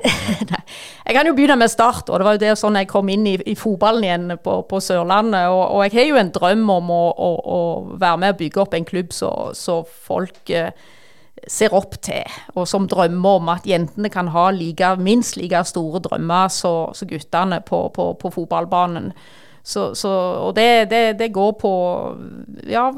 jeg 1.07 1.17
kan 1.17 1.27
jo 1.27 1.35
begynne 1.35 1.59
med 1.59 1.73
Start. 1.73 2.09
og 2.09 2.23
Det 2.23 2.29
var 2.29 2.39
jo 2.39 2.43
det 2.45 2.55
sånn 2.61 2.79
jeg 2.79 2.91
kom 2.95 3.11
inn 3.11 3.27
i, 3.27 3.35
i 3.43 3.57
fotballen 3.59 4.07
igjen 4.07 4.39
på, 4.39 4.61
på 4.71 4.83
Sørlandet. 4.87 5.51
Og, 5.51 5.63
og, 5.67 5.85
jeg 5.89 5.97
har 5.99 6.11
jo 6.13 6.23
en 6.23 6.35
drøm 6.39 6.67
om 6.79 6.95
å, 6.95 7.05
å, 7.11 7.31
å 7.59 7.61
være 7.99 8.23
med 8.23 8.37
og 8.37 8.43
bygge 8.45 8.65
opp 8.65 8.79
en 8.79 8.89
klubb 8.89 9.15
så, 9.15 9.33
så 9.59 9.81
folk 9.83 10.55
eh, 10.55 10.71
ser 11.51 11.75
opp 11.75 11.99
til, 12.07 12.39
og 12.55 12.69
som 12.71 12.87
drømmer 12.89 13.41
om 13.43 13.51
at 13.53 13.67
jentene 13.69 14.09
kan 14.15 14.31
ha 14.33 14.47
like, 14.55 14.95
minst 15.03 15.37
like 15.37 15.61
store 15.69 16.01
drømmer 16.07 16.53
som 16.55 17.11
guttene 17.11 17.59
på, 17.67 17.89
på, 17.99 18.13
på 18.21 18.37
fotballbanen. 18.39 19.11
Så, 19.65 19.95
så, 19.97 20.09
og 20.45 20.57
det, 20.57 20.91
det, 20.91 21.19
det, 21.19 21.33
går 21.33 21.53
på 21.57 21.73
ja, 22.69 22.91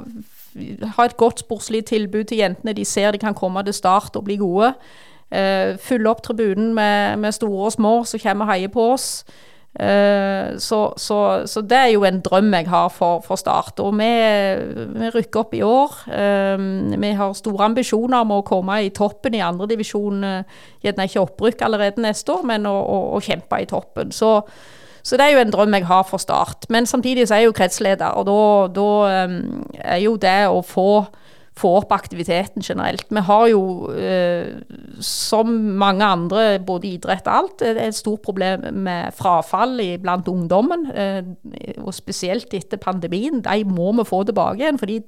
ha 0.96 1.04
et 1.06 1.16
godt 1.16 1.44
sportslig 1.44 1.84
tilbud 1.86 2.24
til 2.24 2.42
jentene. 2.42 2.74
De 2.74 2.84
ser 2.84 3.14
de 3.14 3.22
kan 3.22 3.34
komme 3.34 3.62
til 3.62 3.74
start 3.74 4.16
og 4.16 4.24
bli 4.26 4.36
gode. 4.40 4.72
Uh, 5.26 5.74
fylle 5.82 6.10
opp 6.10 6.22
tribunen 6.22 6.74
med, 6.74 7.16
med, 7.18 7.34
store 7.34 7.64
og 7.66 7.72
små 7.74 7.92
som 8.06 8.20
kommer 8.22 8.46
og 8.46 8.52
heier 8.52 8.70
på 8.72 8.92
oss. 8.92 9.24
Uh, 9.76 10.56
så, 10.58 10.92
så, 10.96 11.42
så, 11.46 11.60
det 11.60 11.76
er 11.76 11.90
jo 11.92 12.04
en 12.08 12.20
drøm 12.24 12.54
jeg 12.54 12.68
har 12.70 12.88
for, 12.88 13.20
for 13.26 13.36
Start. 13.36 13.80
Og 13.80 13.92
vi, 13.98 14.10
vi, 14.94 15.10
rykker 15.14 15.40
opp 15.40 15.54
i 15.54 15.62
år. 15.62 15.98
Uh, 16.06 16.94
vi 16.98 17.10
har 17.18 17.34
store 17.36 17.70
ambisjoner 17.70 18.22
om 18.22 18.38
å 18.38 18.46
komme 18.46 18.80
i 18.86 18.94
toppen 18.94 19.34
i 19.34 19.44
andredivisjon. 19.44 20.24
Gjerne 20.82 21.06
ikke 21.06 21.26
opprykk 21.26 21.66
allerede 21.66 22.02
neste 22.02 22.32
år, 22.32 22.46
men 22.46 22.66
å, 22.66 22.74
å, 22.74 23.02
å 23.18 23.22
kjempe 23.22 23.60
i 23.62 23.68
toppen. 23.70 24.14
Så, 24.14 24.40
så 25.06 25.14
det 25.18 25.28
er 25.28 25.36
jo 25.36 25.44
en 25.44 25.52
drøm 25.54 25.76
jeg 25.76 25.86
har 25.86 26.02
for 26.08 26.18
Start. 26.18 26.66
Men 26.72 26.86
samtidig 26.86 27.28
så 27.28 27.36
er 27.36 27.44
jeg 27.44 27.52
jo 27.52 27.54
kretsleder, 27.54 28.18
og 28.18 28.72
da, 28.74 28.88
um, 29.28 29.62
er 29.78 30.00
jo 30.02 30.16
det 30.18 30.40
å 30.50 30.64
få, 30.66 31.04
få 31.56 31.70
opp 31.78 31.94
aktiviteten 31.94 32.64
generelt. 32.66 33.06
Vi 33.14 33.22
har 33.28 33.44
jo, 33.52 33.60
eh, 33.94 34.56
som 34.98 35.52
mange 35.78 36.04
andre, 36.04 36.58
både 36.58 36.90
idrett 36.96 37.30
og 37.30 37.36
alt, 37.36 37.62
et 37.62 37.94
stort 37.94 38.24
problem 38.26 38.66
med 38.74 39.14
frafall 39.14 39.78
i, 39.84 39.92
blant 40.02 40.26
ungdommen. 40.28 40.88
Eh, 40.90 41.22
og 41.78 41.94
spesielt 41.94 42.50
etter 42.58 42.82
pandemien. 42.82 43.44
De 43.46 43.62
må 43.64 43.92
vi 44.00 44.08
få 44.10 44.24
tilbake 44.26 44.64
igjen, 44.64 44.82
fordi 44.82 44.98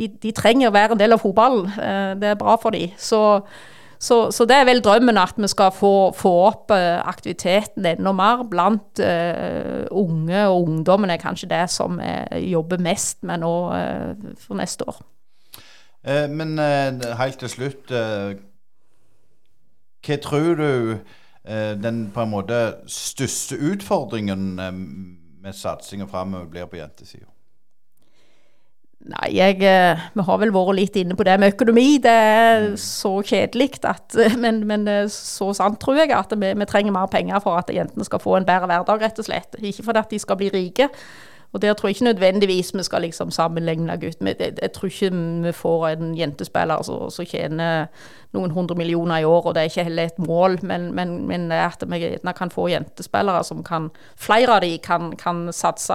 de, 0.00 0.08
de 0.08 0.32
trenger 0.32 0.70
å 0.70 0.74
være 0.78 0.96
en 0.96 1.02
del 1.02 1.12
av 1.12 1.20
fotballen. 1.20 1.68
Eh, 1.76 2.14
det 2.22 2.32
er 2.32 2.40
bra 2.40 2.56
for 2.62 2.72
dem. 2.72 2.96
Så 2.96 3.20
så, 4.00 4.30
så, 4.32 4.46
det 4.48 4.56
er 4.56 4.64
vel 4.64 4.80
drømmen 4.80 5.18
at 5.20 5.36
vi 5.36 5.48
skal 5.52 5.72
få, 5.76 5.92
få 6.16 6.32
opp 6.46 6.72
uh, 6.72 7.02
aktiviteten 7.04 7.84
enda 7.84 8.14
mer 8.16 8.46
blant 8.48 9.02
uh, 9.04 9.84
unge, 9.92 10.40
og 10.48 10.70
ungdommen 10.70 11.12
er 11.12 11.20
kanskje 11.20 11.50
det 11.50 11.66
som 11.72 12.00
jobber 12.32 12.80
mest 12.80 13.20
med 13.28 13.42
nå 13.44 13.54
uh, 13.68 14.14
for 14.40 14.56
neste 14.56 14.88
år. 14.88 15.02
men 16.32 16.56
helt 17.18 17.38
til 17.38 17.48
slutt, 17.52 17.90
hva 20.00 20.16
tror 20.24 20.54
du 20.56 20.96
den 21.84 21.98
på 22.14 22.22
en 22.22 22.30
måte 22.32 22.60
største 22.88 23.58
utfordringen 23.60 24.56
med 24.56 25.52
satsinga 25.52 26.08
framover 26.08 26.48
blir 26.48 26.64
på 26.72 26.80
jentesida? 26.80 27.28
Nei, 29.00 29.30
jeg, 29.32 29.62
eh, 29.64 30.00
vi 30.12 30.24
har 30.26 30.40
vel 30.42 30.50
vært 30.52 30.76
litt 30.76 30.96
inne 31.00 31.14
på 31.16 31.24
det 31.24 31.38
med 31.40 31.54
økonomi. 31.54 31.96
Det 32.04 32.12
er 32.12 32.66
mm. 32.66 32.76
så 32.82 33.14
kjedelig 33.24 33.70
Men, 34.42 34.60
men 34.68 34.86
eh, 34.88 35.08
så 35.08 35.54
sant 35.56 35.80
tror 35.80 36.02
jeg 36.02 36.12
at 36.12 36.34
vi, 36.36 36.52
vi, 36.52 36.68
trenger 36.68 36.92
mer 36.92 37.08
penger 37.08 37.40
for 37.40 37.56
at 37.56 37.72
jentene 37.72 38.04
skal 38.04 38.20
få 38.20 38.36
en 38.36 38.48
bedre 38.48 38.68
hverdag, 38.68 39.00
rett 39.00 39.18
og 39.18 39.24
slett. 39.24 39.56
Ikke 39.56 39.86
fordi 39.86 40.02
at 40.04 40.12
de 40.12 40.20
skal 40.20 40.36
bli 40.36 40.50
rike. 40.52 40.90
Og 41.52 41.62
der 41.62 41.74
tror 41.74 41.88
jeg 41.88 41.96
ikke 41.96 42.04
nødvendigvis 42.04 42.74
vi 42.74 42.82
skal 42.82 43.02
liksom 43.02 43.30
sammenligne 43.30 43.96
gutt 44.00 44.20
med 44.22 44.34
jeg, 44.38 44.52
jeg, 44.62 44.72
tror 44.72 44.86
ikke 44.86 45.10
vi 45.44 45.52
får 45.52 45.86
en 45.88 46.12
jentespiller 46.18 46.82
som 47.10 47.26
tjener 47.26 47.86
noen 48.32 48.50
hundre 48.54 48.76
millioner 48.78 49.18
i 49.18 49.24
år, 49.24 49.46
og 49.46 49.54
det 49.54 49.60
er 49.60 49.70
ikke 49.72 49.84
heller 49.88 50.04
et 50.04 50.18
mål, 50.18 50.58
men, 50.62 50.92
men, 50.94 51.26
men 51.26 51.52
at 51.52 51.82
vi 51.90 52.16
kan 52.36 52.50
få 52.50 52.68
jentespillere 52.70 53.44
som 53.44 53.64
kan 53.64 53.90
Flere 54.16 54.54
av 54.54 54.60
de 54.62 54.78
kan, 54.78 55.12
kan 55.18 55.48
satse 55.52 55.94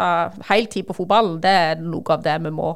heltid 0.49 0.83
på 0.83 0.93
fotball, 0.93 1.37
det 1.41 1.51
er 1.51 1.79
noe 1.79 2.03
av 2.11 2.23
det 2.23 2.35
vi 2.43 2.51
må 2.51 2.73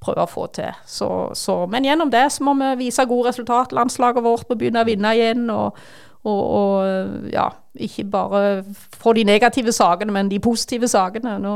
prøve 0.00 0.22
å 0.24 0.30
få 0.30 0.46
til. 0.54 0.70
Så, 0.86 1.08
så, 1.34 1.66
men 1.66 1.84
gjennom 1.84 2.10
det 2.10 2.22
så 2.32 2.44
må 2.44 2.54
vi 2.54 2.86
vise 2.86 3.04
gode 3.04 3.28
resultat. 3.28 3.74
Landslaget 3.76 4.24
vårt 4.24 4.48
må 4.48 4.56
begynne 4.56 4.80
å 4.80 4.88
vinne 4.88 5.12
igjen. 5.16 5.50
og 5.50 5.76
og, 6.24 6.50
og, 6.50 7.08
ja, 7.32 7.46
ikke 7.74 8.04
bare 8.04 8.64
få 8.92 9.12
de 9.16 9.24
negative 9.24 9.72
sakene, 9.72 10.12
men 10.12 10.28
de 10.28 10.40
positive 10.40 10.88
sakene. 10.88 11.38
Nå, 11.40 11.54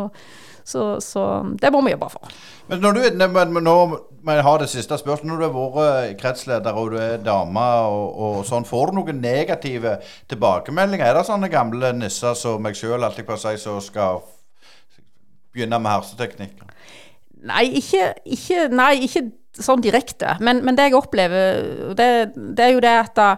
så, 0.64 0.96
så, 1.04 1.22
det 1.60 1.70
må 1.72 1.82
vi 1.84 1.92
jobbe 1.92 2.08
for. 2.12 2.34
Men 2.70 2.80
når 2.80 2.98
du, 2.98 3.24
nå 3.60 3.78
må 4.24 4.36
jeg 4.38 4.44
har 4.46 4.60
det 4.62 4.70
siste 4.72 4.96
spørsmålet. 4.98 5.28
Når 5.28 5.40
du 5.40 5.44
har 5.44 5.74
vært 5.74 6.20
kretsleder 6.20 6.78
og 6.80 6.94
du 6.94 6.98
er 7.00 7.18
dame, 7.20 7.64
og, 7.92 8.04
og 8.24 8.36
sånn, 8.48 8.64
får 8.68 8.90
du 8.90 9.00
noen 9.00 9.20
negative 9.20 9.98
tilbakemeldinger? 10.32 11.10
Er 11.10 11.18
det 11.18 11.26
sånne 11.28 11.50
gamle 11.52 11.92
nisser 11.98 12.36
som 12.38 12.64
meg 12.64 12.78
sjøl 12.78 13.04
alltid 13.04 13.28
på 13.28 13.36
å 13.36 13.42
si, 13.42 13.56
som 13.60 13.82
skal 13.84 14.22
begynne 15.54 15.80
med 15.82 15.92
herseteknikker? 15.92 16.72
Nei, 17.44 17.66
ikke, 17.82 18.14
ikke, 18.24 18.68
nei, 18.72 18.94
ikke 19.04 19.26
sånn 19.60 19.84
direkte. 19.84 20.38
Men, 20.40 20.64
men, 20.64 20.78
det 20.78 20.88
jeg 20.88 20.96
opplever, 20.98 21.60
det, 21.98 22.08
det 22.34 22.64
er 22.64 22.72
jo 22.72 22.82
det 22.82 22.94
at 23.02 23.12
da, 23.18 23.28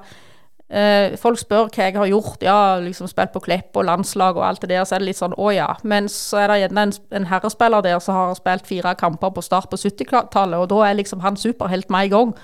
Eh, 0.66 1.14
folk 1.22 1.38
spør 1.38 1.68
hva 1.70 1.84
jeg 1.84 1.94
har 1.94 2.08
gjort. 2.10 2.42
Ja, 2.42 2.58
liksom 2.82 3.06
spilt 3.10 3.32
på 3.34 3.42
Klepp 3.44 3.76
og 3.78 3.86
landslag 3.86 4.38
og 4.38 4.46
alt 4.48 4.64
det 4.64 4.72
der. 4.74 4.84
Så 4.84 4.96
er 4.96 5.02
det 5.02 5.12
litt 5.12 5.20
sånn 5.20 5.36
å 5.38 5.50
ja. 5.54 5.68
Men 5.86 6.10
så 6.10 6.42
er 6.42 6.50
det 6.50 6.60
gjerne 6.64 6.86
en, 6.88 6.94
en 7.20 7.28
herrespiller 7.30 7.86
der 7.86 8.00
som 8.02 8.18
har 8.18 8.34
spilt 8.38 8.66
fire 8.66 8.96
kamper 8.98 9.34
på 9.34 9.44
start 9.46 9.70
på 9.70 9.78
70-tallet, 9.78 10.58
og 10.58 10.70
da 10.74 10.82
er 10.88 10.98
liksom 10.98 11.22
han 11.22 11.38
superhelt 11.38 11.90
med 11.92 12.08
i 12.08 12.14
gang. 12.16 12.34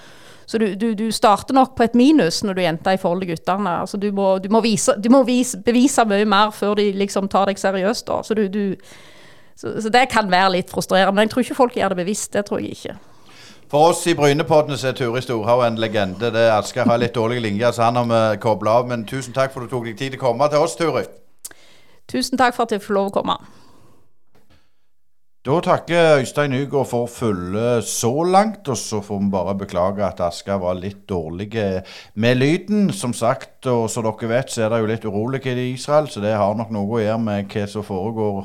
Så 0.46 0.58
du, 0.58 0.74
du, 0.74 0.92
du, 0.98 1.06
starter 1.14 1.54
nok 1.54 1.76
på 1.78 1.86
et 1.86 1.94
minus 1.96 2.42
når 2.44 2.54
du 2.54 2.60
er 2.60 2.66
jente 2.66 2.94
i 2.94 2.98
forhold 3.00 3.22
til 3.22 3.32
guttene. 3.32 3.76
Altså, 3.82 3.96
du 3.96 4.10
må, 4.14 4.36
du 4.42 4.50
må, 4.52 4.60
vise, 4.62 4.94
må 5.10 5.22
vise, 5.26 5.58
bevise 5.64 6.04
mye 6.06 6.26
mer 6.28 6.50
før 6.54 6.76
de 6.78 6.90
liksom 6.98 7.30
tar 7.32 7.48
deg 7.50 7.58
seriøst. 7.62 8.10
Så, 8.26 8.36
så, 9.56 9.72
så 9.80 9.92
det 9.94 10.08
kan 10.12 10.30
være 10.30 10.58
litt 10.58 10.70
frustrerende. 10.70 11.14
Men 11.14 11.26
jeg 11.26 11.34
tror 11.34 11.46
ikke 11.46 11.58
folk 11.62 11.78
gjør 11.78 11.94
det 11.94 12.02
bevisst. 12.02 12.32
Det 12.34 12.44
tror 12.46 12.60
jeg 12.60 12.76
ikke. 12.76 12.98
For 13.72 13.88
oss 13.88 14.02
i 14.04 14.12
Brynepoddene 14.12 14.76
er 14.84 14.92
Turi 14.92 15.22
Storhaug 15.24 15.62
en 15.64 15.78
legende. 15.80 16.28
Det 16.28 16.42
Asker 16.52 16.84
har 16.84 16.98
litt 17.00 17.14
dårlige 17.16 17.40
linjer, 17.40 17.70
så 17.72 17.86
han 17.86 17.96
har 17.96 18.04
vi 18.10 18.40
kobla 18.42 18.74
av. 18.82 18.90
Men 18.90 19.06
tusen 19.08 19.32
takk 19.32 19.54
for 19.54 19.64
at 19.64 19.70
du 19.70 19.72
tok 19.72 19.86
deg 19.88 19.96
tid 19.96 20.12
til 20.12 20.20
å 20.20 20.24
komme 20.26 20.48
til 20.52 20.60
oss, 20.60 20.74
Turi. 20.76 21.06
Tusen 22.12 22.36
takk 22.36 22.52
for 22.52 22.68
at 22.68 22.74
jeg 22.76 22.84
får 22.84 22.98
lov 22.98 23.08
å 23.08 23.14
komme. 23.14 23.38
Da 25.42 25.56
takker 25.58 26.20
Øystein 26.20 26.52
Nygaard 26.54 26.86
for 26.86 27.08
følge 27.10 27.82
så 27.82 28.22
langt, 28.22 28.68
og 28.70 28.76
så 28.78 29.00
får 29.02 29.18
vi 29.18 29.30
bare 29.30 29.54
beklage 29.58 30.04
at 30.06 30.20
Asker 30.22 30.60
var 30.62 30.76
litt 30.78 31.00
dårlig 31.10 31.48
med 32.14 32.34
lyden. 32.38 32.92
Som 32.94 33.10
sagt, 33.12 33.66
og 33.66 33.88
som 33.90 34.04
dere 34.06 34.28
vet, 34.30 34.52
så 34.52 34.60
er 34.62 34.68
det 34.70 34.76
jo 34.78 34.86
litt 34.86 35.06
urolig 35.08 35.40
i 35.50 35.72
Israel, 35.72 36.06
så 36.06 36.20
det 36.22 36.36
har 36.38 36.54
nok 36.54 36.70
noe 36.70 36.94
å 36.94 37.00
gjøre 37.02 37.18
med 37.24 37.48
hva 37.50 37.64
som 37.72 37.82
foregår 37.82 38.44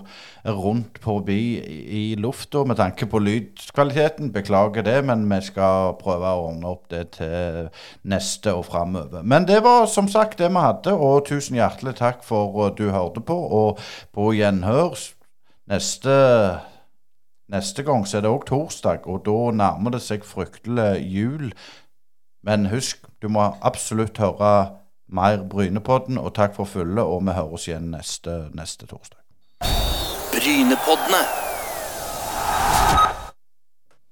rundt 0.58 0.98
forbi 1.04 1.38
i 2.00 2.02
lufta 2.18 2.64
med 2.66 2.80
tanke 2.82 3.06
på 3.06 3.22
lydkvaliteten. 3.22 4.32
Beklager 4.34 4.82
det, 4.88 4.96
men 5.06 5.28
vi 5.30 5.40
skal 5.46 5.94
prøve 6.00 6.32
å 6.32 6.48
ordne 6.48 6.72
opp 6.72 6.88
det 6.90 7.04
til 7.20 7.68
neste 8.10 8.56
og 8.58 8.64
framover. 8.72 9.22
Men 9.22 9.46
det 9.46 9.60
var 9.68 9.86
som 9.86 10.10
sagt 10.10 10.42
det 10.42 10.50
vi 10.50 10.66
hadde, 10.66 10.96
og 10.98 11.28
tusen 11.30 11.60
hjertelig 11.62 11.94
takk 12.02 12.26
for 12.26 12.74
du 12.74 12.88
hørte 12.90 13.22
på, 13.22 13.38
og 13.38 13.86
på 14.18 14.32
gjenhør 14.40 14.98
neste 15.70 16.18
Neste 17.48 17.84
gang 17.84 18.04
så 18.08 18.18
er 18.18 18.26
det 18.26 18.32
òg 18.32 18.44
torsdag, 18.50 19.06
og 19.08 19.22
da 19.24 19.38
nærmer 19.56 19.96
det 19.96 20.02
seg 20.04 20.26
fryktelig 20.28 21.00
jul. 21.08 21.54
Men 22.44 22.68
husk, 22.74 23.08
du 23.22 23.30
må 23.32 23.46
absolutt 23.64 24.20
høre 24.20 24.52
mer 25.08 25.46
Brynepodden, 25.48 26.20
og 26.20 26.34
takk 26.36 26.58
for 26.60 26.68
følget, 26.68 27.06
og 27.08 27.24
vi 27.24 27.38
høres 27.40 27.68
igjen 27.70 27.92
neste, 27.96 28.50
neste 28.52 28.90
torsdag. 28.92 29.24
Brynepoddene. 30.36 31.47